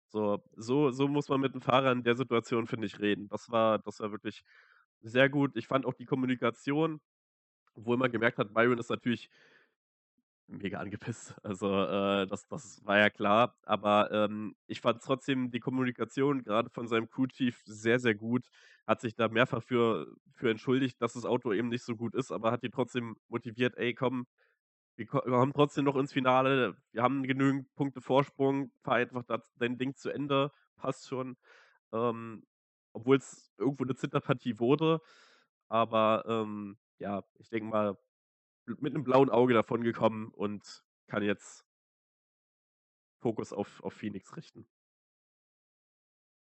So 0.10 0.44
so 0.58 0.92
so 0.92 1.08
muss 1.10 1.30
man 1.30 1.42
mit 1.42 1.54
'nem 1.56 1.62
Fahrer 1.64 1.92
in 1.94 2.04
der 2.04 2.16
Situation, 2.16 2.68
finde 2.68 2.88
ich, 2.88 3.00
reden. 3.00 3.30
Das 3.30 3.50
war 3.52 3.80
das 3.80 4.00
war 4.02 4.12
wirklich 4.12 4.44
sehr 5.02 5.30
gut. 5.30 5.56
Ich 5.58 5.68
fand 5.68 5.86
auch 5.88 5.94
die 5.96 6.06
Kommunikation, 6.06 7.02
obwohl 7.76 7.98
man 7.98 8.12
gemerkt 8.12 8.38
hat, 8.40 8.54
Byron 8.54 8.80
ist 8.80 8.90
natürlich 8.92 9.30
mega 10.50 10.80
angepisst. 10.80 11.36
Also, 11.44 11.68
äh, 11.86 12.28
das 12.28 12.48
das 12.48 12.84
war 12.86 12.98
ja 13.00 13.10
klar. 13.10 13.58
Aber, 13.64 14.12
ähm, 14.12 14.56
ich 14.68 14.82
fand 14.82 15.02
trotzdem 15.04 15.52
die 15.52 15.60
Kommunikation 15.60 16.44
grade 16.44 16.70
von 16.70 16.88
seinem 16.88 17.10
Crew 17.10 17.28
Chief 17.28 17.62
sehr, 17.66 18.00
sehr 18.00 18.16
gut. 18.16 18.48
Hat 18.88 19.02
sich 19.02 19.16
da 19.16 19.28
mehrfach 19.30 19.64
für 19.64 20.08
für 20.36 20.50
entschuldigt, 20.50 21.02
dass 21.02 21.14
das 21.14 21.26
Auto 21.26 21.54
eben 21.54 21.70
nicht 21.70 21.84
so 21.84 21.96
gut 21.96 22.16
ist, 22.16 22.32
aber 22.32 22.52
hat 22.52 22.64
die 22.64 22.70
trotzdem 22.72 23.16
motiviert: 23.28 23.78
„Ey, 23.78 23.94
komm, 23.94 24.26
wir 24.98 25.06
ko 25.08 25.22
wir 25.26 25.34
kommen 25.34 25.54
trotzdem 25.54 25.86
noch 25.86 25.96
ins 25.98 26.14
Finale. 26.14 26.78
Wir 26.92 27.04
haben 27.04 27.24
genügend 27.24 27.74
Punkte 27.76 28.02
Vorsprung. 28.02 28.72
Fahr 28.84 28.96
einfach 28.96 29.24
da 29.24 29.42
dein 29.58 29.78
Ding 29.78 29.96
zu 29.96 30.10
Ende, 30.12 30.52
passt 30.78 31.08
schon.“ 31.10 31.38
Ähm, 31.94 32.46
obwohl's 32.94 33.52
irgendwo 33.58 33.86
'ne 33.86 33.96
Zitterpartie 33.96 34.60
wurde. 34.60 35.02
Aber, 35.70 36.26
ähm, 36.28 36.78
ja, 37.00 37.24
ich 37.40 37.50
denke 37.50 37.70
mal, 37.70 37.98
mit 38.80 38.94
'nem 38.94 39.04
blauen 39.04 39.30
Auge 39.30 39.54
davongekommen 39.54 40.30
und 40.30 40.84
kann 41.08 41.24
jetzt 41.24 41.64
Fokus 43.22 43.54
auf 43.54 43.82
auf 43.84 43.94
Phoenix 43.94 44.36
richten. 44.36 44.68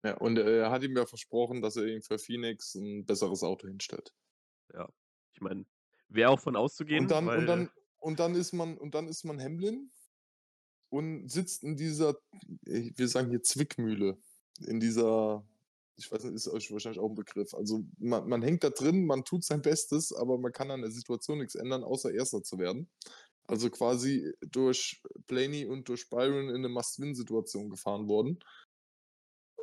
Ja, 0.04 0.16
und 0.18 0.38
er 0.38 0.70
hat 0.70 0.84
ihm 0.84 0.96
ja 0.96 1.06
versprochen, 1.06 1.62
dass 1.62 1.76
er 1.76 1.86
ihm 1.88 2.02
für 2.02 2.20
Phoenix 2.20 2.76
'n 2.76 3.06
besseres 3.06 3.44
Auto 3.44 3.68
hinstellt. 3.68 4.14
Ja, 4.74 4.90
ich 5.34 5.42
meine, 5.42 5.66
wäre 6.10 6.32
auch 6.32 6.40
von 6.42 6.56
Und 6.96 7.12
auszugehen, 7.12 7.12
dann 7.12 7.32
und 7.32 7.46
weil 7.46 7.48
dann 7.48 7.70
und 8.00 8.20
dann 8.20 8.36
ist 8.36 8.54
man 8.54 8.78
und 8.78 8.96
dann 8.96 9.08
ist 9.08 9.24
man 9.24 9.42
Hamlin 9.42 9.92
und 10.90 11.30
sitzt 11.30 11.64
in 11.64 11.76
dieser, 11.76 12.18
äh, 12.66 12.92
wir 12.96 13.08
sagen 13.08 13.30
hier 13.30 13.44
Zwickmühle, 13.44 14.20
in 14.66 14.80
dieser 14.80 15.48
ich 15.98 16.12
weiß 16.12 16.24
nicht, 16.26 16.36
ist 16.36 16.48
euch 16.50 16.72
wahrscheinlich 16.72 17.00
auch 17.02 17.10
'n 17.10 17.16
Begriff. 17.16 17.54
Also, 17.56 17.84
man 18.00 18.28
man 18.30 18.42
hängt 18.44 18.64
da 18.64 18.70
drin, 18.72 19.06
man 19.06 19.24
tut 19.26 19.44
sein 19.46 19.62
Bestes, 19.62 20.14
aber 20.14 20.38
man 20.40 20.52
kann 20.54 20.72
an 20.72 20.82
der 20.82 20.92
Situation 20.92 21.40
nix 21.40 21.56
ändern, 21.56 21.84
außer 21.84 22.14
Erster 22.14 22.44
zu 22.44 22.60
werden. 22.60 22.90
Also, 23.48 23.70
quasi 23.72 24.34
durch 24.42 25.02
Blaney 25.28 25.66
und 25.68 25.90
durch 25.90 26.10
Byron 26.10 26.50
in 26.50 26.62
'ne 26.62 26.70
Must-Win-Situation 26.70 27.70
gefahren 27.72 28.08
worden. 28.10 28.40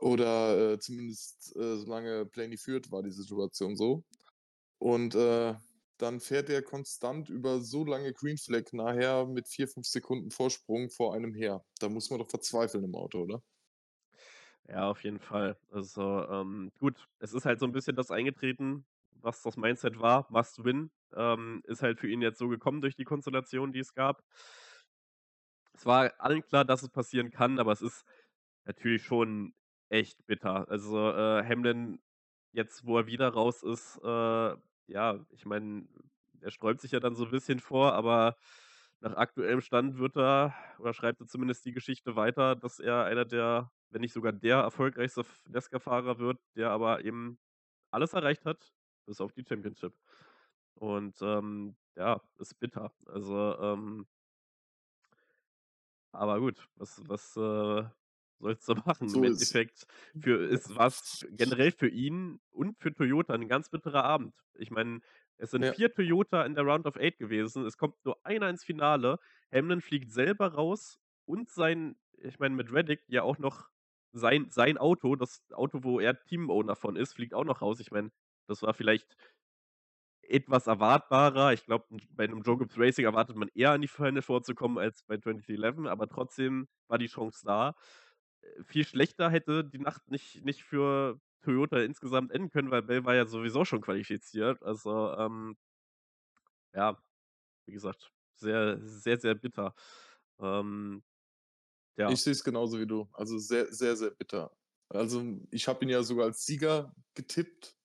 Oder, 0.01 0.73
äh, 0.75 0.79
zumindest, 0.79 1.55
äh, 1.57 1.77
solange 1.77 2.27
Blaney 2.27 2.57
führt, 2.57 2.90
war 2.90 3.03
die 3.03 3.12
Situation 3.12 3.77
so. 3.77 4.05
Und, 4.79 5.14
äh, 5.16 5.55
dann 5.99 6.20
fährt 6.20 6.51
er 6.51 6.62
konstant 6.62 7.31
über 7.31 7.61
so 7.62 7.85
lange 7.85 8.12
Green 8.14 8.38
Flag 8.38 8.64
nachher 8.73 9.27
mit 9.27 9.49
4, 9.49 9.68
5 9.68 9.87
Sekunden 9.88 10.31
Vorsprung 10.33 10.90
vor 10.90 11.14
einem 11.14 11.35
her. 11.35 11.64
Da 11.81 11.88
muss 11.90 12.11
man 12.11 12.20
doch 12.20 12.31
verzweifeln 12.31 12.85
im 12.85 12.97
Auto, 12.97 13.20
oder? 13.23 13.42
Ja, 14.68 14.88
auf 14.88 15.05
jeden 15.05 15.18
Fall. 15.18 15.57
Also, 15.70 16.27
ähm, 16.29 16.72
gut, 16.79 17.07
es 17.18 17.35
ist 17.35 17.44
halt 17.44 17.61
so 17.61 17.66
'n 17.66 17.72
bisschen 17.72 17.96
das 17.96 18.11
eingetreten, 18.11 18.87
was 19.11 19.42
das 19.42 19.57
Mindset 19.57 20.00
war, 20.00 20.27
Must 20.31 20.64
Win. 20.64 20.90
Ähm, 21.14 21.61
ist 21.64 21.83
halt 21.83 22.00
für 22.00 22.09
ihn 22.09 22.22
jetzt 22.22 22.38
so 22.38 22.48
gekommen 22.48 22.81
durch 22.81 22.96
die 22.96 23.05
Konstellation, 23.05 23.72
die 23.72 23.79
es 23.81 23.94
gab. 23.94 24.22
Es 25.74 25.85
war 25.87 26.12
allen 26.18 26.42
klar, 26.42 26.64
dass 26.64 26.83
es 26.83 26.88
passieren 26.90 27.31
kann, 27.31 27.59
aber 27.59 27.72
es 27.72 27.82
ist 27.82 28.05
natürlich 28.64 29.05
schon 29.05 29.55
echt 29.89 30.24
bitter. 30.26 30.68
Also, 30.68 31.11
äh, 31.12 31.45
Hamlin, 31.45 32.01
jetzt, 32.53 32.86
wo 32.86 32.99
er 32.99 33.07
wieder 33.07 33.28
raus 33.30 33.62
ist, 33.62 33.99
äh, 34.05 34.57
ja, 34.86 35.26
ich 35.30 35.45
meine, 35.47 35.89
er 36.41 36.51
sträubt 36.51 36.80
sich 36.80 36.93
ja 36.93 37.01
dann 37.01 37.16
so 37.16 37.24
'n 37.26 37.30
bisschen 37.30 37.59
vor, 37.61 37.93
aber 37.95 38.36
nach 39.01 39.16
aktuellem 39.16 39.61
Stand 39.61 39.99
wird 39.99 40.16
er 40.16 40.55
oder 40.78 40.95
schreibt 40.95 41.20
er 41.20 41.26
zumindest 41.26 41.64
die 41.66 41.72
Geschichte 41.72 42.16
weiter, 42.16 42.55
dass 42.57 42.78
er 42.80 43.05
einer 43.05 43.24
der, 43.24 43.72
wenn 43.91 44.01
nicht 44.03 44.12
sogar 44.12 44.32
der 44.32 44.59
erfolgreichste 44.59 45.20
F 45.22 45.45
NASCAR-Fahrer 45.49 46.18
wird, 46.18 46.41
der 46.57 46.70
aber 46.70 47.05
eben 47.05 47.39
alles 47.91 48.12
erreicht 48.14 48.45
hat, 48.47 48.74
bis 49.07 49.20
auf 49.20 49.32
die 49.32 49.45
Championship. 49.49 49.95
Und, 50.74 51.18
ähm, 51.22 51.76
ja, 51.97 52.22
ist 52.39 52.59
bitter. 52.61 52.93
Also, 53.07 53.59
ähm 53.61 54.07
aber 56.14 56.39
gut, 56.41 56.68
was 56.76 57.03
was, 57.09 57.37
äh 57.37 57.85
sollst 58.39 58.68
du 58.68 58.74
machen. 58.87 59.14
Im 59.14 59.22
So 59.22 59.24
ist 59.28 59.55
Endeffekt 59.55 59.87
für 60.18 60.45
ist 60.47 60.74
war's 60.76 61.24
generell 61.30 61.70
für 61.72 61.89
ihn 61.89 62.41
und 62.51 62.78
für 62.80 62.93
Toyota 62.95 63.35
'n 63.35 63.49
ganz 63.49 63.68
bitterer 63.70 64.05
Abend. 64.05 64.35
Ich 64.55 64.70
meine, 64.70 65.01
es 65.39 65.51
sind 65.51 65.66
Ja. 65.66 65.74
4 65.74 65.93
Toyota 65.93 66.45
in 66.45 66.55
der 66.55 66.64
Round 66.64 66.87
of 66.87 66.97
Eight 66.97 67.18
gewesen. 67.18 67.64
Es 67.66 67.78
kommt 67.78 68.05
nur 68.05 68.24
einer 68.26 68.49
ins 68.51 68.64
Finale. 68.64 69.18
Hamlin 69.53 69.80
fliegt 69.80 70.11
selber 70.12 70.55
raus 70.55 70.99
und 71.26 71.51
sein 71.51 71.97
ich 72.18 72.39
meine, 72.39 72.55
mit 72.55 72.72
Reddick 72.72 73.03
ja 73.09 73.22
auch 73.22 73.39
noch 73.39 73.68
sein 74.15 74.49
sein 74.51 74.79
Auto, 74.79 75.17
das 75.17 75.43
Auto, 75.53 75.81
wo 75.85 76.01
er 76.01 76.23
Teamowner 76.25 76.77
von 76.77 76.97
ist, 76.97 77.15
fliegt 77.15 77.35
auch 77.35 77.45
noch 77.45 77.62
raus. 77.62 77.81
Ich 77.81 77.91
meine, 77.93 78.11
das 78.49 78.62
war 78.62 78.75
vielleicht 78.75 79.17
etwas 80.23 80.67
erwartbarer. 80.67 81.53
Ich 81.53 81.65
glaube, 81.67 81.85
bei 82.11 82.27
'nem 82.27 82.43
Joe 82.43 82.57
Gibbs 82.59 82.79
Racing 82.79 83.05
erwartet 83.05 83.37
man 83.37 83.49
eher, 83.55 83.75
in 83.75 83.83
die 83.83 83.89
Final 83.89 84.23
Four 84.23 84.43
zu 84.43 84.55
kommen 84.55 84.79
als 84.79 85.03
bei 85.05 85.17
23XI, 85.19 85.87
aber 85.89 86.09
trotzdem 86.09 86.67
war 86.89 86.99
die 86.99 87.07
Chance 87.09 87.41
da. 87.45 87.75
Äh, 88.43 88.65
viel 88.65 88.85
schlechter 88.87 89.31
hätte 89.31 89.65
die 89.65 89.79
Nacht 89.81 90.11
nicht 90.11 90.45
nicht 90.45 90.62
für 90.65 91.21
Toyota 91.43 91.79
insgesamt 91.81 92.33
enden 92.33 92.51
können, 92.51 92.71
weil 92.71 92.83
Bell 92.83 93.05
war 93.05 93.15
ja 93.15 93.27
sowieso 93.27 93.65
schon 93.67 93.83
qualifiziert. 93.83 94.62
Also, 94.62 95.15
ähm 95.19 95.57
ja, 96.75 96.97
wie 97.67 97.73
gesagt, 97.73 98.12
sehr, 98.37 98.79
sehr, 98.81 99.19
sehr 99.21 99.35
bitter. 99.35 99.75
Ähm, 100.41 101.05
ja. 101.97 102.11
Ich 102.11 102.22
sehe 102.22 102.32
es 102.32 102.45
genauso 102.45 102.78
wie 102.80 102.86
du. 102.86 103.09
Also, 103.12 103.38
sehr, 103.38 103.72
sehr, 103.72 103.97
sehr 103.97 104.11
bitter. 104.11 104.51
Also, 104.88 105.22
ich 105.51 105.68
habe 105.68 105.84
ihn 105.84 105.90
ja 105.90 106.03
sogar 106.03 106.26
als 106.26 106.45
Sieger 106.45 106.95
getippt, 107.14 107.76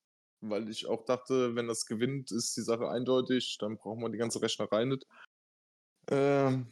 weil 0.42 0.70
ich 0.70 0.88
auch 0.88 1.06
dachte, 1.06 1.56
wenn 1.56 1.68
das 1.68 1.86
gewinnt, 1.86 2.32
ist 2.32 2.56
die 2.58 2.62
Sache 2.62 2.90
eindeutig, 2.90 3.58
dann 3.60 3.78
braucht 3.78 4.00
man 4.00 4.12
die 4.12 4.18
ganze 4.18 4.42
Rechnerei 4.42 4.86
nicht. 4.86 5.06
Ähm, 6.10 6.72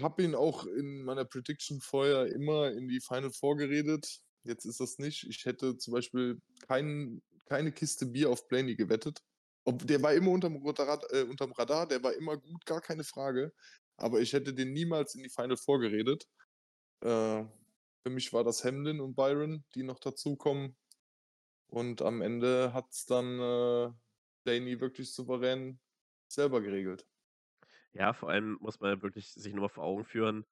habe 0.00 0.22
ihn 0.22 0.34
auch 0.34 0.66
in 0.66 1.04
meiner 1.04 1.24
Prediction 1.24 1.80
vorher 1.80 2.26
immer 2.26 2.70
in 2.72 2.88
die 2.88 3.00
Final 3.00 3.32
Four 3.32 3.56
geredet. 3.56 4.20
Jetzt 4.44 4.64
ist 4.64 4.80
das 4.80 4.98
nicht. 4.98 5.26
Ich 5.28 5.44
hätte 5.44 5.76
zum 5.76 5.94
Beispiel 5.94 6.40
kein 6.66 7.22
keine 7.48 7.72
Kiste 7.72 8.06
Bier 8.06 8.30
auf 8.30 8.46
Blaney 8.48 8.76
gewettet. 8.76 9.22
Ob 9.64 9.86
der 9.86 10.02
war 10.02 10.14
immer 10.14 10.30
unterm 10.30 10.56
äh, 10.56 11.22
unterm 11.22 11.52
Radar, 11.52 11.86
der 11.86 12.02
war 12.02 12.14
immer 12.14 12.36
gut, 12.36 12.64
gar 12.66 12.80
keine 12.80 13.04
Frage. 13.04 13.52
Aber 13.96 14.20
ich 14.20 14.32
hätte 14.32 14.54
den 14.54 14.72
niemals 14.72 15.14
in 15.14 15.22
die 15.22 15.30
Final 15.30 15.56
Four 15.56 15.80
geredet. 15.80 16.26
Äh, 17.02 17.44
für 18.02 18.10
mich 18.10 18.32
war 18.32 18.44
das 18.44 18.64
Hamlin 18.64 19.00
und 19.00 19.14
Byron, 19.14 19.64
die 19.74 19.82
noch 19.82 19.98
dazukommen. 20.00 20.76
Und 21.68 22.02
am 22.02 22.22
Ende 22.22 22.72
hat's 22.74 23.06
dann, 23.06 23.40
äh, 23.40 23.92
Blaney 24.44 24.80
wirklich 24.80 25.14
souverän 25.14 25.80
selber 26.28 26.62
geregelt. 26.62 27.06
Ja, 27.94 28.12
vor 28.12 28.28
allem 28.30 28.58
muss 28.60 28.80
man 28.80 29.02
wirklich 29.02 29.32
sich 29.32 29.54
noch 29.54 29.62
mal 29.62 29.68
vor 29.68 29.84
Augen 29.84 30.04
führen, 30.04 30.44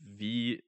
wie 0.00 0.64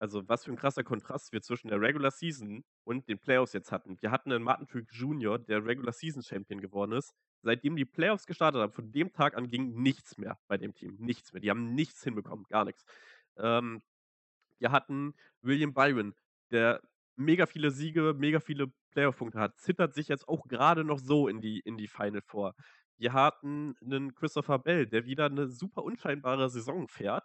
also, 0.00 0.28
was 0.28 0.44
für 0.44 0.52
'n 0.52 0.56
krasser 0.56 0.84
Kontrast 0.84 1.32
wir 1.32 1.42
zwischen 1.42 1.68
der 1.68 1.80
Regular 1.80 2.10
Season 2.10 2.64
und 2.84 3.08
den 3.08 3.18
Playoffs 3.20 3.52
jetzt 3.54 3.72
hatten. 3.72 3.98
Wir 4.02 4.10
hatten 4.12 4.30
'nen 4.30 4.42
Martin 4.42 4.66
Truex 4.68 4.90
Jr., 4.98 5.38
der 5.38 5.64
Regular 5.64 5.92
Season 5.92 6.22
Champion 6.22 6.60
geworden 6.60 6.92
ist. 6.92 7.14
Seitdem 7.42 7.76
die 7.76 7.84
Playoffs 7.86 8.26
gestartet 8.26 8.60
haben, 8.62 8.72
von 8.72 8.92
dem 8.92 9.12
Tag 9.12 9.36
an 9.36 9.48
ging 9.48 9.82
nichts 9.82 10.18
mehr 10.18 10.38
bei 10.48 10.58
dem 10.58 10.74
Team, 10.74 10.96
nichts 10.98 11.32
mehr. 11.32 11.40
Die 11.42 11.50
haben 11.50 11.74
nichts 11.74 12.04
hinbekommen, 12.04 12.46
gar 12.50 12.64
nix. 12.66 12.84
Ähm, 13.38 13.82
wir 14.62 14.72
hatten 14.72 15.14
William 15.42 15.74
Byron, 15.74 16.14
der 16.52 16.82
mega 17.16 17.46
viele 17.46 17.72
Siege, 17.72 18.14
mega 18.18 18.40
viele 18.40 18.68
Playoff-Punkte 18.92 19.40
hat, 19.40 19.58
zittert 19.60 19.94
sich 19.94 20.08
jetzt 20.08 20.28
auch 20.28 20.48
grade 20.48 20.84
noch 20.84 21.00
so 21.00 21.28
in 21.28 21.40
die 21.42 21.60
in 21.60 21.76
die 21.78 21.88
Final 21.88 22.22
Four. 22.22 22.54
Wir 22.98 23.12
hatten 23.14 23.74
'nen 23.82 24.14
Christopher 24.16 24.60
Bell, 24.60 24.86
der 24.88 25.06
wieder 25.06 25.28
'ne 25.30 25.48
super 25.48 25.84
unscheinbare 25.84 26.50
Saison 26.50 26.88
fährt 26.88 27.24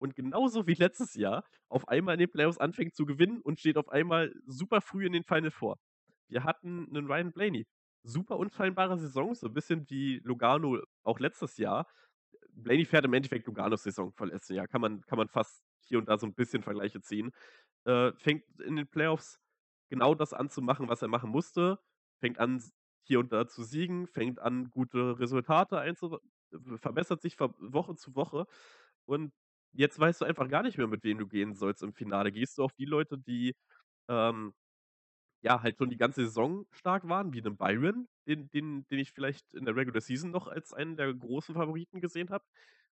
und 0.00 0.16
genauso 0.16 0.66
wie 0.68 0.74
letztes 0.74 1.14
Jahr 1.14 1.44
auf 1.70 1.88
einmal 1.88 2.14
in 2.16 2.20
den 2.20 2.30
Playoffs 2.32 2.58
anfängt 2.58 2.94
zu 2.96 3.06
gewinnen 3.06 3.40
und 3.42 3.60
steht 3.60 3.78
auf 3.78 3.90
einmal 3.90 4.34
super 4.46 4.80
früh 4.82 5.06
in 5.06 5.12
den 5.14 5.24
Final 5.24 5.52
Four. 5.52 5.78
Wir 6.28 6.44
hatten 6.44 6.86
'nen 6.92 7.06
Ryan 7.06 7.32
Blaney, 7.32 7.66
super 8.04 8.38
unscheinbare 8.38 8.98
Saison, 8.98 9.34
so 9.36 9.46
'n 9.48 9.54
bisschen 9.54 9.86
wie 9.90 10.20
Logano 10.24 10.80
auch 11.04 11.20
letztes 11.20 11.58
Jahr. 11.58 11.86
Blaney 12.52 12.84
fährt 12.84 13.04
im 13.04 13.14
Endeffekt 13.14 13.46
Loganos 13.46 13.82
Saison 13.84 14.12
von 14.12 14.28
letztem 14.30 14.56
Jahr. 14.56 14.68
Kann 14.68 14.80
man 14.80 15.02
kann 15.02 15.18
man 15.18 15.28
fast 15.28 15.64
hier 15.80 15.98
und 15.98 16.08
da 16.08 16.18
so 16.18 16.26
'n 16.26 16.34
bisschen 16.34 16.62
Vergleiche 16.62 17.00
ziehen. 17.02 17.32
Äh, 17.84 18.12
fängt 18.18 18.44
in 18.60 18.76
den 18.76 18.88
Playoffs 18.88 19.40
genau 19.90 20.14
das 20.14 20.32
an 20.32 20.50
zu 20.50 20.62
machen, 20.62 20.88
was 20.88 21.02
er 21.02 21.08
machen 21.08 21.30
musste. 21.30 21.80
Fängt 22.20 22.38
an, 22.38 22.62
hier 23.04 23.20
und 23.20 23.32
da 23.32 23.48
zu 23.48 23.64
siegen, 23.64 24.06
fängt 24.06 24.38
an, 24.40 24.70
gute 24.70 25.18
Resultate 25.18 25.78
einzu 25.80 26.10
v 26.10 26.76
verbessert 26.78 27.22
sich 27.22 27.36
von 27.36 27.54
Woche 27.58 27.96
zu 27.96 28.14
Woche. 28.16 28.46
Und 29.06 29.32
jetzt 29.72 29.98
weißt 29.98 30.20
du 30.20 30.24
einfach 30.26 30.48
gar 30.48 30.62
nicht 30.62 30.78
mehr, 30.78 30.86
mit 30.88 31.04
wem 31.04 31.18
du 31.18 31.26
gehen 31.28 31.54
sollst 31.54 31.82
im 31.82 31.94
Finale. 31.94 32.32
Gehst 32.32 32.58
du 32.58 32.64
auf 32.64 32.72
die 32.74 32.84
Leute, 32.86 33.18
die, 33.18 33.56
ähm, 34.08 34.54
ja, 35.42 35.62
halt 35.62 35.78
schon 35.78 35.90
die 35.90 35.96
ganze 35.98 36.22
Saison 36.26 36.66
stark 36.72 37.08
waren, 37.08 37.32
wie 37.34 37.42
'nen 37.42 37.56
Byron, 37.58 38.08
den 38.28 38.50
den 38.50 38.86
den 38.88 38.98
ich 39.00 39.12
vielleicht 39.12 39.52
in 39.54 39.64
der 39.66 39.76
Regular 39.76 40.00
Season 40.00 40.30
noch 40.30 40.48
als 40.48 40.72
einen 40.72 40.96
der 40.96 41.12
großen 41.14 41.54
Favoriten 41.54 42.00
gesehen 42.00 42.30
habe? 42.30 42.44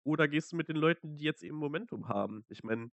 Oder 0.04 0.28
gehst 0.30 0.52
du 0.54 0.58
mit 0.58 0.70
den 0.70 0.78
Leuten, 0.78 1.18
die 1.18 1.24
jetzt 1.26 1.44
eben 1.44 1.58
Momentum 1.58 2.10
haben? 2.10 2.46
Ich 2.50 2.64
meine, 2.64 2.92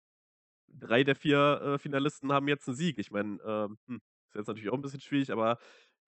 3 0.68 1.04
der 1.04 1.16
4, 1.16 1.60
äh, 1.76 1.78
Finalisten 1.78 2.32
haben 2.32 2.48
jetzt 2.48 2.68
'n 2.68 2.74
Sieg. 2.76 2.98
Ich 2.98 3.10
meine, 3.12 3.38
ähm, 3.44 3.78
hm, 3.88 4.00
ist 4.30 4.36
jetzt 4.36 4.48
natürlich 4.48 4.70
auch 4.70 4.76
'n 4.76 4.82
bisschen 4.82 5.00
schwierig, 5.02 5.32
aber 5.32 5.58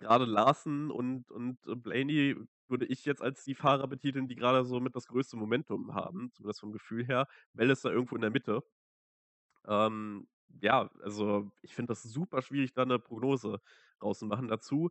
grade 0.00 0.26
Larson 0.26 0.90
und 0.92 1.30
und 1.32 1.60
Blaney 1.82 2.36
würde 2.68 2.86
ich 2.86 3.04
jetzt 3.06 3.22
als 3.22 3.44
die 3.44 3.54
Fahrer 3.56 3.88
betiteln, 3.88 4.28
die 4.28 4.36
grade 4.36 4.64
so 4.66 4.80
mit 4.80 4.96
das 4.96 5.06
größte 5.08 5.36
Momentum 5.38 5.94
haben, 5.94 6.30
zumindest 6.34 6.60
vom 6.60 6.72
Gefühl 6.72 7.06
her. 7.06 7.28
Bell 7.54 7.70
ist 7.70 7.84
da 7.84 7.90
irgendwo 7.90 8.16
in 8.16 8.22
der 8.22 8.30
Mitte. 8.32 8.62
Ähm, 9.66 10.26
ja, 10.60 10.90
also, 11.02 11.50
ich 11.62 11.74
finde 11.74 11.92
das 11.92 12.02
super 12.02 12.42
schwierig, 12.42 12.72
da 12.74 12.84
'ne 12.84 12.98
Prognose 12.98 13.60
rauszumachen. 14.02 14.48
Dazu 14.48 14.90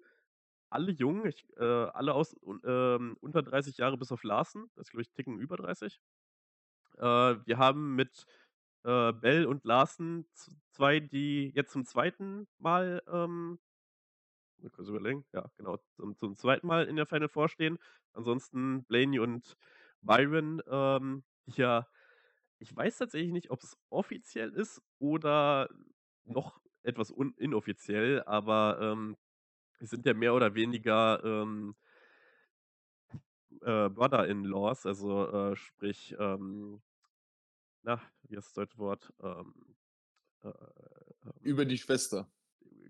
alle 0.72 0.92
jung, 0.94 1.26
ich 1.28 1.46
äh, 1.58 1.64
alle 1.66 2.14
aus 2.16 2.36
un 2.42 2.62
ähm, 2.66 3.18
unter 3.22 3.44
30 3.44 3.78
Jahre 3.78 3.98
bis 3.98 4.12
auf 4.12 4.24
Larson, 4.24 4.70
der 4.76 4.82
ist, 4.82 4.92
glaube 4.92 5.04
ich, 5.04 5.12
Ticken 5.14 5.40
über 5.40 5.58
30. 5.58 6.02
Äh, 6.98 7.04
wir 7.04 7.58
haben 7.60 7.96
mit, 7.96 8.26
äh, 8.86 9.14
Bell 9.14 9.46
und 9.48 9.66
Larson 9.66 10.28
z 10.34 10.56
2, 10.72 11.00
die 11.02 11.52
jetzt 11.56 11.72
zum 11.74 11.86
2. 11.86 12.48
Mal, 12.60 13.04
ähm 13.12 13.60
überlegen, 14.90 15.26
ja, 15.34 15.50
genau, 15.58 15.78
zum 15.96 16.16
zum 16.18 16.36
2. 16.36 16.68
Mal 16.68 16.86
in 16.86 16.96
der 16.96 17.06
Final 17.06 17.30
Four 17.30 17.50
stehen. 17.50 17.78
Ansonsten 18.14 18.84
Blaney 18.86 19.20
und 19.20 19.56
Byron, 20.02 20.62
ähm, 20.70 21.24
ja, 21.58 21.88
ich 22.62 22.76
weiß 22.76 22.98
tatsächlich 23.00 23.32
nicht, 23.32 23.50
ob's 23.52 23.76
offiziell 23.90 24.52
ist 24.54 24.82
oder 25.00 25.70
noch 26.26 26.62
etwas 26.84 27.10
inoffiziell, 27.38 28.24
aber, 28.24 28.80
ähm, 28.82 29.18
es 29.80 29.90
sind 29.90 30.06
ja 30.06 30.14
mehr 30.14 30.36
oder 30.36 30.54
weniger, 30.56 31.22
ähm 31.24 31.76
äh, 33.62 33.90
Brother-in-laws, 33.90 34.86
also, 34.86 35.52
äh, 35.52 35.56
sprich, 35.56 36.16
ähm 36.20 36.82
na, 37.84 38.00
wie 38.24 38.38
heißt 38.38 38.48
das 38.48 38.54
deutsche 38.54 38.78
Wort? 38.78 39.12
Ähm, 39.22 39.54
äh, 40.44 40.48
ähm 40.50 41.34
Über 41.42 41.66
die 41.66 41.78
Schwester. 41.78 42.30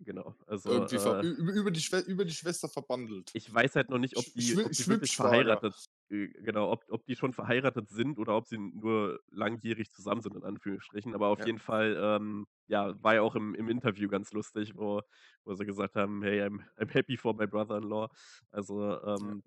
Genau, 0.04 0.36
also, 0.48 0.86
äh 0.92 1.22
über 1.22 1.72
die 1.72 1.80
Schwe 1.82 2.00
über 2.00 2.26
die 2.26 2.34
Schwester 2.34 2.68
verbandelt. 2.70 3.36
Ich 3.36 3.52
weiß 3.54 3.76
halt 3.76 3.90
noch 3.90 3.98
nicht, 3.98 4.18
ob 4.18 4.34
die 4.34 4.58
ob 4.62 4.76
die 4.76 4.90
wirklich 4.90 5.16
verheiratet 5.16 5.76
äh, 6.10 6.28
genau, 6.28 6.70
ob 6.72 6.84
ob 6.90 7.06
die 7.06 7.16
schon 7.16 7.32
verheiratet 7.32 7.90
sind 7.90 8.20
oder 8.20 8.36
ob 8.36 8.46
sie 8.48 8.58
nur 8.58 9.22
langjährig 9.30 9.90
zusammen 9.90 10.22
sind 10.22 10.36
in 10.36 10.44
Anführungsstrichen. 10.44 11.14
Aber 11.16 11.28
auf 11.30 11.40
Ja. 11.40 11.46
jeden 11.46 11.60
Fall, 11.60 11.98
ähm, 11.98 12.46
ja, 12.68 13.02
war 13.02 13.16
ja 13.16 13.22
auch 13.22 13.36
im 13.36 13.56
im 13.56 13.70
Interview 13.70 14.10
ganz 14.10 14.34
lustig, 14.34 14.74
wo 14.76 15.02
wo 15.46 15.54
sie 15.54 15.66
gesagt 15.66 15.96
haben: 15.96 16.22
„Hey, 16.24 16.42
I'm 16.44 16.60
I'm 16.78 16.92
happy 16.94 17.16
for 17.16 17.34
my 17.34 17.48
brother-in-law.“ 17.48 18.10
Also, 18.52 19.02
Ja. 19.20 19.34
ähm 19.34 19.44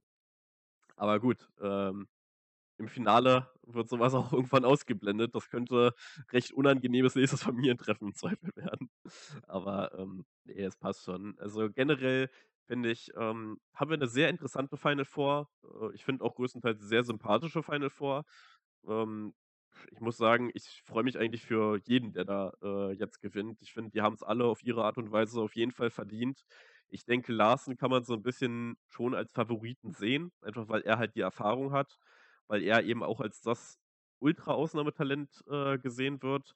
aber 0.96 1.20
gut, 1.20 1.48
ähm, 1.60 2.08
im 2.78 2.88
Finale 2.88 3.48
wird 3.62 3.88
so 3.88 3.98
was 4.00 4.14
auch 4.14 4.32
irgendwann 4.32 4.64
ausgeblendet. 4.64 5.34
Das 5.34 5.48
könnte 5.50 5.94
recht 6.32 6.52
unangenehmes 6.52 7.14
nächstes 7.14 7.42
Familientreffen 7.42 8.08
im 8.08 8.14
Zweifel 8.14 8.50
werden. 8.56 8.90
Aber, 9.46 9.96
ähm, 9.98 10.26
ne, 10.44 10.54
es 10.64 10.76
passt 10.76 11.04
schon. 11.04 11.36
Also, 11.38 11.70
generell 11.70 12.30
finde 12.66 12.90
ich, 12.90 13.10
ähm, 13.16 13.60
haben 13.74 13.90
wir 13.90 13.98
'ne 13.98 14.06
sehr 14.08 14.30
interessante 14.30 14.76
Final 14.76 15.04
Four. 15.04 15.50
Äh, 15.64 15.94
ich 15.94 16.04
finde 16.04 16.24
auch 16.24 16.34
größtenteils 16.36 16.80
sehr 16.82 17.04
sympathische 17.04 17.62
Final 17.62 17.90
Four. 17.90 18.24
Ähm, 18.86 19.34
ich 19.90 20.00
muss 20.00 20.16
sagen, 20.16 20.50
ich 20.54 20.82
freue 20.84 21.02
mich 21.04 21.18
eigentlich 21.18 21.42
für 21.42 21.78
jeden, 21.84 22.12
der 22.12 22.24
da, 22.24 22.52
äh, 22.62 22.92
jetzt 22.92 23.20
gewinnt. 23.20 23.60
Ich 23.62 23.72
finde, 23.72 23.90
die 23.90 24.02
haben's 24.02 24.22
alle 24.22 24.44
auf 24.44 24.62
ihre 24.62 24.84
Art 24.84 24.98
und 24.98 25.10
Weise 25.12 25.40
auf 25.40 25.56
jeden 25.56 25.72
Fall 25.72 25.90
verdient. 25.90 26.44
Ich 26.88 27.04
denke, 27.04 27.32
Larson 27.32 27.76
kann 27.76 27.90
man 27.90 28.04
so 28.04 28.14
'n 28.14 28.22
bisschen 28.22 28.76
schon 28.88 29.14
als 29.14 29.32
Favoriten 29.32 29.92
sehen, 29.92 30.32
einfach 30.42 30.68
weil 30.68 30.82
er 30.82 30.98
halt 30.98 31.16
die 31.16 31.20
Erfahrung 31.22 31.72
hat, 31.72 31.98
weil 32.48 32.62
er 32.62 32.84
eben 32.84 33.02
auch 33.02 33.20
als 33.20 33.40
das 33.42 33.78
Ultra-Ausnahmetalent, 34.20 35.44
äh, 35.48 35.78
gesehen 35.78 36.22
wird. 36.22 36.52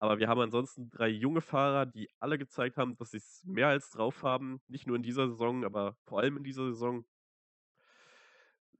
Aber 0.00 0.18
wir 0.18 0.28
haben 0.28 0.40
ansonsten 0.40 0.90
3 0.90 1.08
junge 1.08 1.40
Fahrer, 1.42 1.86
die 1.86 2.08
alle 2.20 2.38
gezeigt 2.38 2.76
haben, 2.78 2.96
dass 2.96 3.10
sie's 3.12 3.42
mehr 3.44 3.68
als 3.68 3.90
drauf 3.90 4.22
haben, 4.22 4.60
nicht 4.68 4.86
nur 4.86 4.96
in 4.96 5.02
dieser 5.02 5.28
Saison, 5.28 5.64
aber 5.64 5.96
vor 6.04 6.20
allem 6.20 6.36
in 6.38 6.44
dieser 6.44 6.66
Saison. 6.66 7.04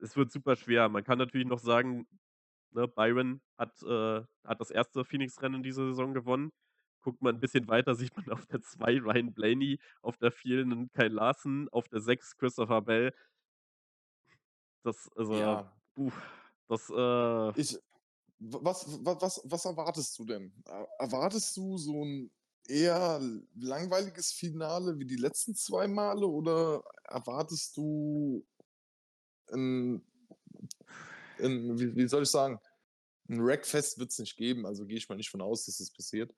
Es 0.01 0.17
wird 0.17 0.31
super 0.31 0.57
schwer. 0.57 0.89
Man 0.89 1.05
kann 1.05 1.19
natürlich 1.19 1.47
noch 1.47 1.59
sagen, 1.59 2.07
ne, 2.73 2.89
Byron 2.89 3.43
hat, 3.59 3.83
äh 3.83 4.23
hat 4.45 4.61
das 4.61 4.71
1. 4.71 5.05
Phoenix-Rennen 5.05 5.57
in 5.57 5.63
dieser 5.63 5.87
Saison 5.89 6.15
gewonnen. 6.15 6.53
Guckt 7.03 7.23
man 7.23 7.37
'n 7.37 7.41
bisschen 7.41 7.69
weiter, 7.69 7.95
sieht 7.95 8.17
man 8.17 8.31
auf 8.31 8.47
der 8.47 8.61
2 8.63 8.99
Ryan 9.01 9.35
Blaney, 9.35 9.81
auf 10.03 10.17
der 10.19 10.33
4 10.33 10.65
'nen 10.67 10.91
Kyle 10.93 11.09
Larson, 11.09 11.69
auf 11.71 11.89
der 11.89 12.01
6 12.01 12.37
Christopher 12.37 12.83
Bell. 12.83 13.13
Das 14.85 15.09
also, 15.17 15.59
Ja. 15.59 15.79
puh, 15.95 16.13
das, 16.71 16.91
äh 16.91 17.53
Ich 17.55 17.79
was 18.41 18.87
wa 19.05 19.17
was 19.21 19.41
was 19.45 19.65
erwartest 19.67 20.19
du 20.19 20.25
denn? 20.27 20.53
Er 20.67 20.89
erwartest 21.01 21.57
du 21.57 21.79
so 21.79 22.03
'n 22.05 22.31
eher 22.69 23.21
langweiliges 23.57 24.33
Finale 24.33 24.99
wie 24.99 25.07
die 25.07 25.17
letzten 25.17 25.55
2 25.57 25.89
Male 25.89 26.27
oder 26.29 26.83
erwartest 27.05 27.77
du 27.77 28.45
'n 29.53 30.03
'n 31.39 31.79
wie 31.79 31.95
wie 31.97 32.09
soll 32.09 32.23
ich 32.25 32.31
sagen, 32.31 32.59
'n 33.31 33.45
Wreckfest 33.45 33.99
wird's 33.99 34.19
nicht 34.21 34.37
geben, 34.37 34.67
also 34.67 34.87
gehe 34.87 34.99
ich 34.99 35.09
mal 35.09 35.17
nicht 35.17 35.31
von 35.31 35.43
aus, 35.43 35.67
dass 35.67 35.79
das 35.79 35.93
passiert. 35.93 36.35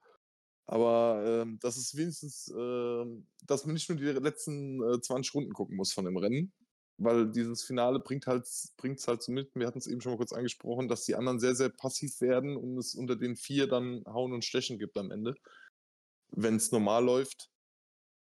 Aber, 0.66 1.42
ähm, 1.44 1.58
dass 1.60 1.76
es 1.78 1.96
wenigstens, 1.96 2.52
ähm 2.56 3.28
dass 3.46 3.66
man 3.66 3.74
nicht 3.74 3.88
nur 3.90 3.98
die 3.98 4.04
letzten, 4.06 4.82
äh, 4.84 5.00
20 5.02 5.34
Runden 5.34 5.52
gucken 5.54 5.76
muss 5.76 5.92
von 5.94 6.04
dem 6.06 6.16
Rennen, 6.18 6.52
weil 7.00 7.30
dieses 7.30 7.64
Finale 7.64 8.00
bringt 8.00 8.26
halt's 8.28 8.74
bringt's 8.78 9.08
halt 9.08 9.22
so 9.22 9.32
mit 9.32 9.50
wir 9.54 9.66
hatten's 9.66 9.86
eben 9.88 10.00
schon 10.02 10.12
mal 10.12 10.18
kurz 10.18 10.32
angesprochen, 10.32 10.88
dass 10.88 11.04
die 11.04 11.16
anderen 11.16 11.40
sehr, 11.40 11.54
sehr 11.56 11.70
passiv 11.70 12.20
werden 12.20 12.56
und 12.56 12.78
es 12.78 12.94
unter 12.94 13.16
den 13.16 13.36
4 13.36 13.68
dann 13.68 14.04
Hauen 14.06 14.32
und 14.34 14.44
Stechen 14.44 14.78
gibt 14.78 14.98
am 14.98 15.10
Ende, 15.12 15.34
wenn's 16.32 16.72
normal 16.72 17.04
läuft. 17.04 17.50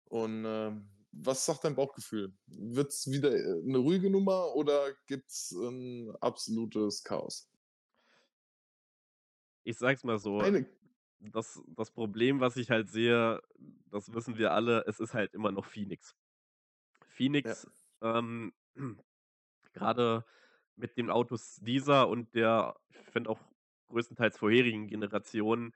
Und, 0.09 0.45
ähm, 0.47 0.89
was 1.11 1.45
sagt 1.45 1.63
dein 1.65 1.75
Bauchgefühl? 1.75 2.33
Wird's 2.47 3.09
wieder, 3.11 3.33
äh, 3.35 3.61
'ne 3.63 3.77
ruhige 3.79 4.09
Nummer 4.11 4.55
oder 4.55 4.93
gibt's 5.07 5.51
'n 5.53 6.11
absolutes 6.21 7.03
Chaos? 7.03 7.49
Ich 9.65 9.77
sage 9.77 9.95
es 9.95 10.03
mal 10.03 10.19
so, 10.19 10.49
Eine 10.49 10.65
das 11.19 11.61
das 11.67 11.91
Problem, 11.91 12.39
was 12.41 12.57
ich 12.57 12.69
halt 12.71 12.89
sehe, 12.89 13.41
das 13.91 14.13
wissen 14.13 14.37
wir 14.37 14.53
alle, 14.53 14.83
es 14.87 14.99
ist 14.99 15.13
halt 15.13 15.33
immer 15.33 15.51
noch 15.51 15.65
Phoenix. 15.65 16.15
Ja. 17.45 17.63
Ähm, 18.03 18.53
grade 19.73 20.25
mit 20.77 20.97
den 20.97 21.09
Autos 21.11 21.57
dieser 21.61 22.09
und 22.09 22.35
der, 22.35 22.75
ich 22.89 22.97
finde 23.11 23.31
auch 23.31 23.39
größtenteils 23.89 24.37
vorherigen 24.39 24.87
Generationen, 24.87 25.73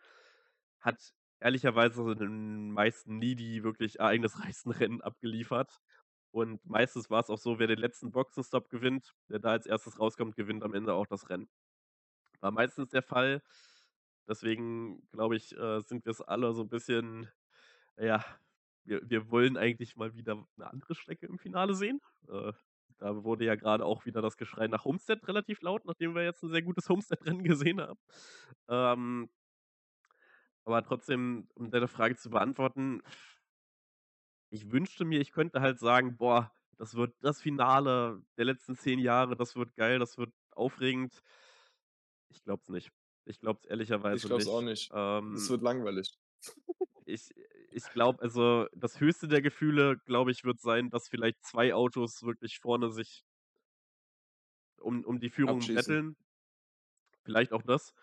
hat 0.82 1.14
ehrlicherweise 1.42 2.16
den 2.16 2.72
meisten 2.72 3.20
nie 3.20 3.36
die 3.36 3.64
wirklich 3.64 4.00
ereignisreichsten 4.00 4.72
Rennen 4.74 5.02
abgeliefert. 5.02 5.82
Und 6.32 6.66
meistens 6.66 7.10
war's 7.12 7.30
auch 7.32 7.40
so, 7.40 7.60
wer 7.60 7.68
den 7.68 7.80
letzten 7.80 8.12
Boxenstopp 8.12 8.70
gewinnt, 8.70 9.16
der 9.30 9.40
da 9.40 9.52
als 9.52 9.66
1. 9.68 9.98
rauskommt, 10.00 10.36
gewinnt 10.38 10.64
am 10.64 10.74
Ende 10.76 10.94
auch 10.96 11.08
das 11.08 11.30
Rennen. 11.30 11.50
War 12.42 12.52
meistens 12.52 12.90
der 12.92 13.04
Fall. 13.04 13.44
Deswegen 14.30 15.08
glaube 15.12 15.38
ich, 15.38 15.58
äh, 15.58 15.82
sind 15.82 16.06
wir's 16.06 16.22
alle 16.22 16.54
so 16.54 16.64
'n 16.64 16.70
bisschen 16.70 17.30
ja, 18.00 18.26
wir 18.88 19.02
wir 19.10 19.32
wollen 19.32 19.58
eigentlich 19.58 19.96
mal 19.98 20.16
wieder 20.16 20.36
'ne 20.58 20.68
andere 20.72 20.96
Strecke 20.96 21.28
im 21.28 21.40
Finale 21.40 21.76
sehen. 21.76 22.02
Äh, 22.30 22.54
da 23.00 23.24
wurde 23.24 23.46
ja 23.46 23.56
grade 23.56 23.86
auch 23.86 24.06
wieder 24.06 24.22
das 24.22 24.38
Geschrei 24.38 24.68
nach 24.68 24.86
Homestead 24.86 25.28
relativ 25.28 25.62
laut, 25.62 25.86
nachdem 25.86 26.16
wir 26.16 26.24
jetzt 26.24 26.44
'n 26.44 26.50
sehr 26.52 26.64
gutes 26.64 26.90
Homestead-Rennen 26.90 27.44
gesehen 27.46 27.82
haben. 27.82 28.00
Ähm 28.70 29.30
aber 30.66 30.84
trotzdem, 30.84 31.48
um 31.56 31.72
deine 31.72 31.88
Frage 31.88 32.16
zu 32.16 32.30
beantworten 32.30 33.02
ich 34.50 34.72
wünschte 34.72 35.06
mir, 35.06 35.20
ich 35.20 35.32
könnte 35.32 35.62
halt 35.62 35.80
sagen: 35.80 36.18
„Boah, 36.18 36.52
das 36.78 36.96
wird 36.96 37.16
das 37.22 37.42
Finale 37.42 38.24
der 38.38 38.46
letzten 38.46 38.76
10 38.76 39.00
Jahre, 39.00 39.36
das 39.36 39.56
wird 39.56 39.76
geil, 39.76 40.00
das 40.00 40.18
wird 40.18 40.34
aufregend.“ 40.52 41.22
Ich 42.30 42.44
glaube 42.44 42.62
es 42.64 42.70
nicht. 42.70 42.92
Ich 43.26 43.40
glaube 43.40 43.60
es 43.64 43.66
Ich 44.12 44.26
ehrlicherweise 44.26 44.28
glaube 44.28 44.42
es 44.42 44.48
auch 44.48 44.62
nicht. 44.62 44.62
nicht. 44.62 44.92
Es 45.32 45.50
Ähm 45.50 45.50
wird 45.50 45.62
langweilig. 45.62 46.08
ich 47.06 47.34
ich 47.78 47.92
glaube 47.92 48.22
also, 48.24 48.68
das 48.76 49.00
höchste 49.00 49.28
der 49.30 49.42
Gefühle, 49.42 49.98
glaube 50.06 50.32
ich, 50.32 50.44
wird 50.46 50.60
sein, 50.60 50.90
dass 50.90 51.08
vielleicht 51.10 51.44
2 51.46 51.74
Autos 51.76 52.24
wirklich 52.24 52.60
vorne 52.60 52.92
sich 52.92 53.24
um 54.80 55.04
um 55.06 55.20
die 55.20 55.30
Führung 55.30 55.72
Abschießen. 55.72 55.74
betteln. 55.74 56.16
Vielleicht 57.26 57.52
auch 57.54 57.62
das, 57.64 57.94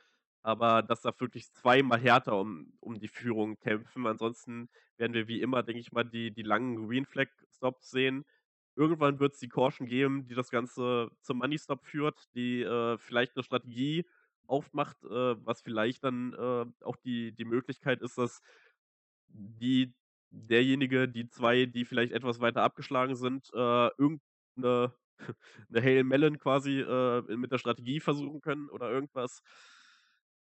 aber 0.43 0.83
dass 0.83 1.01
da 1.03 1.13
wirklich 1.19 1.51
zweimal 1.53 1.99
härter 2.01 2.39
um 2.39 2.75
um 2.81 2.99
die 2.99 3.09
Führung 3.09 3.59
kämpfen. 3.59 4.07
Ansonsten 4.07 4.69
werden 4.97 5.15
wir 5.15 5.29
wie 5.29 5.41
immer, 5.41 5.63
denke 5.63 5.81
ich 5.81 5.93
mal, 5.93 6.05
die 6.05 6.33
die 6.33 6.43
langen 6.43 6.87
Green 6.87 7.07
Flag 7.07 7.29
Stops 7.51 7.91
sehen. 7.91 8.25
Irgendwann 8.77 9.21
wird's 9.21 9.39
die 9.39 9.49
Caution 9.49 9.87
geben, 9.87 10.27
die 10.27 10.35
das 10.35 10.51
Ganze 10.51 11.11
zum 11.21 11.39
Money 11.39 11.59
Stop 11.59 11.85
führt, 11.87 12.35
die, 12.35 12.61
äh, 12.63 12.99
vielleicht 12.99 13.37
'ne 13.37 13.43
Strategie 13.45 14.05
aufmacht, 14.47 15.03
äh, 15.05 15.09
was 15.47 15.63
vielleicht 15.63 16.05
dann, 16.05 16.33
äh, 16.35 16.67
auch 16.85 16.97
die 16.97 17.33
die 17.35 17.45
Möglichkeit 17.45 18.03
ist, 18.03 18.19
dass 18.19 18.43
die 19.35 19.95
derjenige, 20.31 21.09
die 21.09 21.29
2, 21.29 21.67
die 21.67 21.85
vielleicht 21.85 22.13
etwas 22.13 22.41
weiter 22.41 22.63
abgeschlagen 22.63 23.17
sind, 23.17 23.51
äh, 23.55 23.89
irgend 23.99 24.23
'ne 24.57 24.95
'ne 25.71 25.83
Hail 25.83 26.05
Melon 26.05 26.39
quasi, 26.39 26.81
äh, 26.81 27.23
mit 27.37 27.53
der 27.53 27.59
Strategie 27.59 28.01
versuchen 28.01 28.41
können 28.41 28.69
oder 28.71 28.91
irgendwas. 28.91 29.41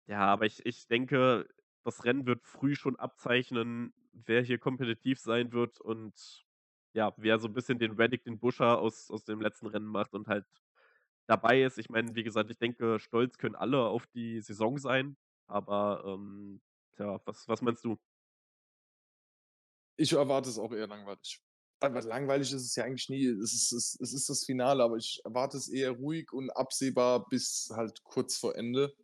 Ja, 0.09 0.21
aber 0.27 0.45
ich 0.47 0.65
ich 0.67 0.87
denke, 0.87 1.47
das 1.83 2.05
Rennen 2.05 2.27
wird 2.27 2.45
früh 2.45 2.75
schon 2.75 2.97
abzeichnen, 2.97 3.95
wer 4.13 4.43
hier 4.43 4.59
kompetitiv 4.59 5.19
sein 5.19 5.53
wird 5.53 5.81
und 5.81 6.45
ja, 6.93 7.13
wer 7.17 7.39
so 7.39 7.49
'n 7.49 7.55
bisschen 7.55 7.79
den 7.79 7.93
Reddick, 7.93 8.23
den 8.25 8.39
Buescher 8.39 8.79
aus 8.79 9.11
aus 9.11 9.25
dem 9.25 9.41
letzten 9.41 9.67
Rennen 9.67 9.87
macht 9.87 10.13
und 10.15 10.29
halt 10.29 10.45
dabei 11.27 11.63
ist. 11.63 11.79
Ich 11.79 11.89
meine, 11.91 12.15
wie 12.15 12.23
gesagt, 12.25 12.51
ich 12.51 12.59
denke, 12.59 12.99
stolz 13.01 13.39
können 13.39 13.55
alle 13.57 13.81
auf 13.87 14.07
die 14.09 14.41
Saison 14.41 14.79
sein, 14.79 15.17
aber, 15.47 16.05
ähm, 16.07 16.61
tja, 16.97 17.21
was 17.25 17.49
was 17.49 17.63
meinst 17.63 17.85
du? 17.85 17.99
Ich 19.97 20.13
erwarte 20.13 20.49
es 20.49 20.59
auch 20.59 20.73
eher 20.73 20.87
langweilig. 20.87 21.41
Aber 21.81 22.01
langweilig 22.03 22.53
ist 22.53 22.63
es 22.63 22.75
ja 22.77 22.85
eigentlich 22.85 23.09
nie. 23.09 23.27
Es 23.27 23.53
ist 23.53 23.73
es 23.73 23.99
es 24.01 24.13
ist 24.15 24.29
das 24.29 24.45
Finale, 24.45 24.83
aber 24.83 24.97
ich 24.97 25.21
erwarte 25.25 25.57
es 25.57 25.69
eher 25.69 25.91
ruhig 25.93 26.33
und 26.33 26.51
absehbar 26.51 27.29
bis 27.29 27.71
halt 27.75 28.03
kurz 28.05 28.37
vor 28.37 28.57
Ende. 28.57 28.95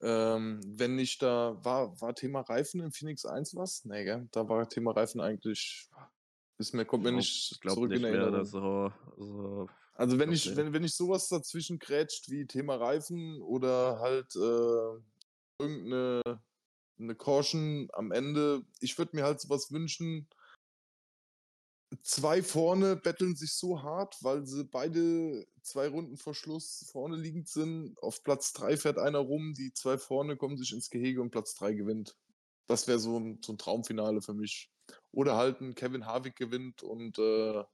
Ähm, 0.00 0.60
wenn 0.66 0.96
nicht 0.96 1.22
da 1.22 1.56
war 1.64 2.00
war 2.00 2.14
Thema 2.14 2.40
Reifen 2.40 2.80
in 2.80 2.92
Phoenix 2.92 3.24
1 3.24 3.54
was? 3.54 3.84
Ne, 3.84 4.04
gell? 4.04 4.28
Da 4.32 4.48
war 4.48 4.68
Thema 4.68 4.92
Reifen 4.92 5.20
eigentlich 5.20 5.88
ist 6.58 6.74
mir 6.74 6.84
kommt 6.84 7.04
mir 7.04 7.12
nicht 7.12 7.60
glaube 7.60 7.76
zurück 7.76 7.92
in 7.92 8.02
nicht 8.02 8.10
mehr, 8.10 8.20
Erinnerung. 8.22 8.34
also 8.34 8.92
also, 9.16 9.68
Also, 9.94 10.18
wenn 10.18 10.32
ich 10.32 10.56
wenn 10.56 10.72
wenn 10.72 10.84
ich 10.84 10.94
so 10.94 11.08
was 11.08 11.28
dazwischen 11.28 11.78
grätscht 11.78 12.30
wie 12.30 12.46
Thema 12.46 12.76
Reifen 12.76 13.40
oder 13.42 14.00
halt, 14.00 14.34
äh, 14.34 15.62
irgend 15.62 15.86
'ne 16.98 17.06
'ne 17.08 17.14
Caution 17.16 17.88
am 17.92 18.12
Ende 18.12 18.64
ich 18.80 18.98
würde 18.98 19.16
mir 19.16 19.24
halt 19.24 19.40
so 19.40 19.48
was 19.50 19.72
wünschen 19.72 20.28
2 22.04 22.42
vorne 22.42 22.96
betteln 22.96 23.36
sich 23.36 23.52
so 23.54 23.82
hart, 23.82 24.16
weil 24.22 24.46
sie 24.46 24.64
beide 24.64 25.46
2 25.62 25.88
Runden 25.88 26.16
vor 26.16 26.34
Schluss 26.34 26.88
vorne 26.90 27.16
liegend 27.16 27.48
sind. 27.48 27.96
Auf 28.02 28.22
Platz 28.24 28.52
3 28.52 28.76
fährt 28.76 28.98
einer 28.98 29.18
rum, 29.18 29.54
die 29.54 29.72
2 29.74 29.98
vorne 29.98 30.36
kommen 30.36 30.56
sich 30.56 30.72
ins 30.72 30.90
Gehege 30.90 31.20
und 31.20 31.30
Platz 31.30 31.54
3 31.54 31.74
gewinnt. 31.74 32.16
Das 32.68 32.88
wäre 32.88 32.98
so 32.98 33.18
so 33.44 33.52
'n 33.52 33.58
Traumfinale 33.58 34.22
für 34.22 34.34
mich. 34.34 34.70
Oder 35.12 35.36
halt 35.36 35.60
'n 35.60 35.74
Kevin 35.74 36.06
Harvick 36.06 36.36
gewinnt 36.36 36.82
und, 36.82 37.18
äh 37.18 37.64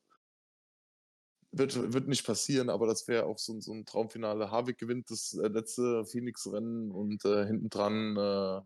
wird 1.52 1.92
wird 1.94 2.08
nicht 2.08 2.26
passieren, 2.26 2.68
aber 2.68 2.86
das 2.86 3.08
wäre 3.08 3.24
auch 3.24 3.38
so 3.38 3.58
so 3.60 3.72
'n 3.72 3.86
Traumfinale. 3.86 4.50
Harvick 4.50 4.76
gewinnt 4.78 5.10
das, 5.10 5.32
äh, 5.32 5.48
letzte 5.48 6.04
Phoenix-Rennen 6.04 6.90
und, 6.92 7.24
äh, 7.24 7.46
hinten 7.46 7.70
dran, 7.70 8.16
äh, 8.16 8.60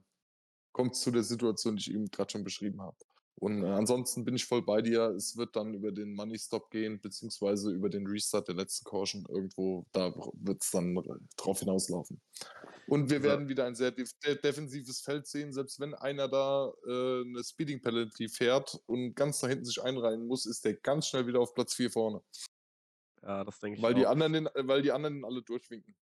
kommt's 0.72 1.00
zu 1.00 1.10
der 1.10 1.22
Situation, 1.24 1.76
die 1.76 1.82
ich 1.90 1.94
eben 1.94 2.10
grad 2.10 2.32
schon 2.32 2.44
beschrieben 2.44 2.80
habe. 2.82 2.96
Und, 3.36 3.64
äh, 3.64 3.66
ansonsten 3.68 4.24
bin 4.24 4.36
ich 4.36 4.44
voll 4.46 4.62
bei 4.62 4.82
dir. 4.82 5.10
Es 5.16 5.36
wird 5.36 5.56
dann 5.56 5.74
über 5.74 5.90
den 5.92 6.14
Money 6.14 6.38
Stop 6.38 6.70
gehen, 6.70 7.00
beziehungsweise 7.00 7.72
über 7.72 7.88
den 7.90 8.06
Restart 8.06 8.48
der 8.48 8.54
letzten 8.56 8.84
Caution. 8.84 9.26
Irgendwo 9.28 9.86
da 9.92 10.10
br 10.10 10.30
wird's 10.34 10.70
dann 10.70 10.96
r 10.96 11.18
drauf 11.36 11.60
hinauslaufen. 11.60 12.20
Und 12.88 13.10
wir 13.10 13.22
Also 13.22 13.22
werden 13.22 13.48
wieder 13.48 13.64
ein 13.66 13.74
sehr 13.76 13.92
def 13.92 14.10
de 14.24 14.40
defensives 14.40 15.00
Feld 15.02 15.26
sehen. 15.26 15.52
Selbst 15.52 15.78
wenn 15.78 15.94
einer 15.94 16.28
da, 16.28 16.72
äh, 16.86 17.24
'ne 17.24 17.42
Speeding 17.44 17.80
Penalty 17.80 18.28
fährt 18.28 18.80
und 18.86 19.14
ganz 19.14 19.38
da 19.40 19.46
hinten 19.48 19.64
sich 19.64 19.80
einreihen 19.82 20.26
muss, 20.26 20.46
ist 20.46 20.64
der 20.64 20.74
ganz 20.74 21.06
schnell 21.06 21.26
wieder 21.26 21.40
auf 21.40 21.54
Platz 21.54 21.74
4 21.74 21.90
vorne. 21.90 22.22
Ja, 23.22 23.44
das 23.44 23.58
denke 23.60 23.78
ich 23.80 23.84
Weil 23.84 23.94
die 23.94 24.06
auch. 24.06 24.06
anderen 24.06 24.32
den 24.34 24.48
weil 24.54 24.82
die 24.82 24.92
anderen 24.92 25.24
alle 25.24 25.42
durchwinken. 25.42 25.94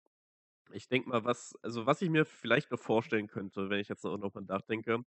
Ich 0.72 0.88
denke 0.88 1.08
mal, 1.08 1.24
was 1.24 1.54
also, 1.62 1.86
was 1.86 2.02
ich 2.02 2.10
mir 2.10 2.24
vielleicht 2.26 2.70
noch 2.70 2.78
vorstellen 2.80 3.26
könnte, 3.26 3.70
wenn 3.70 3.80
ich 3.80 3.88
jetzt 3.88 4.04
noch 4.04 4.18
drüber 4.18 4.40
nachdenke, 4.42 5.04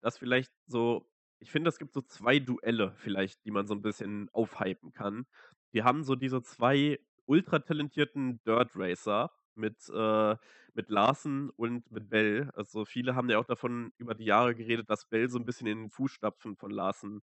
dass 0.00 0.18
vielleicht 0.18 0.52
so 0.66 1.10
ich 1.40 1.50
finde, 1.50 1.68
es 1.68 1.78
gibt 1.78 1.92
so 1.92 2.00
2 2.00 2.38
Duelle 2.38 2.94
vielleicht, 2.96 3.44
die 3.44 3.50
man 3.50 3.66
so 3.66 3.74
'n 3.74 3.82
bisschen 3.82 4.28
aufhypen 4.32 4.92
kann. 4.92 5.26
Wir 5.72 5.84
haben 5.84 6.02
so 6.04 6.14
diese 6.14 6.42
2 6.42 6.98
ultratalentierten 7.26 8.42
Dirt 8.44 8.72
Racer 8.76 9.30
mit, 9.54 9.88
äh 9.92 10.36
mit 10.76 10.88
Larson 10.90 11.50
und 11.50 11.90
mit 11.92 12.08
Bell. 12.10 12.50
Also, 12.54 12.84
viele 12.84 13.14
haben 13.14 13.28
ja 13.30 13.38
auch 13.38 13.44
davon 13.44 13.92
über 13.98 14.14
die 14.14 14.24
Jahre 14.24 14.54
geredet, 14.56 14.90
dass 14.90 15.06
Bell 15.08 15.28
so 15.28 15.38
'n 15.38 15.44
bisschen 15.44 15.66
in 15.68 15.78
den 15.82 15.90
Fußstapfen 15.90 16.56
von 16.56 16.70
Larson, 16.70 17.22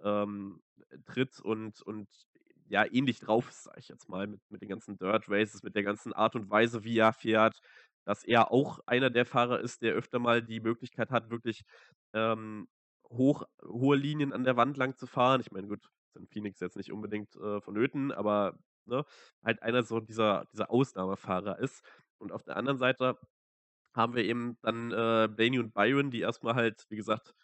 ähm, 0.00 0.62
tritt 1.06 1.40
und 1.40 1.80
und 1.82 2.08
ja, 2.72 2.86
ähnlich 2.90 3.20
drauf 3.20 3.48
ist, 3.50 3.64
sage 3.64 3.80
ich 3.80 3.88
jetzt 3.88 4.08
mal, 4.10 4.26
mit 4.28 4.40
mit 4.50 4.62
den 4.62 4.70
ganzen 4.70 4.98
Dirt 4.98 5.28
Races, 5.28 5.62
mit 5.64 5.76
der 5.76 5.84
ganzen 5.84 6.12
Art 6.14 6.36
und 6.36 6.50
Weise, 6.50 6.84
wie 6.84 6.98
er 6.98 7.12
fährt, 7.14 7.60
dass 8.06 8.24
er 8.24 8.52
auch 8.52 8.80
einer 8.86 9.10
der 9.10 9.26
Fahrer 9.26 9.60
ist, 9.60 9.82
der 9.82 9.94
öfter 9.94 10.18
mal 10.20 10.42
die 10.42 10.60
Möglichkeit 10.60 11.10
hat, 11.12 11.30
wirklich, 11.30 11.62
ähm, 12.14 12.68
hoch 13.10 13.44
hohe 13.64 13.96
Linien 13.96 14.32
an 14.32 14.44
der 14.44 14.56
Wand 14.56 14.76
lang 14.78 14.96
zu 14.96 15.06
fahren. 15.06 15.40
Ich 15.42 15.52
meine, 15.52 15.68
gut, 15.68 15.90
in 16.16 16.26
Phoenix 16.28 16.60
jetzt 16.60 16.76
nicht 16.76 16.92
unbedingt, 16.92 17.36
äh, 17.36 17.60
vonnöten, 17.60 18.12
aber, 18.12 18.58
ne, 18.86 19.04
halt 19.44 19.62
einer 19.62 19.82
so 19.82 20.00
dieser 20.00 20.46
dieser 20.52 20.70
Ausnahmefahrer 20.70 21.58
ist. 21.58 21.84
Und 22.18 22.32
auf 22.32 22.42
der 22.44 22.56
anderen 22.56 22.78
Seite 22.78 23.18
haben 23.94 24.14
wir 24.14 24.24
eben 24.24 24.58
dann, 24.62 24.90
äh, 24.92 25.28
Blaney 25.28 25.58
und 25.58 25.74
Byron, 25.74 26.10
die 26.10 26.20
erst 26.20 26.42
mal 26.44 26.54
halt, 26.54 26.86
wie 26.88 26.96
gesagt, 26.96 27.34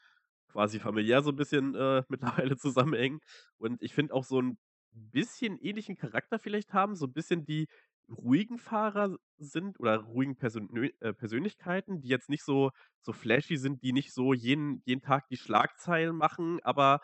quasi 0.48 0.78
familiär 0.80 1.22
so 1.22 1.30
'n 1.30 1.36
bisschen, 1.36 1.74
äh, 1.74 2.02
mittlerweile 2.52 2.56
zusammenhängen. 2.56 3.20
Und 3.58 3.82
ich 3.82 3.94
finde 3.94 4.14
auch 4.14 4.24
so 4.24 4.40
'n 4.40 4.58
bisschen 4.92 5.58
ähnlichen 5.58 5.96
Charakter 5.96 6.38
vielleicht 6.38 6.72
haben, 6.74 6.96
so 6.96 7.06
'n 7.06 7.12
bisschen 7.12 7.44
die 7.44 7.68
ruhigen 8.10 8.58
Fahrer 8.58 9.16
sind 9.38 9.78
oder 9.80 9.98
ruhigen 9.98 10.36
Persönö 10.36 10.88
äh, 11.00 11.12
Persönlichkeiten, 11.14 12.00
die 12.00 12.08
jetzt 12.08 12.30
nicht 12.30 12.44
so 12.44 12.70
so 13.02 13.12
flashy 13.12 13.56
sind, 13.58 13.82
die 13.82 13.92
nicht 13.92 14.12
so 14.14 14.32
jeden 14.34 14.82
jeden 14.86 15.02
Tag 15.02 15.28
die 15.28 15.36
Schlagzeilen 15.36 16.16
machen, 16.16 16.60
aber 16.64 17.00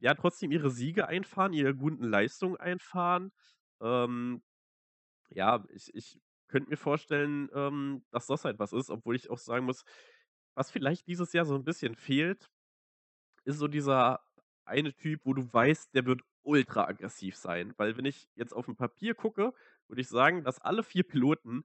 ja 0.00 0.14
trotzdem 0.14 0.50
ihre 0.52 0.70
Siege 0.70 1.08
einfahren, 1.08 1.52
ihre 1.52 1.74
guten 1.76 2.04
Leistungen 2.04 2.56
einfahren. 2.56 3.32
Ähm, 3.80 4.42
ja, 5.30 5.64
ich 5.74 5.94
ich 5.94 6.20
könnte 6.48 6.70
mir 6.70 6.76
vorstellen, 6.78 7.48
ähm, 7.54 8.04
dass 8.10 8.26
das 8.26 8.44
halt 8.44 8.58
was 8.58 8.72
ist, 8.72 8.90
obwohl 8.90 9.16
ich 9.16 9.30
auch 9.30 9.38
sagen 9.38 9.66
muss, 9.66 9.84
was 10.54 10.70
vielleicht 10.70 11.06
dieses 11.08 11.32
Jahr 11.34 11.44
so 11.46 11.54
'n 11.56 11.64
bisschen 11.64 11.94
fehlt, 11.96 12.50
ist 13.44 13.58
so 13.58 13.68
dieser 13.68 14.20
eine 14.64 14.94
Typ, 14.94 15.22
wo 15.24 15.34
du 15.34 15.52
weißt, 15.52 15.94
der 15.94 16.06
wird 16.06 16.22
ultra 16.48 16.86
aggressiv 16.88 17.36
sein. 17.36 17.74
Weil 17.78 17.96
wenn 17.98 18.06
ich 18.06 18.28
jetzt 18.36 18.54
aufm 18.54 18.76
Papier 18.76 19.14
gucke, 19.14 19.54
würde 19.88 20.02
ich 20.02 20.08
sagen, 20.08 20.44
dass 20.44 20.60
alle 20.60 20.82
4 20.84 21.04
Piloten 21.04 21.64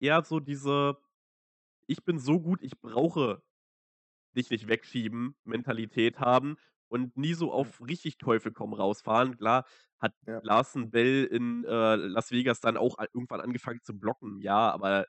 eher 0.00 0.24
so 0.24 0.40
diese 0.40 0.98
„Ich 1.88 2.04
bin 2.04 2.18
so 2.18 2.40
gut, 2.40 2.62
ich 2.62 2.80
brauche 2.80 3.42
dich 4.36 4.50
nicht 4.50 4.68
wegschieben“ 4.68 5.36
Mentalität 5.44 6.20
haben 6.20 6.56
und 6.88 7.16
nie 7.16 7.34
so 7.34 7.52
auf 7.52 7.80
richtig 7.80 8.18
Teufel 8.18 8.52
komm 8.52 8.74
raus 8.74 9.02
fahren. 9.02 9.36
Klar 9.38 9.64
hat 10.00 10.14
Ja. 10.26 10.42
Larsen 10.42 10.90
Bell 10.90 11.24
in, 11.26 11.64
äh, 11.64 11.96
Las 11.96 12.30
Vegas 12.32 12.60
dann 12.60 12.76
auch 12.76 12.98
irgendwann 13.14 13.40
angefangen 13.40 13.82
zu 13.82 13.98
blocken, 13.98 14.40
ja, 14.42 14.70
aber 14.72 15.06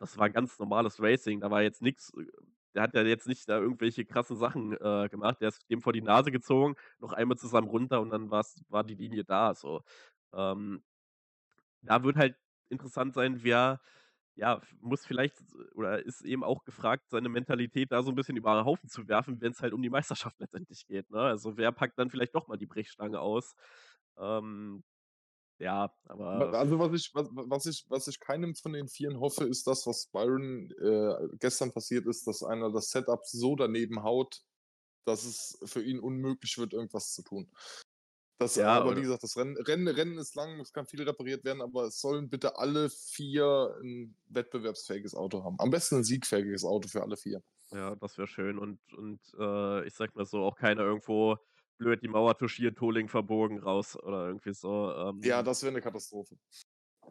das 0.00 0.18
war 0.18 0.30
ganz 0.30 0.58
normales 0.58 1.00
Racing. 1.02 1.40
Da 1.40 1.50
war 1.50 1.62
jetzt 1.62 1.82
nix 1.82 2.10
äh, 2.18 2.26
der 2.74 2.82
hat 2.84 2.94
ja 2.94 3.02
jetzt 3.02 3.26
nicht 3.28 3.48
da 3.48 3.58
irgendwelche 3.58 4.04
krassen 4.04 4.36
Sachen, 4.36 4.72
äh, 4.74 5.08
gemacht. 5.10 5.40
Der 5.40 5.48
ist 5.48 5.68
dem 5.70 5.82
vor 5.82 5.92
die 5.92 6.02
Nase 6.02 6.30
gezogen, 6.32 6.76
noch 7.00 7.12
einmal 7.12 7.38
zusammen 7.38 7.68
runter 7.68 8.00
und 8.00 8.10
dann 8.10 8.30
war 8.30 8.84
die 8.84 8.94
Linie 8.94 9.24
da 9.24 9.54
so. 9.54 9.82
Ähm 10.34 10.82
da 11.82 12.02
wird 12.04 12.16
halt 12.16 12.36
interessant 12.68 13.14
sein, 13.14 13.42
wer 13.42 13.80
ja, 14.34 14.62
muss 14.80 15.04
vielleicht 15.06 15.36
oder 15.74 16.02
ist 16.04 16.22
eben 16.24 16.42
auch 16.42 16.64
gefragt, 16.64 17.10
seine 17.10 17.28
Mentalität 17.28 17.92
da 17.92 18.02
so 18.02 18.10
'n 18.10 18.14
bisschen 18.14 18.36
über 18.36 18.52
'n 18.58 18.64
Haufen 18.64 18.88
zu 18.88 19.06
werfen, 19.08 19.40
wenn's 19.42 19.60
halt 19.62 19.74
um 19.74 19.82
die 19.82 19.90
Meisterschaft 19.90 20.40
letztendlich 20.40 20.86
geht, 20.86 21.10
ne? 21.10 21.20
Also, 21.20 21.56
wer 21.58 21.70
packt 21.72 21.98
dann 21.98 22.08
vielleicht 22.10 22.34
doch 22.34 22.48
mal 22.48 22.56
die 22.56 22.64
Brechstange 22.66 23.20
aus? 23.20 23.54
Ähm, 24.18 24.84
ja, 25.58 25.94
aber 26.06 26.54
also, 26.54 26.78
was 26.78 26.92
ich 26.94 27.10
was 27.14 27.28
was 27.32 27.66
ich 27.66 27.84
was 27.88 28.08
ich 28.08 28.18
keinem 28.20 28.54
von 28.54 28.72
den 28.72 28.88
Vieren 28.88 29.20
hoffe, 29.20 29.44
ist 29.44 29.66
das, 29.66 29.86
was 29.86 30.06
Byron, 30.06 30.70
äh, 30.80 31.36
gestern 31.38 31.72
passiert 31.72 32.06
ist, 32.06 32.26
dass 32.26 32.42
einer 32.42 32.72
das 32.72 32.90
Setup 32.90 33.20
so 33.26 33.54
daneben 33.56 34.02
haut, 34.02 34.40
dass 35.06 35.24
es 35.24 35.58
für 35.64 35.82
ihn 35.82 36.00
unmöglich 36.00 36.58
wird, 36.58 36.74
irgendwas 36.74 37.12
zu 37.14 37.22
tun. 37.22 37.52
Das 38.38 38.58
Ja, 38.58 38.78
aber 38.78 38.96
wie 38.96 39.02
oder 39.02 39.02
gesagt, 39.02 39.22
das 39.24 39.36
Rennen 39.36 39.56
Rennen 39.58 39.88
Rennen 39.88 40.18
ist 40.18 40.34
lang, 40.36 40.60
es 40.60 40.72
kann 40.72 40.86
viel 40.86 41.02
repariert 41.02 41.44
werden, 41.44 41.62
aber 41.62 41.86
es 41.86 42.00
sollen 42.00 42.30
bitte 42.30 42.58
alle 42.58 42.90
4 42.90 43.76
'n 43.82 44.16
wettbewerbsfähiges 44.28 45.14
Auto 45.14 45.44
haben. 45.44 45.56
Am 45.60 45.70
besten 45.70 45.96
'n 45.98 46.04
siegfähiges 46.04 46.64
Auto 46.64 46.88
für 46.88 47.02
alle 47.02 47.16
4. 47.18 47.42
Ja, 47.70 47.96
das 47.96 48.18
wäre 48.18 48.26
schön 48.28 48.58
und 48.58 48.80
und, 48.92 49.20
äh, 49.38 49.86
ich 49.86 49.94
sage 49.94 50.12
mal 50.14 50.26
so, 50.26 50.42
auch 50.44 50.56
keiner 50.56 50.82
irgendwo 50.82 51.38
blöd 51.82 52.02
die 52.02 52.08
Mauer 52.08 52.36
touchiert, 52.38 52.78
Toling 52.78 53.08
verbogen 53.08 53.58
raus 53.60 53.96
oder 53.96 54.26
irgendwie 54.28 54.54
so, 54.54 54.92
Ja, 55.24 55.40
ähm 55.40 55.44
das 55.44 55.62
wäre 55.62 55.72
'ne 55.72 55.80
Katastrophe. 55.80 56.36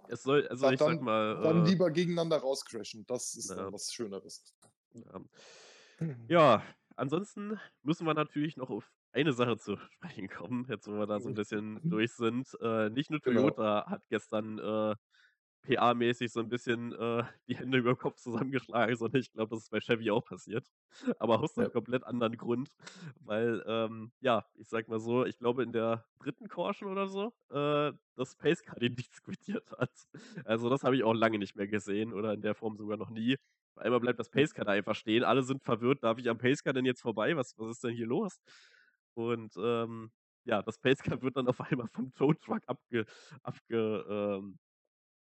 Es 0.09 0.23
soll 0.23 0.47
also, 0.47 0.65
Da 0.65 0.71
ich 0.71 0.83
dann 0.83 0.99
dann 0.99 0.99
mal, 0.99 1.71
äh 1.75 1.81
lieber 1.81 1.89
gegeneinander 1.89 2.37
rauscrashen. 2.37 3.05
Das 3.07 3.33
ist 3.35 3.57
dann 3.57 3.65
Ja. 3.65 3.73
was 3.73 3.91
Schöneres. 3.91 4.53
Ja. 4.93 5.21
Ja, 6.29 6.63
ansonsten 6.95 7.59
müssen 7.83 8.05
wir 8.07 8.13
natürlich 8.13 8.55
noch 8.57 8.69
auf 8.69 8.91
eine 9.11 9.33
Sache 9.33 9.57
zu 9.57 9.77
sprechen 9.77 10.29
kommen, 10.29 10.65
jetzt 10.69 10.87
wo 10.87 10.93
wir 10.93 11.07
da 11.07 11.19
so 11.19 11.29
'n 11.29 11.33
bisschen 11.35 11.81
durch 11.89 12.13
sind. 12.13 12.47
Äh, 12.61 12.89
nicht 12.89 13.09
nur 13.09 13.21
Genau. 13.25 13.51
Toyota 13.51 13.85
hat 13.89 14.07
gestern, 14.09 14.57
äh, 14.59 14.95
PR-mäßig 15.63 16.31
so 16.31 16.39
'n 16.41 16.49
bisschen, 16.49 16.93
äh, 16.93 17.23
die 17.47 17.55
Hände 17.57 17.77
überm 17.79 17.97
Kopf 17.97 18.17
zusammengeschlagen, 18.17 18.95
sondern 18.95 19.21
ich 19.21 19.31
glaube, 19.31 19.49
das 19.55 19.63
ist 19.65 19.69
bei 19.71 19.79
Chevy 19.79 20.11
auch 20.11 20.25
passiert, 20.25 20.67
aber 21.19 21.39
aus 21.41 21.55
'nem 21.57 21.69
Ja. 21.69 21.71
komplett 21.71 22.03
anderen 22.05 22.37
Grund, 22.37 22.71
weil, 23.19 23.63
ähm, 23.67 24.11
ja, 24.21 24.45
ich 24.55 24.69
sage 24.69 24.89
mal 24.89 24.99
so, 24.99 25.25
ich 25.25 25.37
glaube, 25.37 25.63
in 25.63 25.71
der 25.71 26.05
3. 26.19 26.49
Caution 26.49 26.91
oder 26.91 27.07
so, 27.07 27.33
äh, 27.51 27.93
das 28.15 28.35
Pacecar 28.35 28.75
den 28.79 28.95
Dienst 28.95 29.23
quittiert 29.23 29.71
hat. 29.77 29.91
Also, 30.45 30.69
das 30.69 30.83
habe 30.83 30.95
ich 30.95 31.03
auch 31.03 31.13
lange 31.13 31.39
nicht 31.39 31.55
mehr 31.55 31.67
gesehen 31.67 32.13
oder 32.13 32.33
in 32.33 32.41
der 32.41 32.55
Form 32.55 32.75
sogar 32.77 32.97
noch 32.97 33.09
nie. 33.11 33.35
Auf 33.75 33.83
einmal 33.83 33.99
bleibt 34.01 34.19
das 34.19 34.29
Ja. 34.33 34.41
Pacecar 34.41 34.65
da 34.65 34.71
einfach 34.73 34.95
stehen. 34.95 35.23
Alle 35.23 35.43
sind 35.43 35.63
verwirrt: 35.63 36.03
„Darf 36.03 36.17
ich 36.19 36.29
am 36.29 36.37
Pacecar 36.39 36.73
denn 36.73 36.85
jetzt 36.85 37.01
vorbei? 37.01 37.35
Was 37.37 37.53
was 37.57 37.69
ist 37.71 37.83
denn 37.83 37.93
hier 37.95 38.07
los?“ 38.07 38.39
Und, 39.13 39.53
ähm, 39.57 40.11
ja, 40.45 40.61
das 40.63 40.79
Pacecar 40.79 41.21
wird 41.21 41.37
dann 41.37 41.47
auf 41.47 41.61
einmal 41.61 41.87
vom 41.87 42.13
Tow 42.13 42.33
Truck 42.33 42.63
abge 42.67 43.05
abge 43.43 44.05
ähm, 44.09 44.57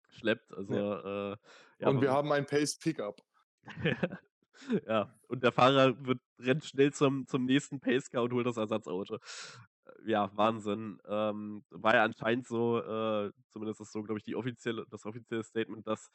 schleppt. 0.10 0.54
Also, 0.54 0.74
Ja. 0.74 1.34
äh, 1.34 1.38
ja, 1.80 1.90
Und 1.90 2.02
wir 2.02 2.12
haben 2.12 2.32
ein 2.32 2.46
Pace 2.46 2.78
Pickup. 2.80 3.22
Ja, 4.88 5.20
und 5.28 5.44
der 5.44 5.52
Fahrer 5.52 6.04
wird 6.06 6.20
rennt 6.40 6.66
schnell 6.66 6.92
zum 6.92 7.28
zum 7.28 7.46
nächsten 7.46 7.80
Pacecar 7.80 8.24
und 8.24 8.34
holt 8.34 8.46
das 8.48 8.58
Ersatzauto. 8.58 9.16
Äh, 9.18 10.12
ja, 10.12 10.32
Wahnsinn. 10.36 11.00
Ähm, 11.08 11.64
war 11.70 11.96
ja 11.96 12.04
anscheinend 12.04 12.48
so, 12.48 12.80
äh 12.82 13.32
zumindest 13.50 13.82
ist 13.82 13.92
so, 13.92 14.02
glaube 14.04 14.18
ich, 14.20 14.24
die 14.24 14.36
offizielle 14.36 14.86
das 14.90 15.06
offizielle 15.06 15.44
Statement, 15.44 15.86
dass 15.88 16.10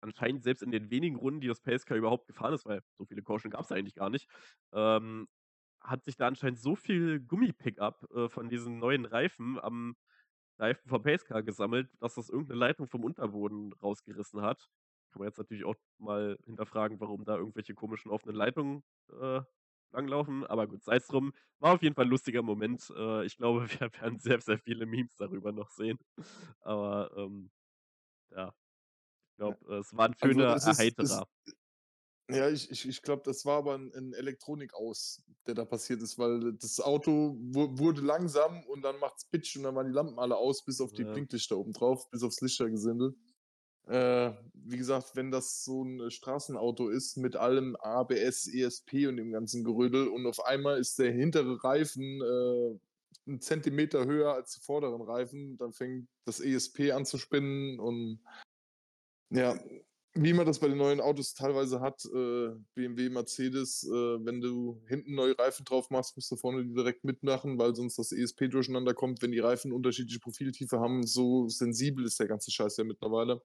anscheinend 0.00 0.44
selbst 0.44 0.62
in 0.62 0.70
den 0.70 0.90
wenigen 0.90 1.16
Runden, 1.16 1.40
die 1.40 1.48
das 1.48 1.60
Pacecar 1.60 1.96
überhaupt 1.98 2.26
gefahren 2.28 2.54
ist, 2.54 2.64
weil 2.66 2.82
so 2.94 3.04
viele 3.04 3.22
Caution 3.22 3.50
gab's 3.50 3.72
eigentlich 3.72 3.94
gar 3.94 4.10
nicht, 4.10 4.28
ähm, 4.72 5.28
hat 5.82 6.04
sich 6.04 6.16
da 6.16 6.26
anscheinend 6.28 6.58
so 6.60 6.74
viel 6.76 7.20
Gummi-Pickup, 7.20 8.10
äh, 8.14 8.28
von 8.28 8.48
diesen 8.48 8.78
neuen 8.78 9.04
Reifen 9.06 9.58
am 9.60 9.96
Reifen 10.58 10.88
vom 10.88 11.02
Pacecar 11.02 11.42
gesammelt, 11.42 11.90
dass 12.00 12.14
das 12.16 12.28
irgend 12.30 12.48
'ne 12.50 12.54
Leitung 12.56 12.86
vom 12.88 13.04
Unterboden 13.04 13.72
rausgerissen 13.74 14.42
hat. 14.42 14.68
Kann 15.12 15.20
man 15.20 15.28
jetzt 15.28 15.38
natürlich 15.38 15.64
auch 15.64 15.76
mal 15.98 16.38
hinterfragen, 16.44 17.00
warum 17.00 17.24
da 17.24 17.36
irgendwelche 17.36 17.74
komischen 17.74 18.10
offenen 18.10 18.36
Leitungen, 18.36 18.82
äh, 19.20 19.40
langlaufen, 19.92 20.46
aber 20.46 20.66
gut, 20.68 20.82
sei's 20.84 21.06
drum. 21.06 21.32
War 21.60 21.74
auf 21.74 21.82
jeden 21.82 21.94
Fall 21.94 22.06
'n 22.06 22.10
lustiger 22.10 22.42
Moment. 22.42 22.92
Äh, 22.96 23.24
ich 23.26 23.36
glaube, 23.38 23.66
wir 23.82 23.92
werden 23.94 24.18
sehr, 24.18 24.40
sehr 24.40 24.58
viele 24.58 24.86
Memes 24.86 25.16
darüber 25.16 25.52
noch 25.52 25.70
sehen. 25.70 25.98
Aber, 26.60 27.10
ähm, 27.16 27.50
ja, 28.30 28.54
ich 29.32 29.36
glaube, 29.38 29.76
es 29.76 29.96
war 29.96 30.06
'n 30.08 30.14
Also, 30.20 30.44
schöner 30.44 30.56
es 30.56 30.66
ist 30.66 30.92
es 30.98 31.22
Erheiterer. 31.22 31.28
Ja, 32.30 32.48
ich 32.50 32.70
ich 32.70 32.86
ich 32.88 33.02
glaube, 33.02 33.22
das 33.24 33.44
war 33.46 33.58
aber 33.58 33.74
'n 33.76 33.90
'n 33.92 34.12
Elektronik-Aus, 34.14 35.22
der 35.46 35.54
da 35.54 35.64
passiert 35.64 36.02
ist, 36.02 36.18
weil 36.18 36.54
das 36.54 36.80
Auto 36.80 37.36
wu 37.40 37.78
wurde 37.78 38.02
langsam 38.02 38.64
und 38.66 38.82
dann 38.82 38.98
macht's 38.98 39.26
Pitsch 39.30 39.56
und 39.56 39.62
dann 39.64 39.74
waren 39.74 39.86
die 39.86 39.92
Lampen 39.94 40.18
alle 40.18 40.36
aus, 40.36 40.64
bis 40.64 40.80
auf 40.80 40.92
die 40.92 41.04
Ja. 41.04 41.06
Blinklichter 41.06 41.56
oben 41.58 41.72
drauf, 41.72 42.10
bis 42.10 42.22
aufs 42.22 42.40
Lichtergesindel. 42.42 43.16
Äh, 43.86 44.32
wie 44.54 44.78
gesagt, 44.78 45.16
wenn 45.16 45.30
das 45.32 45.64
so 45.64 45.82
'n 45.84 46.10
Straßenauto 46.10 46.88
ist 46.90 47.16
mit 47.18 47.36
allem 47.36 47.76
ABS, 47.76 48.48
ESP 48.48 49.08
und 49.08 49.16
dem 49.18 49.32
ganzen 49.32 49.64
Gerödel 49.64 50.08
und 50.08 50.26
auf 50.26 50.44
einmal 50.44 50.78
ist 50.80 50.98
der 50.98 51.12
hintere 51.12 51.64
Reifen, 51.64 52.20
äh, 52.22 52.78
'n 53.30 53.40
Zentimeter 53.42 54.06
höher 54.06 54.34
als 54.34 54.54
die 54.54 54.60
vorderen 54.62 55.02
Reifen, 55.02 55.56
dann 55.58 55.72
fängt 55.72 56.08
das 56.26 56.40
ESP 56.40 56.92
an 56.92 57.06
zu 57.06 57.18
spinnen 57.18 57.80
und 57.80 58.20
ja, 59.30 59.58
wie 60.22 60.32
man 60.32 60.46
das 60.46 60.58
bei 60.58 60.68
den 60.68 60.78
neuen 60.78 61.00
Autos 61.00 61.34
teilweise 61.34 61.80
hat, 61.80 62.04
äh, 62.04 62.50
BMW, 62.74 63.08
Mercedes, 63.08 63.84
äh, 63.84 63.90
wenn 64.24 64.40
du 64.40 64.82
hinten 64.86 65.14
neue 65.14 65.38
Reifen 65.38 65.64
drauf 65.64 65.90
machst, 65.90 66.16
musst 66.16 66.30
du 66.30 66.36
vorne 66.36 66.64
die 66.64 66.74
direkt 66.74 67.04
mitmachen, 67.04 67.58
weil 67.58 67.74
sonst 67.74 67.98
das 67.98 68.12
ESP 68.12 68.48
durcheinander 68.48 68.94
kommt, 68.94 69.22
wenn 69.22 69.32
die 69.32 69.38
Reifen 69.38 69.72
unterschiedliche 69.72 70.20
Profiltiefe 70.20 70.80
haben. 70.80 71.06
So 71.06 71.48
sensibel 71.48 72.04
ist 72.04 72.18
der 72.20 72.28
ganze 72.28 72.50
Scheiß 72.50 72.76
ja 72.76 72.84
mittlerweile. 72.84 73.42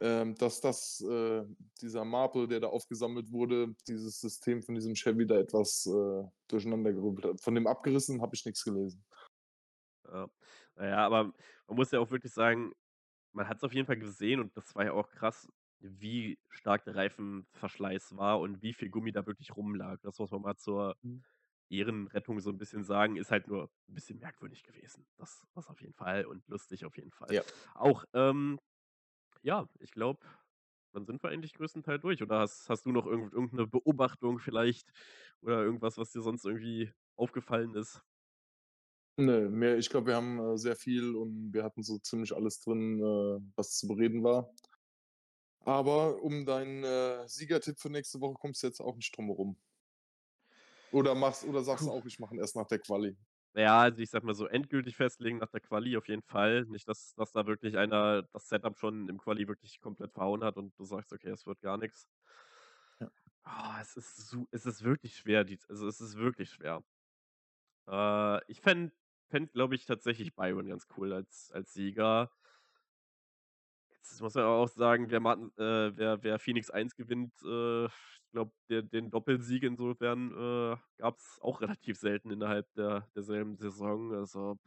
Ähm, 0.00 0.36
dass 0.36 0.60
das, 0.60 1.00
äh 1.08 1.44
dieser 1.82 2.04
Marple, 2.04 2.46
der 2.48 2.60
da 2.60 2.68
aufgesammelt 2.68 3.32
wurde, 3.32 3.74
dieses 3.88 4.20
System 4.20 4.62
von 4.62 4.76
diesem 4.76 4.94
Chevy 4.94 5.26
da 5.26 5.38
etwas, 5.38 5.86
äh, 5.86 6.24
durcheinandergewirbelt 6.48 7.26
hat. 7.26 7.40
Von 7.40 7.54
dem 7.56 7.66
Abgerissenen 7.66 8.22
habe 8.22 8.34
ich 8.36 8.44
nix 8.44 8.64
gelesen. 8.64 9.04
Ja. 10.06 10.28
Na 10.76 10.88
ja, 10.88 10.98
aber 11.06 11.32
man 11.66 11.76
muss 11.76 11.90
ja 11.90 12.00
auch 12.00 12.10
wirklich 12.10 12.32
sagen, 12.32 12.72
man 13.32 13.48
hat's 13.48 13.64
auf 13.64 13.72
jeden 13.72 13.86
Fall 13.86 13.98
gesehen 13.98 14.40
und 14.40 14.56
das 14.56 14.74
war 14.74 14.84
ja 14.84 14.92
auch 14.92 15.10
krass, 15.10 15.48
wie 15.80 16.38
stark 16.50 16.84
der 16.84 16.96
Reifenverschleiß 16.96 18.16
war 18.16 18.40
und 18.40 18.62
wie 18.62 18.74
viel 18.74 18.90
Gummi 18.90 19.12
da 19.12 19.26
wirklich 19.26 19.56
rumlag. 19.56 20.00
Das 20.02 20.18
muss 20.18 20.30
man 20.32 20.42
mal 20.42 20.56
zur 20.56 20.96
Mhm. 21.04 21.22
Ehrenrettung 21.70 22.40
so 22.40 22.50
'n 22.50 22.58
bisschen 22.58 22.84
sagen, 22.84 23.16
ist 23.16 23.30
halt 23.32 23.48
nur 23.48 23.64
'n 23.88 23.94
bisschen 23.94 24.18
merkwürdig 24.20 24.64
gewesen. 24.64 25.06
Das 25.16 25.46
das 25.54 25.68
auf 25.68 25.80
jeden 25.82 25.94
Fall 25.94 26.26
und 26.26 26.46
lustig 26.48 26.84
auf 26.86 26.96
jeden 26.96 27.12
Fall 27.12 27.30
Ja. 27.30 27.42
auch. 27.74 28.04
Ähm, 28.14 28.60
ja, 29.42 29.68
ich 29.80 29.92
glaube, 29.92 30.26
dann 30.92 31.06
sind 31.06 31.22
wir 31.24 31.30
eigentlich 31.30 31.54
größtenteils 31.54 32.02
durch. 32.02 32.22
Oder 32.22 32.40
hast 32.40 32.70
hast 32.70 32.86
du 32.86 32.92
noch 32.92 33.06
irgend 33.06 33.32
irgend 33.34 33.54
'ne 33.54 33.66
Beobachtung 33.68 34.38
vielleicht 34.40 34.92
oder 35.42 35.62
irgendwas, 35.64 35.98
was 35.98 36.12
dir 36.12 36.22
sonst 36.22 36.44
irgendwie 36.46 36.92
aufgefallen 37.16 37.74
ist? 37.76 38.02
Ne, 39.20 39.48
mehr 39.50 39.76
ich 39.78 39.90
glaube, 39.90 40.06
wir 40.06 40.14
haben, 40.14 40.38
äh, 40.38 40.56
sehr 40.56 40.76
viel 40.76 41.16
und 41.16 41.52
wir 41.52 41.64
hatten 41.64 41.82
so 41.82 41.98
ziemlich 41.98 42.32
alles 42.36 42.60
drin, 42.60 43.00
äh, 43.00 43.40
was 43.56 43.76
zu 43.76 43.88
bereden 43.88 44.22
war. 44.22 44.54
Aber 45.60 46.20
um 46.22 46.46
deinen, 46.46 46.82
äh, 46.84 47.28
Siegertipp 47.28 47.78
für 47.78 47.90
nächste 47.90 48.20
Woche 48.20 48.34
kommst 48.34 48.62
du 48.62 48.66
jetzt 48.66 48.80
auch 48.80 48.96
nicht 48.96 49.16
drum 49.16 49.26
herum. 49.26 49.56
Oder 50.90 51.14
machst 51.14 51.44
oder 51.44 51.62
sagst 51.64 51.86
du 51.86 51.90
auch, 51.90 52.04
ich 52.06 52.18
mache 52.18 52.34
ihn 52.34 52.40
erst 52.40 52.54
nach 52.56 52.66
der 52.66 52.78
Quali? 52.78 53.16
Ja, 53.54 53.80
also, 53.80 54.02
ich 54.02 54.10
sage 54.10 54.26
mal 54.26 54.34
so, 54.34 54.46
endgültig 54.46 54.96
festlegen 54.96 55.38
nach 55.38 55.48
der 55.50 55.60
Quali 55.60 55.96
auf 55.96 56.06
jeden 56.06 56.22
Fall. 56.22 56.64
Nicht, 56.66 56.86
dass 56.86 57.14
dass 57.14 57.32
da 57.32 57.46
wirklich 57.46 57.76
einer 57.78 58.22
das 58.22 58.48
Setup 58.48 58.78
schon 58.78 59.08
im 59.08 59.18
Quali 59.18 59.48
wirklich 59.48 59.80
komplett 59.80 60.12
verhauen 60.12 60.44
hat 60.44 60.56
und 60.56 60.78
du 60.78 60.84
sagst: 60.84 61.12
„Okay, 61.12 61.30
es 61.30 61.46
wird 61.46 61.60
gar 61.60 61.76
nix.“ 61.78 62.08
Ja. 63.00 63.10
Ah, 63.44 63.80
es 63.80 63.96
ist 63.96 64.16
su 64.28 64.46
es 64.52 64.66
ist 64.66 64.82
wirklich 64.84 65.16
schwer, 65.16 65.44
dies 65.44 65.68
also, 65.68 65.86
es 65.88 66.00
ist 66.00 66.16
wirklich 66.16 66.50
schwer. 66.50 66.84
Äh, 67.88 68.40
ich 68.50 68.60
fände 68.60 68.92
fände, 69.30 69.52
glaube 69.52 69.74
ich, 69.74 69.84
tatsächlich 69.86 70.34
Byron 70.34 70.66
ganz 70.68 70.86
cool 70.96 71.12
als 71.12 71.50
als 71.52 71.72
Sieger. 71.72 72.30
Jetzt 74.10 74.20
muss 74.22 74.34
man 74.34 74.44
auch 74.44 74.68
sagen, 74.68 75.10
wer 75.10 75.20
Martin 75.20 75.50
äh, 75.58 75.96
wer 75.96 76.22
wer 76.22 76.38
Phoenix 76.38 76.70
1 76.70 76.94
gewinnt, 76.96 77.32
äh, 77.44 77.86
ich 77.86 78.30
glaube, 78.32 78.52
den 78.68 79.10
Doppelsieg 79.10 79.62
insofern, 79.62 80.32
äh, 80.32 80.76
gab's 80.98 81.38
auch 81.42 81.60
relativ 81.60 81.98
selten 81.98 82.30
innerhalb 82.30 82.66
der 82.74 83.06
derselben 83.14 83.56
Saison. 83.56 84.14
Also, 84.14 84.58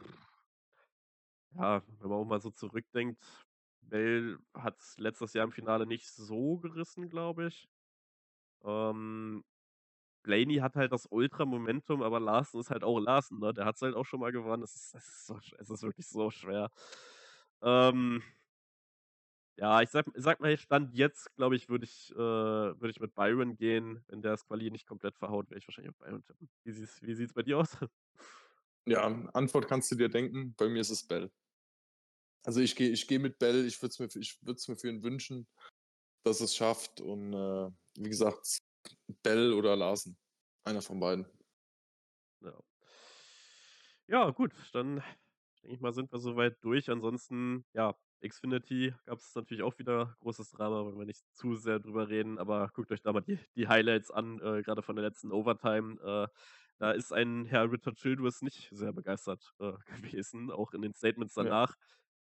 ja, 1.56 1.82
wenn 2.00 2.10
man 2.10 2.20
auch 2.20 2.26
mal 2.26 2.42
so 2.42 2.50
zurückdenkt, 2.52 3.20
Bell 3.82 4.38
hat's 4.54 4.98
letztes 5.00 5.34
Jahr 5.34 5.46
im 5.46 5.52
Finale 5.52 5.86
nicht 5.88 6.10
so 6.10 6.58
gerissen, 6.58 7.10
glaube 7.10 7.48
ich. 7.48 7.68
Ähm, 8.64 9.44
Blaney 10.24 10.58
hat 10.58 10.76
halt 10.76 10.92
das 10.94 11.08
Ultra-Momentum, 11.12 12.04
aber 12.04 12.20
Larsen 12.20 12.60
ist 12.62 12.72
halt 12.72 12.84
auch 12.84 13.00
Larsen, 13.00 13.40
ne? 13.40 13.54
Der 13.54 13.66
hat's 13.66 13.82
halt 13.82 13.96
auch 13.96 14.06
schon 14.06 14.20
mal 14.22 14.32
gewonnen. 14.32 14.64
Es 14.64 14.76
ist 14.76 14.96
es 14.96 15.08
ist 15.10 15.28
so 15.28 15.40
es 15.60 15.70
ist 15.70 15.84
wirklich 15.84 16.08
so 16.08 16.32
schwer. 16.32 16.72
Ähm 17.64 18.24
ja, 19.58 19.82
ich 19.82 19.90
sage 19.90 20.12
sage 20.16 20.42
mal, 20.42 20.58
Stand 20.58 20.94
jetzt, 20.94 21.34
glaube 21.36 21.56
ich, 21.56 21.70
würde 21.70 21.86
ich 21.86 22.12
äh, 22.12 22.16
würde 22.18 22.90
ich 22.90 23.00
mit 23.00 23.14
Byron 23.16 23.56
gehen. 23.58 24.04
Wenn 24.08 24.22
der 24.22 24.32
das 24.32 24.46
Quali 24.46 24.72
nicht 24.72 24.88
komplett 24.88 25.18
verhaut, 25.18 25.50
werde 25.50 25.60
ich 25.60 25.68
wahrscheinlich 25.68 25.92
auf 25.92 25.98
Byron 25.98 26.24
tippen. 26.24 26.50
Wie 26.64 26.72
sieht's 26.72 27.02
wie 27.02 27.14
sieht's 27.14 27.34
bei 27.34 27.44
dir 27.44 27.60
aus? 27.60 27.78
Ja, 28.88 29.06
Antwort 29.34 29.68
kannst 29.68 29.92
du 29.92 29.96
dir 29.96 30.10
denken. 30.10 30.56
Bei 30.56 30.68
mir 30.68 30.82
ist 30.82 30.90
es 30.90 31.06
Bell. 31.06 31.32
Also, 32.44 32.60
ich 32.60 32.76
gehe 32.76 32.90
ich 32.90 33.08
gehe 33.08 33.20
mit 33.20 33.38
Bell. 33.38 33.66
Ich 33.66 33.82
würde 33.82 33.92
es 33.92 34.00
mir 34.00 34.22
ich 34.22 34.40
es 34.44 34.68
mir 34.68 34.76
für 34.76 34.90
ihn 34.90 35.04
wünschen, 35.04 35.48
dass 36.24 36.42
er's 36.42 36.56
schafft 36.56 37.02
und, 37.02 37.34
äh, 37.34 37.72
wie 37.98 38.10
gesagt, 38.10 38.60
Bell 39.24 39.54
oder 39.54 39.76
Larsen, 39.76 40.18
einer 40.64 40.82
von 40.82 41.00
beiden. 41.00 41.28
Ja. 42.42 42.54
Ja, 44.08 44.30
gut, 44.32 44.54
dann 44.74 44.96
denke 45.64 45.76
ich 45.76 45.80
mal, 45.82 45.94
sind 45.94 46.12
wir 46.12 46.20
so 46.20 46.36
weit 46.36 46.58
durch. 46.64 46.90
Ansonsten, 46.90 47.66
ja, 47.74 47.96
Xfinity 48.28 48.94
gab's 49.06 49.36
natürlich 49.36 49.64
auch 49.64 49.78
wieder 49.80 50.16
großes 50.20 50.52
Drama, 50.52 50.84
wollen 50.86 51.00
wir 51.00 51.06
nicht 51.06 51.24
zu 51.34 51.56
sehr 51.56 51.80
drüber 51.80 52.10
reden, 52.10 52.40
aber 52.40 52.70
guckt 52.74 52.92
euch 52.92 53.02
da 53.02 53.14
mal 53.14 53.22
die 53.22 53.40
die 53.56 53.68
Highlights 53.68 54.12
an, 54.12 54.40
äh, 54.42 54.62
grade 54.64 54.82
von 54.84 54.96
der 54.96 55.06
letzten 55.06 55.32
Overtime. 55.32 56.00
Äh, 56.02 56.28
da 56.80 56.92
ist 56.92 57.14
ein 57.14 57.46
Herr 57.46 57.72
Richard 57.72 57.98
Childress 57.98 58.42
nicht 58.42 58.70
sehr 58.72 58.94
begeistert, 58.94 59.54
äh, 59.60 59.74
gewesen, 60.20 60.52
auch 60.52 60.74
in 60.74 60.82
den 60.82 60.94
Statements 60.94 61.34
Ja. 61.40 61.52
danach. 61.52 61.76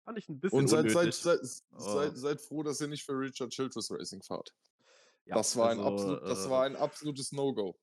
Fand 0.06 0.18
ich 0.20 0.28
'n 0.30 0.40
bisschen 0.40 0.66
Und 0.66 0.68
seid 0.68 0.92
seid 0.92 1.14
unnötig, 1.14 1.16
sei 1.16 1.34
s 1.36 1.64
aber 1.72 2.14
seid 2.14 2.16
seid 2.18 2.40
froh, 2.42 2.64
dass 2.64 2.80
ihr 2.82 2.88
nicht 2.88 3.04
für 3.04 3.14
Richard 3.18 3.52
Childress 3.52 3.90
Racing 3.92 4.22
fahrt. 4.22 4.54
Ja, 5.26 5.40
Das 5.40 5.56
war 5.58 5.72
ein 5.72 5.80
also, 5.80 5.82
absolut 5.82 6.22
das 6.28 6.46
äh 6.50 6.50
war 6.50 6.66
ein 6.66 6.76
absolutes 6.76 7.32
No-Go. 7.32 7.78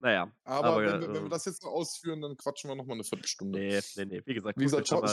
Na 0.00 0.10
ja, 0.12 0.32
Aber 0.60 0.60
aber, 0.60 0.84
wenn 0.84 1.00
wir 1.00 1.12
wenn 1.12 1.24
wir 1.24 1.28
ähm 1.28 1.30
das 1.30 1.44
jetzt 1.44 1.64
noch 1.64 1.72
ausführen, 1.72 2.20
dann 2.20 2.36
quatschen 2.36 2.70
wir 2.70 2.76
noch 2.76 2.86
mal 2.86 2.94
'ne 2.96 3.02
Viertelstunde. 3.04 3.60
Ne, 3.60 3.82
ne, 3.94 4.04
ne. 4.06 4.22
Wie 4.26 4.34
gesagt, 4.34 4.58
Wie 4.58 4.64
gesagt, 4.64 4.88
schaut 4.88 5.08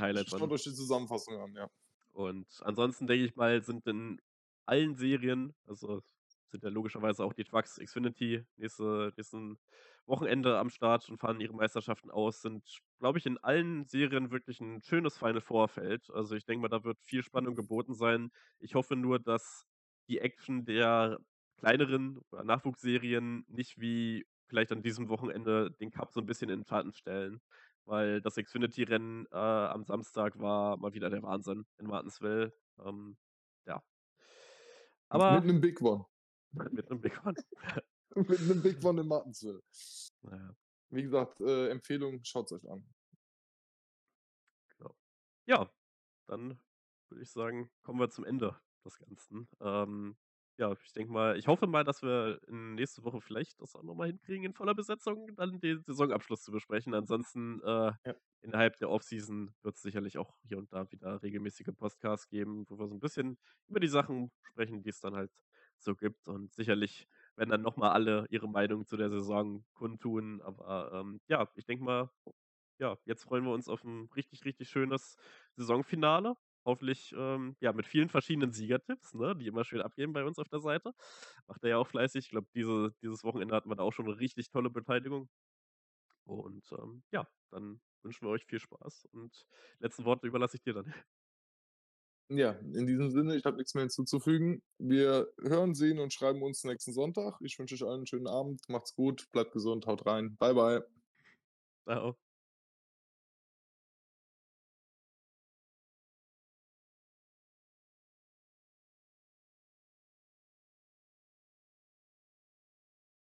Highlights 0.00 0.32
schaut 0.38 0.52
an. 0.52 0.52
euch 0.52 0.64
die 0.64 0.74
Zusammenfassung 0.74 1.40
an, 1.40 1.54
ja. 1.54 1.68
Und 2.14 2.46
ansonsten 2.62 3.06
denke 3.06 3.24
ich 3.24 3.36
mal, 3.36 3.62
sind 3.62 3.86
in 3.86 4.20
allen 4.66 4.94
Serien 4.94 5.54
also, 5.66 6.02
sind 6.46 6.62
ja 6.62 6.68
logischerweise 6.68 7.24
auch 7.24 7.32
die 7.32 7.44
Trucks 7.44 7.76
Xfinity 7.82 8.44
nächste 8.56 9.12
nächsten 9.16 9.58
Wochenende 10.04 10.58
am 10.58 10.68
Start 10.68 11.08
und 11.08 11.16
fahren 11.18 11.40
ihre 11.40 11.54
Meisterschaften 11.54 12.10
aus, 12.10 12.42
sind, 12.42 12.80
glaube 12.98 13.18
ich, 13.18 13.24
in 13.26 13.38
allen 13.38 13.86
Serien 13.86 14.30
wirklich 14.30 14.60
'n 14.60 14.82
schönes 14.82 15.16
Final 15.16 15.40
Four 15.40 15.68
Feld. 15.68 16.10
Also, 16.10 16.34
ich 16.36 16.44
denke 16.44 16.60
mal, 16.62 16.68
da 16.68 16.84
wird 16.84 17.00
viel 17.00 17.22
Spannung 17.22 17.54
geboten 17.56 17.94
sein. 17.94 18.30
Ich 18.58 18.74
hoffe 18.74 18.94
nur, 18.96 19.18
dass 19.18 19.64
die 20.08 20.18
Action 20.18 20.64
der 20.66 21.18
kleineren 21.62 22.18
oder 22.32 22.44
Nachwuchsserien 22.44 23.44
nicht 23.48 23.80
wie 23.80 24.26
vielleicht 24.48 24.72
an 24.72 24.82
diesem 24.82 25.08
Wochenende 25.10 25.70
den 25.80 25.90
Cup 25.92 26.12
so 26.12 26.20
'n 26.20 26.26
bisschen 26.26 26.50
in 26.50 26.64
Schatten 26.66 26.92
stellen, 26.92 27.40
weil 27.86 28.20
das 28.22 28.36
Xfinity-Rennen, 28.36 29.26
äh, 29.32 29.36
am 29.36 29.84
Samstag 29.84 30.38
war 30.40 30.76
mal 30.78 30.94
wieder 30.94 31.10
der 31.10 31.22
Wahnsinn 31.24 31.66
in 31.78 31.86
Martinsville. 31.88 32.54
Ähm, 32.84 33.16
ja. 33.66 33.82
Mit 35.28 35.44
Aber 35.44 35.44
'nem 35.44 35.60
Big 35.60 35.80
One. 35.82 36.06
Mit 36.72 36.90
'nem 36.90 37.00
Big 37.00 37.24
One. 37.24 37.36
Mit 38.16 38.40
'nem 38.40 38.62
Big 38.62 38.84
One 38.84 39.00
in 39.02 39.08
Martinsville. 39.08 39.62
Na 40.24 40.36
ja. 40.36 40.54
Wie 40.92 41.02
gesagt, 41.02 41.40
äh, 41.40 41.68
Empfehlung, 41.70 42.20
schaut's 42.22 42.52
euch 42.52 42.68
an. 42.68 42.84
Genau. 44.78 44.96
Ja, 45.46 45.70
dann 46.26 46.60
würde 47.08 47.22
ich 47.22 47.30
sagen, 47.30 47.70
kommen 47.82 48.00
wir 48.00 48.10
zum 48.10 48.24
Ende 48.24 48.60
des 48.84 48.98
Ganzen. 48.98 49.48
Ähm, 49.60 50.16
ja, 50.58 50.72
ich 50.72 50.92
denke 50.92 51.12
mal 51.12 51.38
ich 51.38 51.46
hoffe 51.48 51.66
mal, 51.66 51.84
dass 51.84 52.02
wir 52.02 52.40
in 52.48 52.74
nächste 52.74 53.04
Woche 53.04 53.20
vielleicht 53.20 53.60
das 53.60 53.74
auch 53.76 53.82
noch 53.82 53.94
mal 53.94 54.08
hinkriegen, 54.08 54.44
in 54.44 54.54
voller 54.54 54.74
Besetzung 54.74 55.34
dann 55.36 55.60
den 55.60 55.82
Saisonabschluss 55.82 56.42
zu 56.42 56.52
besprechen. 56.52 56.94
Ansonsten, 56.94 57.60
äh, 57.62 57.92
Ja. 58.04 58.14
innerhalb 58.42 58.76
der 58.78 58.90
Offseason 58.90 59.54
wird's 59.62 59.82
sicherlich 59.82 60.18
auch 60.18 60.38
hier 60.44 60.58
und 60.58 60.72
da 60.72 60.90
wieder 60.90 61.22
regelmäßige 61.22 61.68
Podcasts 61.76 62.28
geben, 62.28 62.64
wo 62.68 62.78
wir 62.78 62.88
so 62.88 62.94
'n 62.96 63.00
bisschen 63.00 63.38
über 63.68 63.80
die 63.80 63.88
Sachen 63.88 64.32
sprechen, 64.42 64.82
die 64.82 64.90
es 64.90 65.00
dann 65.00 65.14
halt 65.16 65.32
so 65.78 65.94
gibt. 65.96 66.28
Und 66.28 66.52
sicherlich 66.54 67.06
werden 67.36 67.50
dann 67.50 67.62
noch 67.62 67.76
mal 67.76 67.92
alle 67.92 68.26
ihre 68.30 68.48
Meinung 68.48 68.84
zu 68.86 68.96
der 68.96 69.10
Saison 69.10 69.64
kundtun. 69.74 70.42
Aber, 70.42 70.92
ähm, 70.92 71.20
ja, 71.28 71.48
ich 71.54 71.64
denke 71.66 71.84
mal, 71.84 72.10
ja, 72.78 72.98
jetzt 73.06 73.24
freuen 73.24 73.44
wir 73.44 73.52
uns 73.52 73.68
auf 73.68 73.84
'n 73.84 74.08
richtig, 74.16 74.44
richtig 74.44 74.68
schönes 74.70 75.16
Saisonfinale. 75.56 76.36
Hoffentlich, 76.66 77.12
ähm, 77.16 77.56
ja, 77.60 77.72
mit 77.72 77.86
vielen 77.86 78.08
verschiedenen 78.08 78.52
Siegertipps, 78.52 79.14
ne, 79.14 79.34
die 79.36 79.48
immer 79.48 79.64
schön 79.64 79.80
abgehen 79.82 80.12
bei 80.12 80.24
uns 80.24 80.38
auf 80.38 80.48
der 80.48 80.60
Seite. 80.60 80.92
Macht 81.48 81.64
er 81.64 81.70
ja 81.70 81.78
auch 81.78 81.88
fleißig. 81.88 82.26
Ich 82.26 82.30
glaube, 82.30 82.48
diese 82.54 82.94
dieses 83.02 83.24
Wochenende 83.24 83.54
hatten 83.56 83.68
wir 83.70 83.76
da 83.76 83.82
auch 83.84 83.92
schon 83.92 84.06
'ne 84.06 84.18
richtig 84.20 84.50
tolle 84.50 84.70
Beteiligung. 84.70 85.28
Und, 86.26 86.70
ähm, 86.72 87.04
ja, 87.12 87.28
dann 87.50 87.80
wünschen 88.02 88.26
wir 88.26 88.30
euch 88.32 88.46
viel 88.46 88.60
Spaß 88.60 89.06
und 89.12 89.46
letzten 89.80 90.04
Worte 90.04 90.26
überlasse 90.28 90.56
ich 90.56 90.62
dir 90.62 90.74
dann. 90.74 90.94
Ja, 92.30 92.52
in 92.52 92.86
diesem 92.86 93.10
Sinne, 93.10 93.36
ich 93.36 93.44
habe 93.44 93.56
nix 93.58 93.74
mehr 93.74 93.82
hinzuzufügen. 93.82 94.62
Wir 94.78 95.28
hören, 95.40 95.74
sehen 95.74 95.98
und 95.98 96.12
schreiben 96.14 96.42
uns 96.42 96.64
nächsten 96.64 96.92
Sonntag. 96.92 97.36
Ich 97.40 97.58
wünsche 97.58 97.74
euch 97.74 97.82
allen 97.84 98.02
'n 98.02 98.06
schönen 98.06 98.26
Abend. 98.26 98.62
Macht's 98.68 98.94
gut, 98.94 99.28
bleibt 99.32 99.52
gesund, 99.52 99.86
haut 99.86 100.06
rein. 100.06 100.36
Bye, 100.38 100.54
bye. 100.54 100.82
Tschau. 101.86 102.16